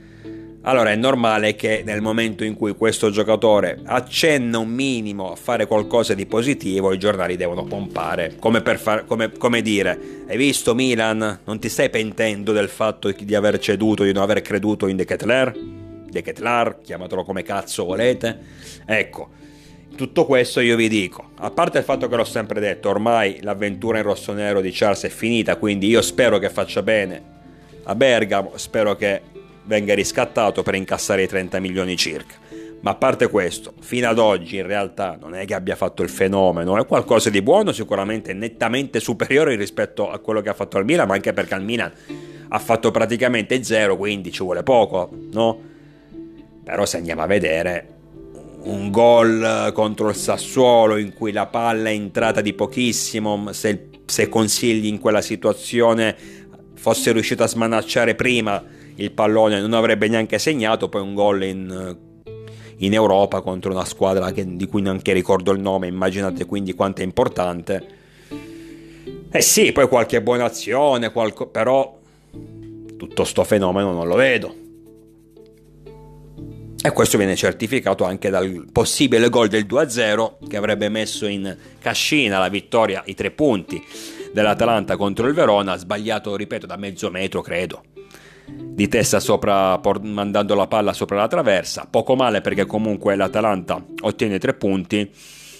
allora 0.69 0.91
è 0.91 0.95
normale 0.95 1.55
che 1.55 1.81
nel 1.83 1.99
momento 1.99 2.43
in 2.43 2.53
cui 2.53 2.75
questo 2.75 3.09
giocatore 3.09 3.79
accenna 3.85 4.59
un 4.59 4.69
minimo 4.69 5.31
a 5.31 5.35
fare 5.35 5.65
qualcosa 5.65 6.13
di 6.13 6.27
positivo, 6.27 6.93
i 6.93 6.99
giornali 6.99 7.35
devono 7.35 7.63
pompare. 7.63 8.35
Come, 8.37 8.61
per 8.61 8.77
far, 8.77 9.05
come, 9.05 9.31
come 9.31 9.63
dire, 9.63 9.99
hai 10.27 10.37
visto 10.37 10.75
Milan? 10.75 11.39
Non 11.43 11.59
ti 11.59 11.69
stai 11.69 11.89
pentendo 11.89 12.51
del 12.51 12.69
fatto 12.69 13.11
di 13.11 13.33
aver 13.33 13.57
ceduto, 13.57 14.03
di 14.03 14.13
non 14.13 14.21
aver 14.21 14.43
creduto 14.43 14.85
in 14.85 14.95
De 14.95 15.05
Ketler? 15.05 15.57
De 16.07 16.21
Ketlar, 16.21 16.81
chiamatelo 16.83 17.23
come 17.23 17.41
cazzo 17.41 17.85
volete. 17.85 18.37
Ecco, 18.85 19.29
tutto 19.95 20.27
questo 20.27 20.59
io 20.59 20.75
vi 20.75 20.87
dico, 20.87 21.31
a 21.37 21.49
parte 21.49 21.79
il 21.79 21.83
fatto 21.83 22.07
che 22.07 22.15
l'ho 22.15 22.23
sempre 22.23 22.59
detto, 22.59 22.89
ormai 22.89 23.39
l'avventura 23.41 23.97
in 23.97 24.03
rosso-nero 24.03 24.61
di 24.61 24.69
Charles 24.71 25.01
è 25.01 25.09
finita, 25.09 25.55
quindi 25.55 25.87
io 25.87 26.03
spero 26.03 26.37
che 26.37 26.51
faccia 26.51 26.83
bene 26.83 27.37
a 27.85 27.95
Bergamo, 27.95 28.51
spero 28.55 28.95
che 28.95 29.21
venga 29.65 29.93
riscattato 29.93 30.63
per 30.63 30.75
incassare 30.75 31.23
i 31.23 31.27
30 31.27 31.59
milioni 31.59 31.95
circa. 31.95 32.35
Ma 32.81 32.91
a 32.91 32.95
parte 32.95 33.27
questo, 33.27 33.73
fino 33.81 34.07
ad 34.07 34.19
oggi 34.19 34.55
in 34.55 34.65
realtà 34.65 35.17
non 35.19 35.35
è 35.35 35.45
che 35.45 35.53
abbia 35.53 35.75
fatto 35.75 36.01
il 36.01 36.09
fenomeno, 36.09 36.77
è 36.77 36.85
qualcosa 36.85 37.29
di 37.29 37.41
buono, 37.41 37.73
sicuramente 37.73 38.33
nettamente 38.33 39.01
superiore 39.01 39.55
rispetto 39.55 40.09
a 40.09 40.19
quello 40.19 40.39
che 40.39 40.49
ha 40.49 40.53
fatto 40.53 40.77
al 40.77 40.85
Milan, 40.85 41.07
ma 41.07 41.15
anche 41.15 41.33
perché 41.33 41.55
al 41.55 41.63
Milan 41.63 41.91
ha 42.47 42.59
fatto 42.59 42.89
praticamente 42.91 43.61
zero, 43.63 43.97
quindi 43.97 44.31
ci 44.31 44.43
vuole 44.43 44.63
poco, 44.63 45.09
no? 45.31 45.61
Però 46.63 46.85
se 46.85 46.97
andiamo 46.97 47.21
a 47.21 47.25
vedere 47.25 47.97
un 48.61 48.89
gol 48.91 49.71
contro 49.73 50.09
il 50.09 50.15
Sassuolo 50.15 50.95
in 50.95 51.13
cui 51.13 51.33
la 51.33 51.47
palla 51.47 51.89
è 51.89 51.93
entrata 51.93 52.39
di 52.39 52.53
pochissimo, 52.53 53.51
se, 53.51 53.89
se 54.05 54.29
consigli 54.29 54.85
in 54.85 54.99
quella 54.99 55.21
situazione 55.21 56.15
fosse 56.75 57.11
riuscito 57.11 57.43
a 57.43 57.47
smanacciare 57.47 58.15
prima 58.15 58.63
il 58.99 59.11
pallone 59.11 59.61
non 59.61 59.73
avrebbe 59.73 60.07
neanche 60.07 60.39
segnato, 60.39 60.89
poi 60.89 61.01
un 61.01 61.13
gol 61.13 61.43
in, 61.43 61.97
in 62.77 62.93
Europa 62.93 63.41
contro 63.41 63.71
una 63.71 63.85
squadra 63.85 64.31
che, 64.31 64.55
di 64.55 64.67
cui 64.67 64.81
neanche 64.81 65.13
ricordo 65.13 65.51
il 65.51 65.59
nome, 65.59 65.87
immaginate 65.87 66.45
quindi 66.45 66.73
quanto 66.73 67.01
è 67.01 67.05
importante. 67.05 67.97
Eh 69.31 69.41
sì, 69.41 69.71
poi 69.71 69.87
qualche 69.87 70.21
buona 70.21 70.45
azione, 70.45 71.11
qualco, 71.11 71.47
però 71.47 71.97
tutto 72.97 73.23
sto 73.23 73.43
fenomeno 73.43 73.93
non 73.93 74.07
lo 74.07 74.15
vedo. 74.15 74.55
E 76.81 76.91
questo 76.91 77.17
viene 77.17 77.35
certificato 77.35 78.05
anche 78.05 78.29
dal 78.29 78.67
possibile 78.71 79.29
gol 79.29 79.47
del 79.47 79.65
2-0 79.65 80.47
che 80.47 80.57
avrebbe 80.57 80.89
messo 80.89 81.25
in 81.25 81.55
cascina 81.79 82.39
la 82.39 82.47
vittoria, 82.47 83.01
i 83.05 83.15
tre 83.15 83.31
punti 83.31 83.81
dell'Atalanta 84.33 84.95
contro 84.95 85.27
il 85.27 85.33
Verona, 85.33 85.77
sbagliato, 85.77 86.35
ripeto, 86.35 86.65
da 86.65 86.77
mezzo 86.77 87.09
metro, 87.09 87.41
credo 87.41 87.83
di 88.55 88.87
testa 88.87 89.19
sopra, 89.19 89.79
mandando 90.01 90.55
la 90.55 90.67
palla 90.67 90.93
sopra 90.93 91.17
la 91.17 91.27
traversa. 91.27 91.87
Poco 91.89 92.15
male 92.15 92.41
perché 92.41 92.65
comunque 92.65 93.15
l'Atalanta 93.15 93.83
ottiene 94.01 94.39
tre 94.39 94.53
punti. 94.53 95.09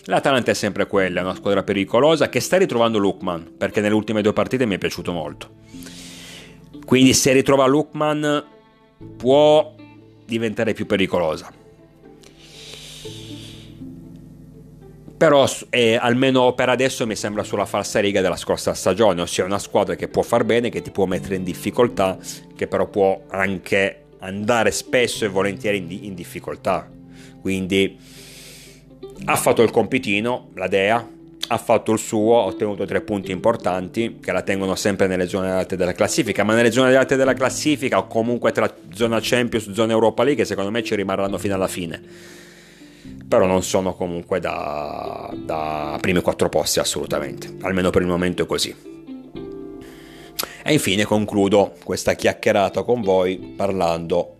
L'Atalanta 0.06 0.52
è 0.52 0.54
sempre 0.54 0.88
quella, 0.88 1.22
una 1.22 1.36
squadra 1.36 1.64
pericolosa 1.64 2.30
che 2.30 2.40
sta 2.40 2.58
ritrovando 2.58 2.98
Lukman, 2.98 3.56
perché 3.58 3.82
nelle 3.82 3.94
ultime 3.94 4.22
due 4.22 4.34
partite 4.34 4.66
mi 4.66 4.76
è 4.76 4.78
piaciuto 4.78 5.12
molto. 5.12 5.50
Quindi 6.86 7.14
se 7.14 7.34
ritrova 7.34 7.68
Lukman 7.68 8.44
può 9.18 9.76
diventare 10.26 10.74
più 10.74 10.86
pericolosa. 10.86 11.52
Però 15.20 15.46
eh, 15.70 15.98
almeno 16.00 16.54
per 16.54 16.70
adesso 16.70 17.06
mi 17.06 17.14
sembra 17.14 17.44
sulla 17.44 17.66
falsa 17.66 18.00
riga 18.00 18.22
della 18.22 18.38
scorsa 18.38 18.74
stagione, 18.74 19.20
ossia 19.20 19.44
una 19.44 19.60
squadra 19.60 19.96
che 19.96 20.08
può 20.08 20.22
far 20.22 20.46
bene, 20.46 20.70
che 20.70 20.82
ti 20.82 20.92
può 20.92 21.06
mettere 21.06 21.36
in 21.36 21.44
difficoltà, 21.44 22.18
che 22.56 22.68
però 22.68 22.88
può 22.88 23.24
anche 23.28 24.04
andare 24.20 24.72
spesso 24.72 25.26
e 25.26 25.28
volentieri 25.28 25.78
in, 25.80 26.06
in 26.06 26.16
difficoltà. 26.16 26.90
Quindi 27.42 28.00
ha 29.26 29.36
fatto 29.36 29.62
il 29.62 29.72
compitino, 29.72 30.52
la 30.54 30.70
Dea, 30.70 31.06
ha 31.50 31.58
fatto 31.58 31.92
il 31.92 32.00
suo, 32.00 32.40
ha 32.40 32.46
ottenuto 32.46 32.86
tre 32.86 33.02
punti 33.02 33.34
importanti 33.34 34.20
che 34.22 34.32
la 34.32 34.42
tengono 34.42 34.76
sempre 34.76 35.08
nelle 35.08 35.28
zone 35.28 35.52
alte 35.52 35.76
della 35.76 35.92
classifica, 35.92 36.46
ma 36.46 36.54
nelle 36.54 36.72
zone 36.72 36.96
alte 36.96 37.18
della 37.18 37.34
classifica 37.34 37.98
o 37.98 38.08
comunque 38.08 38.54
tra 38.54 38.74
zona 38.94 39.20
Champions 39.22 39.70
zona 39.74 39.92
Europa 39.92 40.24
League 40.24 40.46
secondo 40.46 40.72
me 40.72 40.82
ci 40.82 40.96
rimarranno 40.96 41.38
fino 41.38 41.56
alla 41.56 41.68
fine 41.68 42.38
però 43.30 43.46
non 43.46 43.64
sono 43.64 43.94
comunque 43.94 44.42
da, 44.42 45.34
da 45.34 45.98
primi 46.02 46.20
quattro 46.22 46.50
posti 46.50 46.80
assolutamente, 46.80 47.56
almeno 47.62 47.92
per 47.92 48.02
il 48.02 48.10
momento 48.10 48.44
è 48.44 48.46
così. 48.46 48.76
E 50.64 50.74
infine 50.74 51.06
concludo 51.06 51.76
questa 51.84 52.14
chiacchierata 52.14 52.84
con 52.84 53.02
voi 53.02 53.38
parlando 53.56 54.36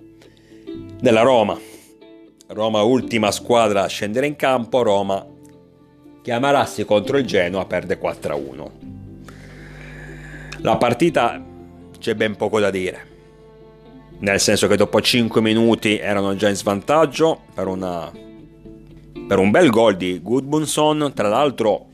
della 1.00 1.22
Roma. 1.22 1.58
Roma 2.48 2.82
ultima 2.82 3.32
squadra 3.32 3.84
a 3.84 3.88
scendere 3.88 4.28
in 4.28 4.36
campo, 4.36 4.82
Roma 4.82 5.38
Chiamarassi 6.22 6.86
contro 6.86 7.18
il 7.18 7.26
Genoa 7.26 7.66
perde 7.66 8.00
4-1. 8.00 8.70
La 10.60 10.78
partita 10.78 11.44
c'è 11.98 12.14
ben 12.14 12.36
poco 12.36 12.60
da 12.60 12.70
dire. 12.70 13.08
Nel 14.20 14.40
senso 14.40 14.68
che 14.68 14.76
dopo 14.76 15.02
5 15.02 15.42
minuti 15.42 15.98
erano 15.98 16.36
già 16.36 16.50
in 16.50 16.56
svantaggio 16.56 17.44
per, 17.54 17.68
una, 17.68 18.12
per 19.30 19.38
un 19.38 19.52
bel 19.52 19.70
gol 19.70 19.96
di 19.96 20.22
Goodbunson. 20.24 21.12
Tra 21.14 21.28
l'altro 21.28 21.86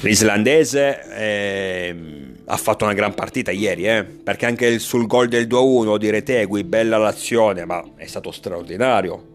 l'islandese 0.00 1.02
eh, 1.16 1.96
ha 2.44 2.56
fatto 2.58 2.84
una 2.84 2.92
gran 2.92 3.14
partita 3.14 3.50
ieri, 3.50 3.86
eh, 3.86 4.04
perché 4.04 4.44
anche 4.44 4.78
sul 4.78 5.06
gol 5.06 5.28
del 5.28 5.46
2-1 5.46 5.96
di 5.96 6.10
Retegui, 6.10 6.64
bella 6.64 6.98
l'azione, 6.98 7.64
ma 7.64 7.82
è 7.96 8.04
stato 8.04 8.30
straordinario. 8.30 9.32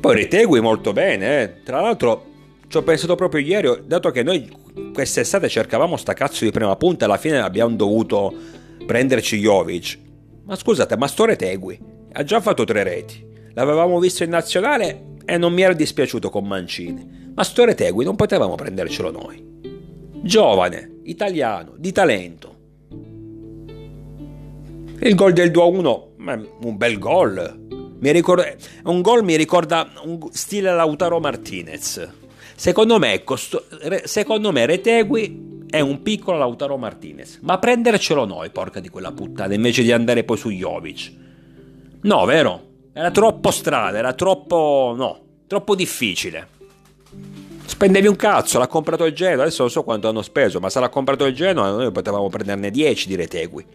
Poi 0.00 0.16
Retegui 0.16 0.58
molto 0.58 0.92
bene, 0.92 1.42
eh. 1.42 1.62
tra 1.62 1.80
l'altro 1.80 2.32
ci 2.66 2.76
ho 2.76 2.82
pensato 2.82 3.14
proprio 3.14 3.42
ieri, 3.42 3.82
dato 3.86 4.10
che 4.10 4.24
noi 4.24 4.50
quest'estate 4.92 5.48
cercavamo 5.48 5.96
sta 5.96 6.14
cazzo 6.14 6.44
di 6.44 6.50
prima 6.50 6.74
punta, 6.74 7.04
alla 7.04 7.16
fine 7.16 7.38
abbiamo 7.38 7.76
dovuto 7.76 8.34
prenderci 8.84 9.38
Jovic. 9.38 9.98
Ma 10.46 10.56
scusate, 10.56 10.96
ma 10.96 11.06
sto 11.06 11.26
Retegui 11.26 11.92
ha 12.16 12.24
già 12.24 12.40
fatto 12.40 12.64
tre 12.64 12.82
reti. 12.82 13.33
L'avevamo 13.54 13.98
visto 13.98 14.24
in 14.24 14.30
nazionale 14.30 15.12
e 15.24 15.38
non 15.38 15.52
mi 15.52 15.62
era 15.62 15.72
dispiaciuto 15.72 16.28
con 16.28 16.46
Mancini. 16.46 17.32
Ma 17.34 17.42
sto 17.42 17.64
Retegui 17.64 18.04
non 18.04 18.16
potevamo 18.16 18.54
prendercelo 18.54 19.10
noi. 19.10 19.42
Giovane, 20.22 21.00
italiano, 21.04 21.74
di 21.76 21.92
talento. 21.92 22.52
Il 25.00 25.14
gol 25.14 25.32
del 25.32 25.50
2-1, 25.50 26.02
un 26.62 26.76
bel 26.76 26.98
gol. 26.98 27.62
Ricorda, 28.00 28.44
un 28.84 29.00
gol 29.00 29.24
mi 29.24 29.36
ricorda 29.36 29.90
un 30.04 30.18
stile 30.30 30.72
Lautaro 30.74 31.20
Martinez. 31.20 32.08
Secondo 32.54 32.98
me, 32.98 33.24
costo, 33.24 33.64
secondo 34.04 34.52
me 34.52 34.66
Retegui 34.66 35.66
è 35.68 35.80
un 35.80 36.02
piccolo 36.02 36.38
Lautaro 36.38 36.76
Martinez. 36.76 37.38
Ma 37.42 37.58
prendercelo 37.58 38.24
noi, 38.24 38.50
porca 38.50 38.80
di 38.80 38.88
quella 38.88 39.12
puttana, 39.12 39.54
invece 39.54 39.82
di 39.82 39.92
andare 39.92 40.24
poi 40.24 40.36
su 40.36 40.50
Jovic. 40.50 41.12
No, 42.02 42.24
vero? 42.24 42.72
Era 42.96 43.10
troppo 43.10 43.50
strada, 43.50 43.98
era 43.98 44.12
troppo... 44.12 44.94
no, 44.96 45.18
troppo 45.48 45.74
difficile. 45.74 46.46
Spendevi 47.64 48.06
un 48.06 48.14
cazzo, 48.14 48.60
l'ha 48.60 48.68
comprato 48.68 49.04
il 49.04 49.12
Genoa, 49.12 49.42
adesso 49.42 49.62
non 49.62 49.70
so 49.70 49.82
quanto 49.82 50.06
hanno 50.06 50.22
speso, 50.22 50.60
ma 50.60 50.70
se 50.70 50.78
l'ha 50.78 50.88
comprato 50.88 51.24
il 51.24 51.34
Genoa 51.34 51.70
noi 51.70 51.90
potevamo 51.90 52.28
prenderne 52.28 52.70
10 52.70 53.08
di 53.08 53.16
Retegui. 53.16 53.66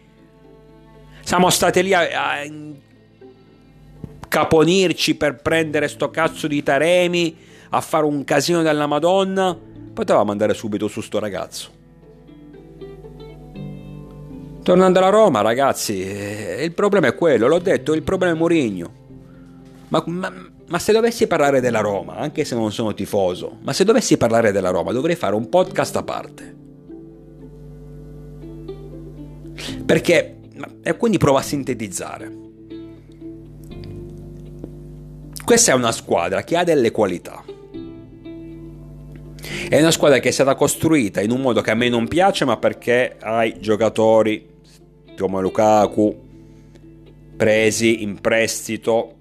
Siamo 1.22 1.50
stati 1.50 1.84
lì 1.84 1.94
a, 1.94 2.00
a 2.00 2.50
caponirci 4.26 5.16
per 5.16 5.42
prendere 5.42 5.90
sto 5.90 6.10
cazzo 6.10 6.48
di 6.48 6.64
Taremi, 6.64 7.36
a 7.72 7.82
fare 7.82 8.06
un 8.06 8.24
casino 8.24 8.62
della 8.62 8.88
Madonna. 8.88 9.58
Potevamo 9.94 10.32
andare 10.32 10.54
subito 10.54 10.88
su 10.88 11.02
sto 11.02 11.20
ragazzo. 11.20 11.72
Tornando 14.64 15.00
alla 15.00 15.10
Roma, 15.10 15.42
ragazzi, 15.42 16.02
eh, 16.04 16.64
il 16.64 16.74
problema 16.74 17.08
è 17.08 17.16
quello, 17.16 17.48
l'ho 17.48 17.60
detto, 17.60 17.94
il 17.94 18.04
problema 18.04 18.34
è 18.34 18.38
Mourinho. 18.38 19.00
Ma, 19.90 20.04
ma, 20.06 20.32
ma, 20.68 20.80
se 20.80 20.94
dovessi 20.94 21.26
parlare 21.28 21.62
della 21.62 21.80
Roma, 21.80 22.16
anche 22.18 22.46
se 22.46 22.56
non 22.56 22.72
sono 22.72 22.94
tifoso, 22.94 23.58
ma 23.62 23.74
se 23.74 23.84
dovessi 23.84 24.18
parlare 24.18 24.52
della 24.52 24.70
Roma 24.70 24.92
dovrei 24.92 25.16
fare 25.16 25.36
un 25.36 25.50
podcast 25.50 25.96
a 25.96 26.04
parte. 26.04 26.56
Perché, 29.86 30.38
e 30.84 30.96
quindi 30.96 31.18
provo 31.18 31.38
a 31.38 31.42
sintetizzare. 31.42 32.48
Questa 35.44 35.72
è 35.72 35.76
una 35.76 35.92
squadra 35.92 36.44
che 36.44 36.56
ha 36.56 36.64
delle 36.64 36.92
qualità. 36.92 37.44
È 39.68 39.80
una 39.80 39.92
squadra 39.92 40.20
che 40.20 40.30
è 40.30 40.32
stata 40.32 40.54
costruita 40.54 41.22
in 41.22 41.32
un 41.32 41.42
modo 41.42 41.62
che 41.62 41.72
a 41.72 41.76
me 41.76 41.90
non 41.90 42.08
piace, 42.08 42.46
ma 42.46 42.58
perché 42.58 43.18
hai 43.20 43.60
giocatori 43.60 44.48
come 45.18 45.42
Lukaku 45.42 46.28
presi 47.36 48.04
in 48.04 48.20
prestito 48.22 49.19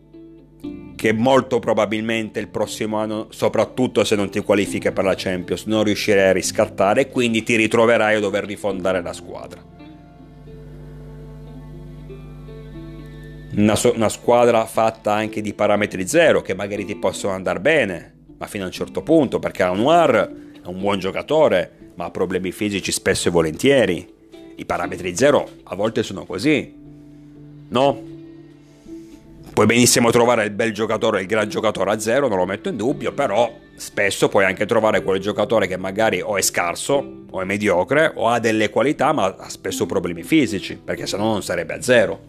che 0.98 1.12
molto 1.12 1.60
probabilmente 1.60 2.40
il 2.40 2.48
prossimo 2.48 2.96
anno, 2.96 3.28
soprattutto 3.30 4.02
se 4.02 4.16
non 4.16 4.30
ti 4.30 4.40
qualifichi 4.40 4.90
per 4.90 5.04
la 5.04 5.14
Champions, 5.16 5.66
non 5.66 5.84
riuscirai 5.84 6.30
a 6.30 6.32
riscattare 6.32 7.02
e 7.02 7.08
quindi 7.08 7.44
ti 7.44 7.54
ritroverai 7.54 8.16
a 8.16 8.18
dover 8.18 8.44
rifondare 8.44 9.00
la 9.00 9.12
squadra. 9.12 9.62
Una, 13.54 13.76
so- 13.76 13.92
una 13.94 14.08
squadra 14.08 14.66
fatta 14.66 15.12
anche 15.12 15.40
di 15.40 15.54
parametri 15.54 16.04
zero 16.08 16.42
che 16.42 16.54
magari 16.54 16.84
ti 16.84 16.96
possono 16.96 17.32
andare 17.32 17.60
bene, 17.60 18.14
ma 18.36 18.48
fino 18.48 18.64
a 18.64 18.66
un 18.66 18.72
certo 18.72 19.02
punto, 19.02 19.38
perché 19.38 19.62
Anwar 19.62 20.12
è 20.60 20.66
un 20.66 20.80
buon 20.80 20.98
giocatore, 20.98 21.92
ma 21.94 22.06
ha 22.06 22.10
problemi 22.10 22.50
fisici 22.50 22.90
spesso 22.90 23.28
e 23.28 23.30
volentieri. 23.30 24.14
I 24.56 24.64
parametri 24.64 25.16
zero 25.16 25.48
a 25.62 25.76
volte 25.76 26.02
sono 26.02 26.24
così, 26.26 26.74
no? 27.68 28.16
Puoi 29.58 29.70
benissimo 29.70 30.12
trovare 30.12 30.44
il 30.44 30.52
bel 30.52 30.72
giocatore, 30.72 31.22
il 31.22 31.26
gran 31.26 31.48
giocatore 31.48 31.90
a 31.90 31.98
zero, 31.98 32.28
non 32.28 32.38
lo 32.38 32.46
metto 32.46 32.68
in 32.68 32.76
dubbio, 32.76 33.10
però 33.10 33.52
spesso 33.74 34.28
puoi 34.28 34.44
anche 34.44 34.66
trovare 34.66 35.02
quel 35.02 35.18
giocatore 35.18 35.66
che 35.66 35.76
magari 35.76 36.20
o 36.20 36.36
è 36.36 36.42
scarso, 36.42 37.24
o 37.28 37.40
è 37.40 37.44
mediocre, 37.44 38.12
o 38.14 38.28
ha 38.28 38.38
delle 38.38 38.70
qualità, 38.70 39.12
ma 39.12 39.34
ha 39.36 39.48
spesso 39.48 39.84
problemi 39.84 40.22
fisici, 40.22 40.76
perché 40.76 41.08
sennò 41.08 41.24
non 41.24 41.42
sarebbe 41.42 41.74
a 41.74 41.82
zero. 41.82 42.20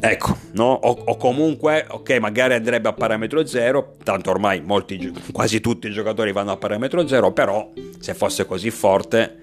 Ecco, 0.00 0.36
no? 0.54 0.72
o, 0.72 0.90
o, 0.90 1.16
comunque, 1.16 1.86
ok, 1.88 2.18
magari 2.18 2.54
andrebbe 2.54 2.88
a 2.88 2.92
parametro 2.92 3.46
zero, 3.46 3.94
tanto 4.02 4.30
ormai 4.30 4.60
molti, 4.60 5.12
quasi 5.30 5.60
tutti 5.60 5.86
i 5.86 5.92
giocatori 5.92 6.32
vanno 6.32 6.50
a 6.50 6.56
parametro 6.56 7.06
zero, 7.06 7.30
però 7.30 7.70
se 8.00 8.12
fosse 8.14 8.44
così 8.44 8.72
forte 8.72 9.38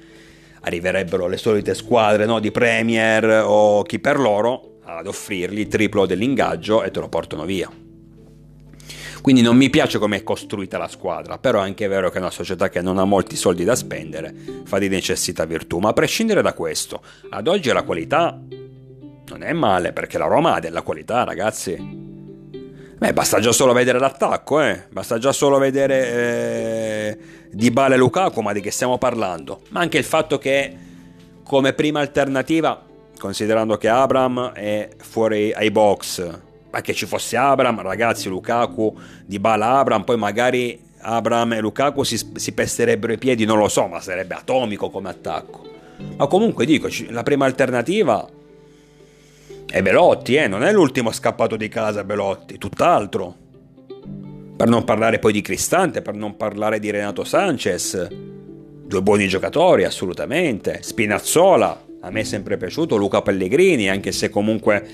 arriverebbero 0.59 1.27
le 1.27 1.37
solite 1.37 1.73
squadre 1.73 2.25
no? 2.25 2.41
di 2.41 2.51
Premier 2.51 3.43
o 3.45 3.81
chi 3.83 3.97
per 3.99 4.19
loro 4.19 4.70
ad 4.99 5.07
offrirgli 5.07 5.67
triplo 5.67 6.05
dell'ingaggio 6.05 6.83
e 6.83 6.91
te 6.91 6.99
lo 6.99 7.09
portano 7.09 7.45
via. 7.45 7.69
Quindi 9.21 9.41
non 9.43 9.55
mi 9.55 9.69
piace 9.69 9.99
come 9.99 10.17
è 10.17 10.23
costruita 10.23 10.79
la 10.79 10.87
squadra, 10.87 11.37
però 11.37 11.61
è 11.61 11.65
anche 11.65 11.87
vero 11.87 12.09
che 12.09 12.17
è 12.17 12.21
una 12.21 12.31
società 12.31 12.69
che 12.69 12.81
non 12.81 12.97
ha 12.97 13.05
molti 13.05 13.35
soldi 13.35 13.63
da 13.63 13.75
spendere, 13.75 14.33
fa 14.65 14.79
di 14.79 14.89
necessità 14.89 15.45
virtù, 15.45 15.77
ma 15.77 15.89
a 15.89 15.93
prescindere 15.93 16.41
da 16.41 16.53
questo, 16.53 17.01
ad 17.29 17.47
oggi 17.47 17.71
la 17.71 17.83
qualità 17.83 18.39
non 19.27 19.43
è 19.43 19.53
male, 19.53 19.93
perché 19.93 20.17
la 20.17 20.25
Roma 20.25 20.55
ha 20.55 20.59
della 20.59 20.81
qualità, 20.81 21.23
ragazzi. 21.23 21.75
Beh, 22.97 23.13
basta 23.13 23.39
già 23.39 23.51
solo 23.51 23.73
vedere 23.73 23.99
l'attacco, 23.99 24.61
eh? 24.61 24.87
Basta 24.91 25.17
già 25.19 25.31
solo 25.31 25.57
vedere 25.59 26.11
eh, 26.11 27.17
Dybala 27.51 27.95
e 27.95 27.97
Lukaku, 27.97 28.41
ma 28.41 28.53
di 28.53 28.61
che 28.61 28.71
stiamo 28.71 28.97
parlando? 28.97 29.61
Ma 29.69 29.79
anche 29.79 29.99
il 29.99 30.03
fatto 30.03 30.37
che 30.37 30.75
come 31.43 31.73
prima 31.73 31.99
alternativa 31.99 32.89
considerando 33.21 33.77
che 33.77 33.87
Abram 33.87 34.51
è 34.51 34.89
fuori 34.97 35.53
ai 35.53 35.69
box, 35.69 36.39
ma 36.71 36.81
che 36.81 36.95
ci 36.95 37.05
fosse 37.05 37.37
Abram, 37.37 37.79
ragazzi, 37.79 38.27
Lukaku, 38.29 38.97
di 39.27 39.37
Bala 39.37 39.77
Abram, 39.77 40.03
poi 40.03 40.17
magari 40.17 40.81
Abram 41.01 41.53
e 41.53 41.59
Lukaku 41.59 42.01
si, 42.01 42.19
si 42.33 42.51
pesterebbero 42.53 43.13
i 43.13 43.19
piedi, 43.19 43.45
non 43.45 43.59
lo 43.59 43.67
so, 43.67 43.85
ma 43.85 44.01
sarebbe 44.01 44.33
atomico 44.33 44.89
come 44.89 45.09
attacco. 45.09 45.61
Ma 46.17 46.25
comunque 46.25 46.65
dico, 46.65 46.89
la 47.09 47.21
prima 47.21 47.45
alternativa 47.45 48.27
è 49.67 49.81
Belotti, 49.83 50.33
eh? 50.33 50.47
non 50.47 50.63
è 50.63 50.71
l'ultimo 50.71 51.11
scappato 51.11 51.55
di 51.55 51.69
casa 51.69 52.03
Belotti, 52.03 52.57
tutt'altro. 52.57 53.35
Per 54.57 54.67
non 54.67 54.83
parlare 54.83 55.19
poi 55.19 55.31
di 55.31 55.41
Cristante, 55.41 56.01
per 56.01 56.15
non 56.15 56.35
parlare 56.37 56.79
di 56.79 56.89
Renato 56.89 57.23
Sanchez, 57.23 58.07
due 58.09 59.01
buoni 59.03 59.27
giocatori 59.27 59.83
assolutamente, 59.83 60.79
Spinazzola, 60.81 61.89
a 62.01 62.09
me 62.09 62.21
è 62.21 62.23
sempre 62.23 62.57
piaciuto 62.57 62.95
Luca 62.95 63.21
Pellegrini, 63.21 63.89
anche 63.89 64.11
se 64.11 64.29
comunque 64.29 64.87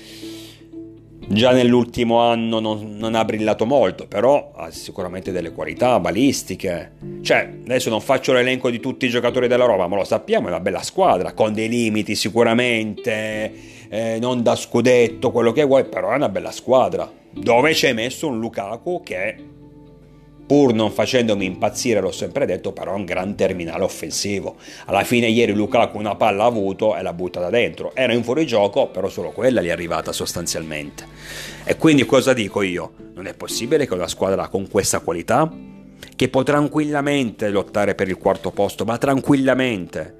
già 1.28 1.52
nell'ultimo 1.52 2.20
anno 2.20 2.58
non, 2.58 2.96
non, 2.96 3.14
ha 3.14 3.24
brillato 3.24 3.66
molto, 3.66 4.06
però 4.06 4.52
ha 4.54 4.70
sicuramente 4.70 5.32
delle 5.32 5.52
qualità 5.52 6.00
balistiche. 6.00 6.92
Cioè, 7.22 7.50
adesso 7.64 7.90
non 7.90 8.00
faccio 8.00 8.32
l'elenco 8.32 8.70
di 8.70 8.80
tutti 8.80 9.06
i 9.06 9.10
giocatori 9.10 9.48
della 9.48 9.64
Roma, 9.64 9.86
ma 9.86 9.96
lo 9.96 10.04
sappiamo, 10.04 10.46
è 10.46 10.50
una 10.50 10.60
bella 10.60 10.82
squadra, 10.82 11.32
con 11.32 11.52
dei 11.52 11.68
limiti 11.68 12.14
sicuramente, 12.14 13.52
eh, 13.88 14.18
non 14.20 14.42
da 14.42 14.54
scudetto, 14.54 15.30
quello 15.30 15.52
che 15.52 15.64
vuoi, 15.64 15.84
però 15.84 16.12
è 16.12 16.16
una 16.16 16.28
bella 16.28 16.52
squadra. 16.52 17.10
Dove 17.30 17.74
ci 17.74 17.86
hai 17.86 17.94
messo 17.94 18.26
un 18.26 18.38
Lukaku 18.38 19.02
che 19.02 19.36
pur 20.48 20.72
non 20.72 20.90
facendomi 20.90 21.44
impazzire, 21.44 22.00
l'ho 22.00 22.10
sempre 22.10 22.46
detto, 22.46 22.72
però 22.72 22.92
è 22.92 22.96
un 22.96 23.04
gran 23.04 23.34
terminale 23.34 23.84
offensivo. 23.84 24.56
Alla 24.86 25.04
fine 25.04 25.26
ieri 25.26 25.52
Lukaku 25.52 25.98
una 25.98 26.14
palla 26.14 26.44
ha 26.44 26.46
avuto 26.46 26.96
e 26.96 27.02
l'ha 27.02 27.12
buttata 27.12 27.50
dentro. 27.50 27.92
Era 27.94 28.14
in 28.14 28.24
fuorigioco, 28.24 28.88
però 28.88 29.10
solo 29.10 29.30
quella 29.30 29.60
gli 29.60 29.66
è 29.66 29.72
arrivata 29.72 30.10
sostanzialmente. 30.10 31.04
E 31.64 31.76
quindi 31.76 32.06
cosa 32.06 32.32
dico 32.32 32.62
io? 32.62 32.92
Non 33.12 33.26
è 33.26 33.34
possibile 33.34 33.86
che 33.86 33.92
una 33.92 34.08
squadra 34.08 34.48
con 34.48 34.70
questa 34.70 35.00
qualità, 35.00 35.52
che 36.16 36.28
può 36.30 36.42
tranquillamente 36.42 37.50
lottare 37.50 37.94
per 37.94 38.08
il 38.08 38.16
quarto 38.16 38.50
posto, 38.50 38.86
ma 38.86 38.96
tranquillamente, 38.96 40.16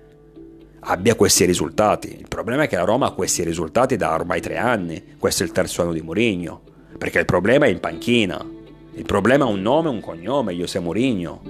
abbia 0.81 1.15
questi 1.15 1.47
risultati. 1.47 2.15
Il 2.19 2.29
problema 2.29 2.65
è 2.65 2.69
che 2.69 2.77
la 2.77 2.85
Roma 2.85 3.07
ha 3.07 3.13
questi 3.13 3.43
risultati 3.45 3.97
da 3.97 4.13
ormai 4.13 4.43
tre 4.43 4.59
anni. 4.59 5.15
Questo 5.19 5.43
è 5.43 5.47
il 5.47 5.53
terzo 5.53 5.81
anno 5.81 5.95
di 5.95 6.03
Mourinho. 6.03 6.61
Perché 6.99 7.19
il 7.19 7.25
problema 7.25 7.65
è 7.65 7.71
in 7.71 7.81
panchina 7.81 8.57
Il 8.99 9.05
problema 9.05 9.47
è 9.47 9.49
un 9.49 9.63
nome, 9.63 9.89
un 9.89 10.01
cognome, 10.01 10.53
José 10.55 10.81
Mourinho. 10.81 11.41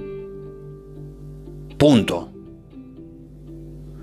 Punto. 1.78 2.32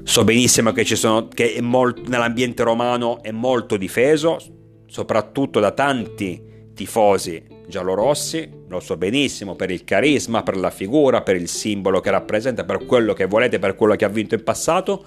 So 0.02 0.24
benissimo 0.24 0.72
che, 0.72 0.84
sono, 0.84 1.28
che 1.28 1.60
molto, 1.62 2.02
nell'ambiente 2.08 2.64
romano 2.64 3.22
è 3.22 3.30
molto 3.30 3.78
difeso, 3.78 4.39
soprattutto 4.88 5.60
da 5.60 5.72
tanti 5.72 6.72
tifosi 6.74 7.43
giallorossi, 7.68 8.50
lo 8.68 8.80
so 8.80 8.98
benissimo, 8.98 9.56
per 9.56 9.70
il 9.70 9.84
carisma, 9.84 10.41
per 10.41 10.58
la 10.58 10.72
figura, 10.72 11.22
per 11.22 11.36
il 11.36 11.48
simbolo 11.48 12.00
che 12.00 12.10
rappresenta, 12.10 12.64
per 12.64 12.84
quello 12.86 13.14
che 13.14 13.26
volete, 13.26 13.60
per 13.60 13.76
quello 13.76 13.96
che 13.96 14.06
ha 14.06 14.10
vinto 14.10 14.34
in 14.34 14.43
passato, 14.43 15.06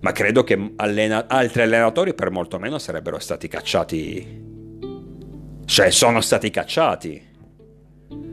ma 0.00 0.12
credo 0.12 0.44
che 0.44 0.72
allena- 0.76 1.26
altri 1.26 1.62
allenatori 1.62 2.12
per 2.12 2.30
molto 2.30 2.58
meno 2.58 2.78
sarebbero 2.78 3.18
stati 3.18 3.48
cacciati, 3.48 4.44
cioè 5.64 5.90
sono 5.90 6.20
stati 6.20 6.50
cacciati, 6.50 7.28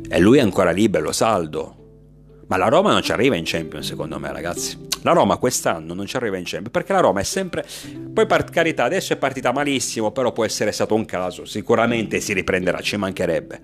e 0.10 0.20
lui 0.20 0.38
è 0.38 0.42
ancora 0.42 0.72
libero, 0.72 1.12
saldo. 1.12 1.76
Ma 2.48 2.58
la 2.58 2.70
Roma 2.70 2.92
non 2.92 3.02
ci 3.02 3.12
arriva 3.12 3.36
in 3.36 3.44
Champions, 3.46 3.86
secondo 3.86 4.20
me, 4.20 4.32
ragazzi. 4.32 4.86
La 5.02 5.12
Roma 5.12 5.38
quest'anno 5.38 5.94
non 5.94 6.06
ci 6.06 6.16
arriva 6.16 6.38
in 6.38 6.44
Champions 6.44 6.72
perché 6.72 6.94
la 6.94 7.02
Roma 7.02 7.20
è 7.20 7.24
sempre. 7.24 7.66
Poi, 8.14 8.26
per 8.26 8.46
carità, 8.46 8.86
adesso 8.86 9.14
è 9.14 9.18
partita 9.18 9.52
malissimo, 9.52 10.12
però 10.12 10.32
può 10.32 10.46
essere 10.46 10.72
stato 10.72 10.96
un 10.96 11.06
caso. 11.06 11.46
Sicuramente 11.46 12.20
si 12.22 12.34
riprenderà, 12.34 12.80
ci 12.80 12.96
mancherebbe. 12.96 13.62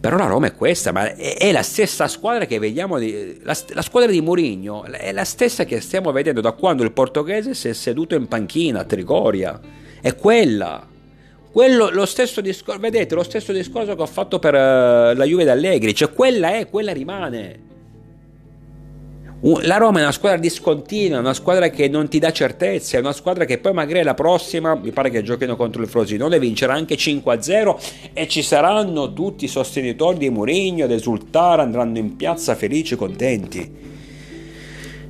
Però 0.00 0.16
la 0.16 0.26
Roma 0.26 0.46
è 0.46 0.54
questa, 0.54 0.92
ma 0.92 1.14
è, 1.14 1.36
è 1.36 1.52
la 1.52 1.62
stessa 1.62 2.08
squadra 2.08 2.46
che 2.46 2.58
vediamo. 2.58 2.98
Di, 2.98 3.38
la, 3.42 3.56
la, 3.68 3.82
squadra 3.82 4.10
di 4.10 4.20
Mourinho 4.20 4.84
è 4.84 5.12
la 5.12 5.24
stessa 5.24 5.64
che 5.64 5.80
stiamo 5.80 6.12
vedendo 6.12 6.40
da 6.40 6.52
quando 6.52 6.84
il 6.84 6.92
portoghese 6.92 7.54
si 7.54 7.68
è 7.68 7.72
seduto 7.72 8.14
in 8.14 8.28
panchina 8.28 8.80
a 8.80 8.84
Trigoria. 8.84 9.60
È 10.00 10.14
quella. 10.14 10.94
Quello, 11.56 11.88
lo 11.88 12.04
stesso 12.04 12.42
discorso, 12.42 12.78
vedete, 12.78 13.14
lo 13.14 13.22
stesso 13.22 13.50
discorso 13.50 13.96
che 13.96 14.02
ho 14.02 14.06
fatto 14.06 14.38
per 14.38 14.52
uh, 14.52 15.16
la 15.16 15.24
Juve 15.24 15.44
d'Allegri, 15.44 15.94
cioè 15.94 16.12
quella 16.12 16.54
è, 16.54 16.68
quella 16.68 16.92
rimane. 16.92 17.60
La 19.62 19.78
Roma 19.78 20.00
è 20.00 20.02
una 20.02 20.12
squadra 20.12 20.38
discontinua, 20.38 21.18
una 21.18 21.32
squadra 21.32 21.70
che 21.70 21.88
non 21.88 22.08
ti 22.08 22.18
dà 22.18 22.30
certezze, 22.30 22.98
è 22.98 23.00
una 23.00 23.14
squadra 23.14 23.46
che 23.46 23.56
poi 23.56 23.72
magari 23.72 24.02
la 24.02 24.12
prossima, 24.12 24.74
mi 24.74 24.90
pare 24.90 25.08
che 25.08 25.22
giochino 25.22 25.56
contro 25.56 25.80
il 25.80 25.88
Frosinone, 25.88 26.38
vincerà 26.38 26.74
anche 26.74 26.96
5-0 26.96 28.10
e 28.12 28.28
ci 28.28 28.42
saranno 28.42 29.14
tutti 29.14 29.46
i 29.46 29.48
sostenitori 29.48 30.18
di 30.18 30.28
Mourinho 30.28 30.84
ad 30.84 30.90
esultare, 30.90 31.62
andranno 31.62 31.96
in 31.96 32.16
piazza 32.16 32.54
felici, 32.54 32.96
contenti 32.96 33.95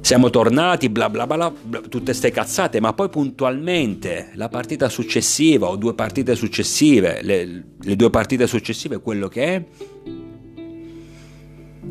siamo 0.07 0.31
tornati, 0.31 0.89
bla 0.89 1.11
bla 1.11 1.27
bla, 1.27 1.51
bla 1.51 1.81
tutte 1.81 2.15
ste 2.15 2.31
cazzate, 2.31 2.79
ma 2.79 2.93
poi 2.93 3.09
puntualmente 3.09 4.31
la 4.35 4.49
partita 4.49 4.89
successiva 4.89 5.67
o 5.67 5.75
due 5.75 5.95
partite 5.95 6.37
successive, 6.37 7.23
le, 7.23 7.65
le 7.77 7.97
due 7.97 8.09
partite 8.09 8.47
successive, 8.47 9.01
quello 9.01 9.27
che 9.27 9.43
è, 9.43 9.65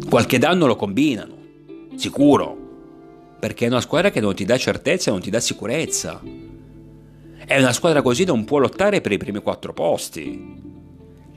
qualche 0.08 0.38
danno 0.38 0.66
lo 0.66 0.78
combinano, 0.78 1.36
sicuro, 1.98 2.58
perché 3.38 3.66
è 3.66 3.68
una 3.68 3.82
squadra 3.82 4.12
che 4.12 4.22
non 4.22 4.34
ti 4.34 4.46
dà 4.46 4.58
certezza, 4.58 5.12
non 5.12 5.20
ti 5.20 5.30
dà 5.30 5.42
sicurezza. 5.42 6.22
È 7.46 7.60
una 7.60 7.74
squadra 7.74 8.02
così 8.02 8.24
non 8.24 8.46
può 8.46 8.60
lottare 8.60 9.02
per 9.02 9.12
i 9.12 9.18
primi 9.18 9.42
quattro 9.42 9.74
posti. 9.74 10.64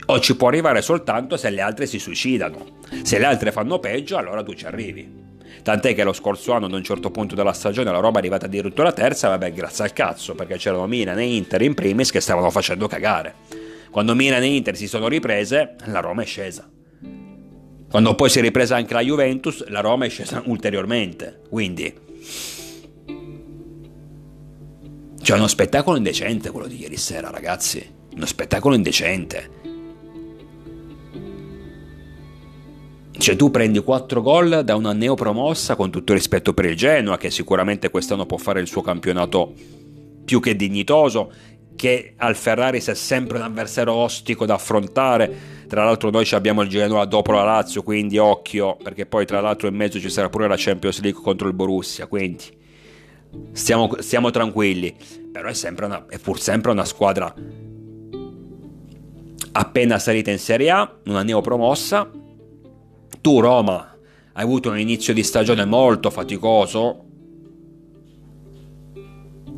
O 0.06 0.20
ci 0.20 0.36
può 0.36 0.46
arrivare 0.46 0.80
soltanto 0.80 1.36
se 1.36 1.50
le 1.50 1.60
altre 1.60 1.86
si 1.86 1.98
suicidano. 1.98 2.78
Se 3.02 3.18
le 3.18 3.24
altre 3.24 3.50
fanno 3.50 3.80
peggio, 3.80 4.16
allora 4.16 4.44
tu 4.44 4.54
ci 4.54 4.64
arrivi. 4.64 5.26
Tant'è 5.62 5.94
che 5.94 6.04
lo 6.04 6.12
scorso 6.12 6.52
anno, 6.52 6.66
ad 6.66 6.72
un 6.72 6.82
certo 6.82 7.10
punto 7.10 7.34
della 7.34 7.52
stagione, 7.52 7.90
la 7.90 7.98
roba 7.98 8.16
è 8.16 8.20
arrivata 8.20 8.46
addirittura 8.46 8.92
terza, 8.92 9.28
vabbè, 9.28 9.52
grazie 9.52 9.84
al 9.84 9.92
cazzo, 9.92 10.34
perché 10.34 10.56
c'erano 10.56 10.86
Milan 10.86 11.18
e 11.18 11.34
Inter 11.36 11.62
in 11.62 11.74
primis 11.74 12.10
che 12.10 12.20
stavano 12.20 12.50
facendo 12.50 12.86
cagare. 12.86 13.34
Quando 13.90 14.14
Milan 14.14 14.42
e 14.42 14.54
Inter 14.54 14.76
si 14.76 14.86
sono 14.86 15.08
riprese, 15.08 15.76
la 15.86 16.00
Roma 16.00 16.22
è 16.22 16.26
scesa. 16.26 16.68
Quando 17.90 18.14
poi 18.14 18.28
si 18.28 18.38
è 18.38 18.42
ripresa 18.42 18.76
anche 18.76 18.92
la 18.92 19.00
Juventus, 19.00 19.66
la 19.68 19.80
Roma 19.80 20.04
è 20.04 20.08
scesa 20.08 20.42
ulteriormente. 20.44 21.40
Quindi... 21.48 22.06
C'è 25.20 25.34
uno 25.34 25.46
spettacolo 25.46 25.96
indecente 25.96 26.50
quello 26.50 26.66
di 26.66 26.80
ieri 26.80 26.96
sera, 26.96 27.30
ragazzi. 27.30 27.86
Uno 28.14 28.26
spettacolo 28.26 28.74
indecente. 28.74 29.50
Cioè 33.18 33.34
tu 33.34 33.50
prendi 33.50 33.80
4 33.80 34.22
gol 34.22 34.62
da 34.64 34.76
una 34.76 34.92
neopromossa 34.92 35.74
con 35.74 35.90
tutto 35.90 36.12
rispetto 36.12 36.54
per 36.54 36.66
il 36.66 36.76
Genoa, 36.76 37.18
che 37.18 37.30
sicuramente 37.30 37.90
quest'anno 37.90 38.26
può 38.26 38.36
fare 38.36 38.60
il 38.60 38.68
suo 38.68 38.80
campionato 38.80 39.52
più 40.24 40.40
che 40.40 40.54
dignitoso, 40.54 41.32
che 41.74 42.14
al 42.16 42.36
Ferrari 42.36 42.80
sia 42.80 42.94
sempre 42.94 43.38
un 43.38 43.44
avversario 43.44 43.92
ostico 43.92 44.46
da 44.46 44.54
affrontare. 44.54 45.56
Tra 45.66 45.84
l'altro 45.84 46.10
noi 46.10 46.28
abbiamo 46.30 46.62
il 46.62 46.68
Genoa 46.68 47.04
dopo 47.06 47.32
la 47.32 47.42
Lazio, 47.42 47.82
quindi 47.82 48.18
occhio, 48.18 48.76
perché 48.80 49.04
poi 49.04 49.26
tra 49.26 49.40
l'altro 49.40 49.66
in 49.66 49.74
mezzo 49.74 49.98
ci 49.98 50.10
sarà 50.10 50.28
pure 50.28 50.46
la 50.46 50.56
Champions 50.56 51.00
League 51.00 51.20
contro 51.20 51.48
il 51.48 51.54
Borussia, 51.54 52.06
quindi 52.06 52.44
stiamo, 53.52 53.90
stiamo 53.98 54.30
tranquilli. 54.30 54.94
Però 55.32 55.48
è, 55.48 55.84
una, 55.84 56.06
è 56.08 56.18
pur 56.18 56.40
sempre 56.40 56.70
una 56.70 56.84
squadra 56.84 57.34
appena 59.52 59.98
salita 59.98 60.30
in 60.30 60.38
Serie 60.38 60.70
A, 60.70 60.98
una 61.06 61.22
neopromossa, 61.22 62.10
tu 63.20 63.40
Roma 63.40 63.96
hai 64.32 64.44
avuto 64.44 64.70
un 64.70 64.78
inizio 64.78 65.12
di 65.12 65.24
stagione 65.24 65.64
molto 65.64 66.10
faticoso 66.10 67.04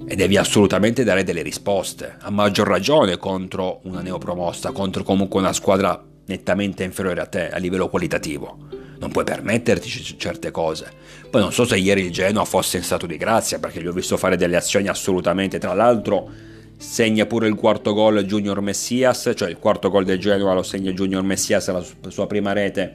e 0.07 0.17
devi 0.17 0.37
assolutamente 0.37 1.05
dare 1.05 1.23
delle 1.23 1.43
risposte, 1.43 2.17
a 2.19 2.31
maggior 2.31 2.67
ragione 2.67 3.17
contro 3.19 3.81
una 3.85 4.01
neopromossa, 4.01 4.73
contro 4.73 5.03
comunque 5.05 5.39
una 5.39 5.53
squadra 5.53 6.03
nettamente 6.27 6.83
inferiore 6.83 7.21
a 7.21 7.27
te 7.27 7.51
a 7.51 7.59
livello 7.59 7.89
qualitativo. 7.89 8.57
Non 8.99 9.11
puoi 9.11 9.25
permetterti 9.25 9.89
c- 9.89 10.17
certe 10.17 10.51
cose. 10.51 10.91
Poi 11.31 11.41
non 11.41 11.53
so 11.53 11.65
se 11.65 11.77
ieri 11.77 12.07
il 12.07 12.11
Genoa 12.11 12.45
fosse 12.45 12.79
in 12.79 12.83
stato 12.83 13.07
di 13.07 13.17
grazia, 13.17 13.59
perché 13.59 13.81
gli 13.81 13.87
ho 13.87 13.93
visto 13.93 14.17
fare 14.17 14.37
delle 14.37 14.57
azioni 14.57 14.89
assolutamente. 14.89 15.59
Tra 15.59 15.75
l'altro, 15.75 16.29
segna 16.77 17.27
pure 17.27 17.49
il 17.49 17.55
quarto 17.55 17.93
gol 17.93 18.23
Junior 18.25 18.61
Messias, 18.61 19.33
cioè 19.37 19.49
il 19.49 19.59
quarto 19.59 19.91
gol 19.91 20.05
del 20.05 20.19
Genoa 20.19 20.55
lo 20.55 20.63
segna 20.63 20.91
Junior 20.91 21.23
Messias 21.23 21.69
alla 21.69 21.85
sua 22.09 22.27
prima 22.27 22.53
rete 22.53 22.95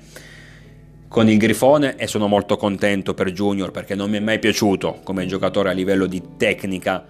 con 1.15 1.29
il 1.29 1.37
Grifone 1.37 1.95
e 1.95 2.07
sono 2.07 2.27
molto 2.27 2.57
contento 2.57 3.13
per 3.13 3.31
Junior 3.31 3.71
perché 3.71 3.95
non 3.95 4.09
mi 4.09 4.17
è 4.17 4.19
mai 4.19 4.37
piaciuto 4.37 4.99
come 5.01 5.25
giocatore 5.25 5.69
a 5.69 5.71
livello 5.71 6.07
di 6.07 6.21
tecnica, 6.35 7.05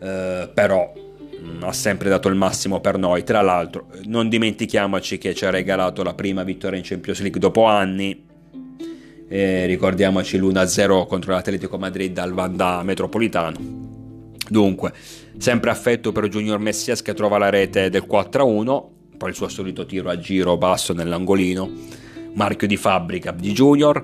eh, 0.00 0.48
però 0.54 0.92
mh, 0.94 1.48
mm, 1.48 1.62
ha 1.64 1.72
sempre 1.72 2.08
dato 2.08 2.28
il 2.28 2.36
massimo 2.36 2.78
per 2.78 2.98
noi. 2.98 3.24
Tra 3.24 3.40
l'altro, 3.40 3.88
non 4.04 4.28
dimentichiamoci 4.28 5.18
che 5.18 5.34
ci 5.34 5.44
ha 5.44 5.50
regalato 5.50 6.04
la 6.04 6.14
prima 6.14 6.44
vittoria 6.44 6.78
in 6.78 6.84
Champions 6.84 7.18
League 7.18 7.40
dopo 7.40 7.64
anni. 7.64 8.24
Eh, 9.28 9.66
ricordiamoci 9.66 10.38
l'1-0 10.38 11.08
contro 11.08 11.32
l'Atletico 11.32 11.78
Madrid 11.78 12.16
al 12.18 12.34
Vanda 12.34 12.80
Metropolitano. 12.84 13.56
Dunque, 14.48 14.92
sempre 15.36 15.70
affetto 15.70 16.12
per 16.12 16.28
Junior 16.28 16.60
Messias 16.60 17.02
che 17.02 17.12
trova 17.12 17.38
la 17.38 17.50
rete 17.50 17.90
del 17.90 18.06
4-1, 18.08 18.84
poi 19.16 19.30
il 19.30 19.34
suo 19.34 19.48
solito 19.48 19.84
tiro 19.84 20.10
a 20.10 20.16
giro 20.16 20.56
basso 20.56 20.92
nell'angolino 20.92 22.01
marchio 22.34 22.66
di 22.66 22.76
fabbrica 22.76 23.30
di 23.32 23.52
Junior. 23.52 24.02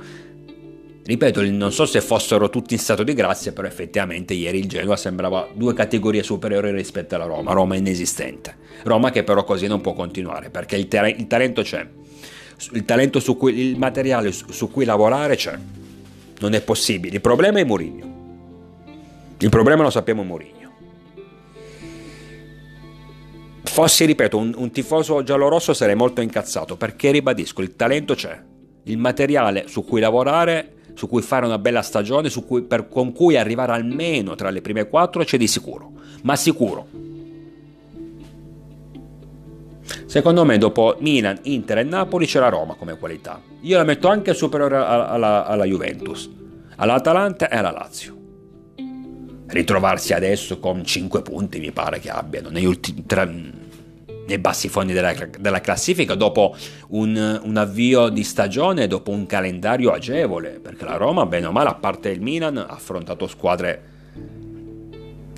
Ripeto, 1.05 1.43
non 1.51 1.72
so 1.72 1.87
se 1.87 2.03
fossero 2.03 2.51
tutti 2.51 2.74
in 2.74 2.81
stato 2.81 3.03
di 3.03 3.14
grazia, 3.14 3.53
però 3.53 3.66
effettivamente 3.66 4.35
ieri 4.35 4.59
il 4.59 4.68
Genoa 4.68 4.97
sembrava 4.97 5.49
due 5.55 5.72
categorie 5.72 6.22
superiori 6.22 6.70
rispetto 6.70 7.14
alla 7.14 7.24
Roma. 7.24 7.53
Roma 7.53 7.76
inesistente. 7.76 8.57
Roma 8.83 9.11
che 9.11 9.24
però 9.24 9.43
così 9.43 9.66
non 9.66 9.81
può 9.81 9.95
continuare, 9.95 10.51
perché 10.51 10.76
il, 10.76 10.87
ter- 10.87 11.18
il 11.18 11.26
talento 11.26 11.62
c'è. 11.62 11.87
Il 12.72 12.85
talento 12.85 13.20
su 13.20 13.39
cui, 13.39 13.59
il 13.59 13.79
materiale 13.79 14.33
su, 14.33 14.51
su 14.51 14.70
cui 14.70 14.85
lavorare 14.85 15.37
c'è. 15.37 15.59
Non 16.41 16.53
è 16.53 16.61
possibile. 16.61 17.14
Il 17.14 17.20
problema 17.22 17.59
è 17.59 17.64
Mourinho. 17.64 18.16
Il 19.39 19.49
problema 19.49 19.83
lo 19.83 19.91
sappiamo 19.91 20.22
Mourinho. 20.24 20.58
Fossi, 23.79 24.07
ripeto, 24.07 24.37
un, 24.37 24.55
un 24.57 24.72
tifoso 24.72 25.22
giallorosso 25.22 25.72
sarei 25.72 25.95
molto 25.95 26.20
incazzato 26.20 26.76
perché 26.76 27.12
ribadisco, 27.12 27.62
il 27.62 27.76
talento 27.76 28.16
c'è, 28.16 28.37
il 28.83 28.99
materiale 28.99 29.68
su 29.68 29.85
cui 29.85 30.01
lavorare, 30.01 30.79
su 30.95 31.07
cui 31.07 31.22
fare 31.22 31.47
una 31.47 31.59
bella 31.59 31.83
stagione, 31.83 32.29
cui, 32.45 32.62
per, 32.62 32.89
con 32.89 33.12
cui 33.12 33.37
arrivare 33.37 33.70
almeno 33.70 34.35
tra 34.35 34.51
le 34.51 34.62
prime 34.62 34.89
quattro 34.89 35.22
c'è 35.22 35.39
di 35.39 35.47
sicuro, 35.47 35.93
ma 36.22 36.35
sicuro. 36.35 36.89
Secondo 40.07 40.45
me 40.45 40.59
dopo 40.59 40.97
Milan, 40.99 41.39
Inter 41.43 41.79
e 41.79 41.85
Napoli 41.85 42.26
c'è 42.26 42.41
la 42.41 42.49
Roma 42.49 42.74
come 42.74 42.99
qualità. 42.99 43.41
Io 43.61 43.76
la 43.76 43.85
metto 43.85 44.09
anche 44.09 44.35
superiore 44.35 44.74
alla, 44.74 45.09
alla, 45.09 45.47
alla 45.47 45.64
Juventus, 45.64 46.29
all'Atalanta 46.74 47.49
e 47.49 47.57
alla 47.57 47.70
Lazio 47.70 48.16
ritrovarsi 49.49 50.12
adesso 50.12 50.59
con 50.59 50.85
5 50.85 51.22
punti 51.22 51.59
mi 51.59 51.72
pare 51.72 52.01
che 52.01 52.11
abbiano 52.11 52.51
negli 52.51 52.66
ultimi 52.66 53.07
tre, 53.07 53.24
nei 54.29 54.39
bassi 54.39 54.68
fondi 54.68 54.93
della, 54.93 55.14
della 55.39 55.61
classifica 55.61 56.14
dopo 56.14 56.55
un, 56.89 57.41
un, 57.43 57.57
avvio 57.57 58.11
di 58.11 58.22
stagione, 58.22 58.87
dopo 58.87 59.11
un 59.11 59.26
calendario 59.26 59.91
agevole, 59.91 60.61
perché 60.62 60.85
la 60.85 60.97
Roma, 60.97 61.24
bene 61.24 61.47
o 61.47 61.53
male, 61.53 61.70
a 61.70 61.74
parte 61.74 62.11
il 62.11 62.20
Milan, 62.20 62.59
ha 62.59 62.66
affrontato 62.66 63.26
squadre 63.26 63.97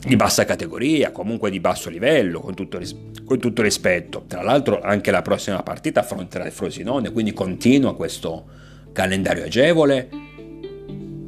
di 0.05 0.17
bassa 0.17 0.45
categoria, 0.45 1.13
comunque 1.13 1.51
di 1.51 1.61
basso 1.61 1.89
livello, 1.89 2.41
con 2.41 2.55
tutto, 2.55 2.81
con 3.25 3.39
tutto, 3.39 3.63
rispetto. 3.63 4.25
Tra 4.27 4.43
l'altro 4.43 4.81
anche 4.81 5.13
la 5.13 5.23
prossima 5.23 5.63
partita 5.63 6.01
affronterà 6.01 6.45
il 6.45 6.53
Frosinone, 6.53 7.13
quindi 7.13 7.33
continua 7.33 7.95
questo 7.95 8.45
calendario 8.93 9.45
agevole 9.45 10.09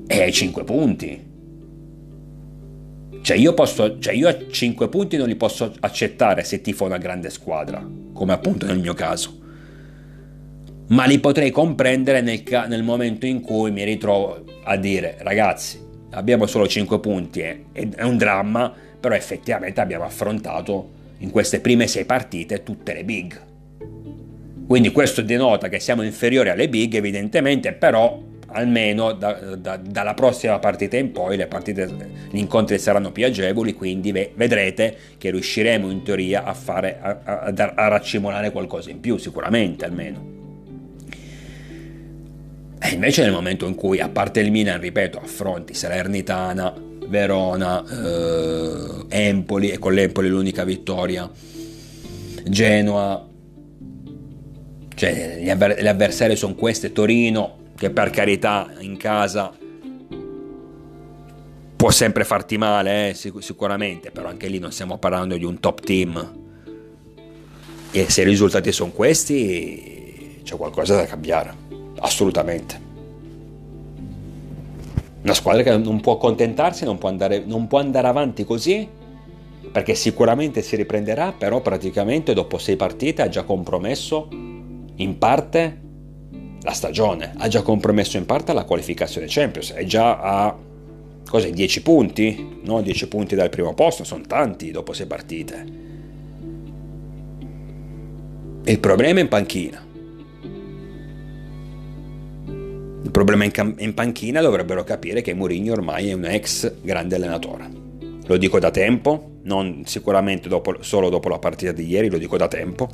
e 0.06 0.20
ai 0.20 0.32
5 0.32 0.64
punti. 0.64 1.31
Cioè 3.22 3.36
io, 3.36 3.54
posso, 3.54 4.00
cioè 4.00 4.14
io 4.14 4.28
a 4.28 4.36
5 4.50 4.88
punti 4.88 5.16
non 5.16 5.28
li 5.28 5.36
posso 5.36 5.72
accettare 5.78 6.42
se 6.42 6.60
tifo 6.60 6.84
una 6.84 6.98
grande 6.98 7.30
squadra, 7.30 7.86
come 8.12 8.32
appunto 8.32 8.66
nel 8.66 8.80
mio 8.80 8.94
caso. 8.94 9.38
Ma 10.88 11.04
li 11.04 11.20
potrei 11.20 11.52
comprendere 11.52 12.20
nel, 12.20 12.42
nel 12.66 12.82
momento 12.82 13.24
in 13.24 13.40
cui 13.40 13.70
mi 13.70 13.84
ritrovo 13.84 14.44
a 14.64 14.76
dire 14.76 15.18
ragazzi, 15.20 15.80
abbiamo 16.10 16.46
solo 16.46 16.66
5 16.66 16.98
punti, 16.98 17.40
eh, 17.40 17.64
è 17.94 18.02
un 18.02 18.16
dramma, 18.16 18.74
però 18.98 19.14
effettivamente 19.14 19.80
abbiamo 19.80 20.04
affrontato 20.04 20.90
in 21.18 21.30
queste 21.30 21.60
prime 21.60 21.86
6 21.86 22.04
partite 22.04 22.64
tutte 22.64 22.92
le 22.92 23.04
big. 23.04 23.40
Quindi 24.66 24.90
questo 24.90 25.22
denota 25.22 25.68
che 25.68 25.78
siamo 25.78 26.02
inferiori 26.02 26.48
alle 26.48 26.68
big 26.68 26.94
evidentemente, 26.94 27.72
però 27.72 28.20
almeno 28.52 29.12
da, 29.12 29.32
da, 29.56 29.76
dalla 29.76 30.14
prossima 30.14 30.58
partita 30.58 30.96
in 30.96 31.12
poi 31.12 31.44
partite, 31.46 31.88
gli 32.30 32.38
incontri 32.38 32.78
saranno 32.78 33.10
più 33.12 33.24
agevoli, 33.24 33.74
quindi 33.74 34.12
vedrete 34.12 34.96
che 35.18 35.30
riusciremo 35.30 35.90
in 35.90 36.02
teoria 36.02 36.44
a, 36.44 36.54
fare, 36.54 36.98
a, 37.00 37.18
a, 37.24 37.72
a 37.74 37.88
raccimolare 37.88 38.50
qualcosa 38.50 38.90
in 38.90 39.00
più, 39.00 39.16
sicuramente 39.16 39.84
almeno. 39.84 40.40
E 42.84 42.94
invece 42.94 43.22
nel 43.22 43.32
momento 43.32 43.66
in 43.66 43.74
cui, 43.76 44.00
a 44.00 44.08
parte 44.08 44.40
il 44.40 44.50
Milan, 44.50 44.80
ripeto, 44.80 45.18
affronti 45.18 45.72
Salernitana, 45.72 46.74
Verona, 47.06 47.84
eh, 47.84 49.04
Empoli, 49.08 49.70
e 49.70 49.78
con 49.78 49.94
l'Empoli 49.94 50.28
l'unica 50.28 50.64
vittoria, 50.64 51.30
Genoa, 52.44 53.28
cioè 54.94 55.38
gli, 55.40 55.48
avver- 55.48 55.86
avversari 55.86 56.34
sono 56.34 56.54
queste, 56.54 56.92
Torino, 56.92 57.58
che 57.82 57.90
per 57.90 58.10
carità 58.10 58.70
in 58.78 58.96
casa 58.96 59.52
può 61.74 61.90
sempre 61.90 62.22
farti 62.22 62.56
male, 62.56 63.08
eh, 63.08 63.14
sic- 63.14 63.42
sicuramente, 63.42 64.12
però 64.12 64.28
anche 64.28 64.46
lì 64.46 64.60
non 64.60 64.70
stiamo 64.70 64.98
parlando 64.98 65.36
di 65.36 65.44
un 65.44 65.58
top 65.58 65.80
team. 65.80 66.32
E 67.90 68.08
se 68.08 68.20
i 68.20 68.24
risultati 68.24 68.70
sono 68.70 68.92
questi, 68.92 70.38
c'è 70.44 70.54
qualcosa 70.54 70.94
da 70.94 71.06
cambiare 71.06 71.52
assolutamente. 71.98 72.80
Una 75.22 75.34
squadra 75.34 75.64
che 75.64 75.76
non 75.76 76.00
può 76.00 76.12
accontentarsi, 76.12 76.84
non 76.84 76.98
può 76.98 77.08
andare, 77.08 77.42
non 77.44 77.66
può 77.66 77.80
andare 77.80 78.06
avanti 78.06 78.44
così, 78.44 78.88
perché 79.72 79.96
sicuramente 79.96 80.62
si 80.62 80.76
riprenderà, 80.76 81.32
però 81.32 81.60
praticamente 81.60 82.32
dopo 82.32 82.58
sei 82.58 82.76
partite 82.76 83.22
ha 83.22 83.28
già 83.28 83.42
compromesso 83.42 84.28
in 84.30 85.18
parte 85.18 85.81
la 86.62 86.72
stagione, 86.72 87.32
ha 87.36 87.48
già 87.48 87.62
compromesso 87.62 88.16
in 88.16 88.26
parte 88.26 88.52
la 88.52 88.64
qualificazione 88.64 89.26
Champions, 89.28 89.72
è 89.72 89.84
già 89.84 90.18
a 90.18 90.56
cos'è, 91.28 91.50
10 91.50 91.82
punti, 91.82 92.58
no? 92.62 92.82
10 92.82 93.08
punti 93.08 93.34
dal 93.34 93.48
primo 93.48 93.74
posto, 93.74 94.04
sono 94.04 94.22
tanti 94.26 94.70
dopo 94.70 94.92
sei 94.92 95.06
partite. 95.06 95.80
Il 98.64 98.78
problema 98.78 99.18
è 99.18 99.22
in 99.22 99.28
panchina. 99.28 99.84
Il 103.02 103.10
problema 103.10 103.44
in, 103.44 103.74
in 103.78 103.94
panchina 103.94 104.40
dovrebbero 104.40 104.84
capire 104.84 105.20
che 105.20 105.34
Mourinho 105.34 105.72
ormai 105.72 106.10
è 106.10 106.12
un 106.12 106.24
ex 106.24 106.80
grande 106.80 107.16
allenatore. 107.16 107.70
Lo 108.26 108.36
dico 108.36 108.60
da 108.60 108.70
tempo, 108.70 109.38
non 109.42 109.82
sicuramente 109.84 110.48
dopo, 110.48 110.76
solo 110.80 111.08
dopo 111.08 111.28
la 111.28 111.38
partita 111.38 111.72
di 111.72 111.86
ieri, 111.86 112.08
lo 112.08 112.18
dico 112.18 112.36
da 112.36 112.46
tempo. 112.46 112.88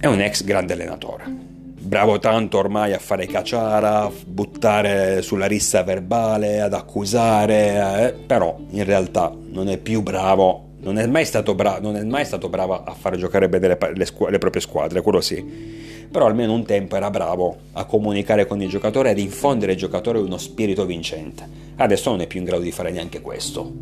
È 0.00 0.06
un 0.06 0.18
ex 0.22 0.44
grande 0.44 0.72
allenatore. 0.72 1.24
Bravo 1.28 2.18
tanto 2.18 2.56
ormai 2.56 2.94
a 2.94 2.98
fare 2.98 3.26
cacciara, 3.26 4.04
a 4.04 4.12
buttare 4.24 5.20
sulla 5.20 5.44
rissa 5.44 5.82
verbale, 5.82 6.62
ad 6.62 6.72
accusare, 6.72 8.06
eh, 8.06 8.12
però 8.14 8.56
in 8.70 8.84
realtà 8.84 9.30
non 9.50 9.68
è 9.68 9.76
più 9.76 10.00
bravo, 10.00 10.68
non 10.80 10.96
è 10.96 11.06
mai 11.06 11.26
stato, 11.26 11.54
bra- 11.54 11.80
non 11.82 11.96
è 11.96 12.02
mai 12.02 12.24
stato 12.24 12.48
bravo 12.48 12.82
a 12.82 12.94
far 12.94 13.16
giocare 13.16 13.50
bene 13.50 13.68
le, 13.68 13.78
le, 13.94 14.06
squ- 14.06 14.30
le 14.30 14.38
proprie 14.38 14.62
squadre, 14.62 15.02
quello 15.02 15.20
sì 15.20 15.88
però 16.10 16.26
almeno 16.26 16.54
un 16.54 16.64
tempo 16.64 16.96
era 16.96 17.08
bravo 17.08 17.56
a 17.72 17.84
comunicare 17.84 18.44
con 18.44 18.60
i 18.60 18.66
giocatori 18.66 19.10
ad 19.10 19.18
infondere 19.18 19.72
ai 19.72 19.78
giocatori 19.78 20.18
uno 20.18 20.38
spirito 20.38 20.84
vincente. 20.84 21.46
Adesso 21.76 22.10
non 22.10 22.20
è 22.20 22.26
più 22.26 22.40
in 22.40 22.46
grado 22.46 22.62
di 22.62 22.72
fare 22.72 22.90
neanche 22.90 23.20
questo. 23.20 23.72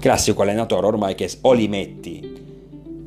Classico 0.00 0.42
allenatore 0.42 0.86
ormai 0.86 1.14
che 1.14 1.30
o 1.42 1.52
li 1.52 1.68
metti 1.68 2.29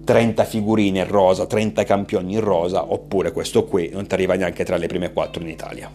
30 0.04 0.44
figurine 0.44 1.00
in 1.00 1.08
rosa, 1.08 1.46
30 1.46 1.84
campioni 1.84 2.34
in 2.34 2.42
rosa, 2.42 2.92
oppure 2.92 3.32
questo 3.32 3.66
qui 3.66 3.90
non 3.92 4.06
ti 4.06 4.14
arriva 4.14 4.36
neanche 4.36 4.66
tra 4.66 4.78
le 4.78 4.88
prime 4.88 5.14
4 5.14 5.42
in 5.42 5.50
Italia. 5.50 5.92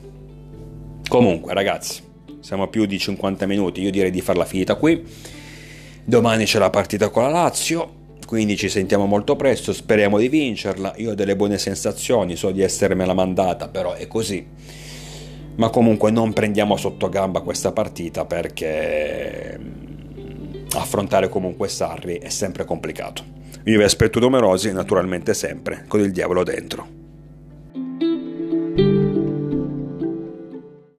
Comunque, 1.08 1.54
ragazzi, 1.54 2.02
siamo 2.40 2.64
a 2.64 2.68
più 2.68 2.86
di 2.86 2.98
50 2.98 3.46
minuti, 3.46 3.82
io 3.82 3.90
direi 3.90 4.10
di 4.10 4.20
farla 4.20 4.44
finita 4.44 4.76
qui. 4.76 5.04
Domani 6.04 6.44
c'è 6.44 6.58
la 6.58 6.70
partita 6.70 7.10
con 7.10 7.22
la 7.24 7.28
Lazio, 7.28 7.96
quindi 8.26 8.56
ci 8.56 8.68
sentiamo 8.68 9.06
molto 9.06 9.36
presto, 9.36 9.72
speriamo 9.72 10.18
di 10.18 10.28
vincerla. 10.28 10.94
Io 10.96 11.10
ho 11.10 11.14
delle 11.14 11.36
buone 11.36 11.58
sensazioni, 11.58 12.36
so 12.36 12.50
di 12.50 12.62
essermela 12.62 13.14
mandata, 13.14 13.68
però 13.68 13.92
è 13.92 14.06
così. 14.06 14.46
Ma 15.56 15.70
comunque 15.70 16.10
non 16.10 16.32
prendiamo 16.32 16.76
sotto 16.76 17.08
gamba 17.08 17.40
questa 17.40 17.72
partita 17.72 18.24
perché 18.24 19.58
mm, 19.58 20.66
affrontare 20.74 21.28
comunque 21.28 21.68
Sarri 21.68 22.18
è 22.18 22.28
sempre 22.28 22.64
complicato. 22.64 23.24
Io 23.64 23.78
vi 23.78 23.84
aspetto 23.84 24.20
numerosi, 24.20 24.72
naturalmente 24.72 25.34
sempre, 25.34 25.84
con 25.88 26.00
il 26.00 26.12
diavolo 26.12 26.42
dentro. 26.42 26.97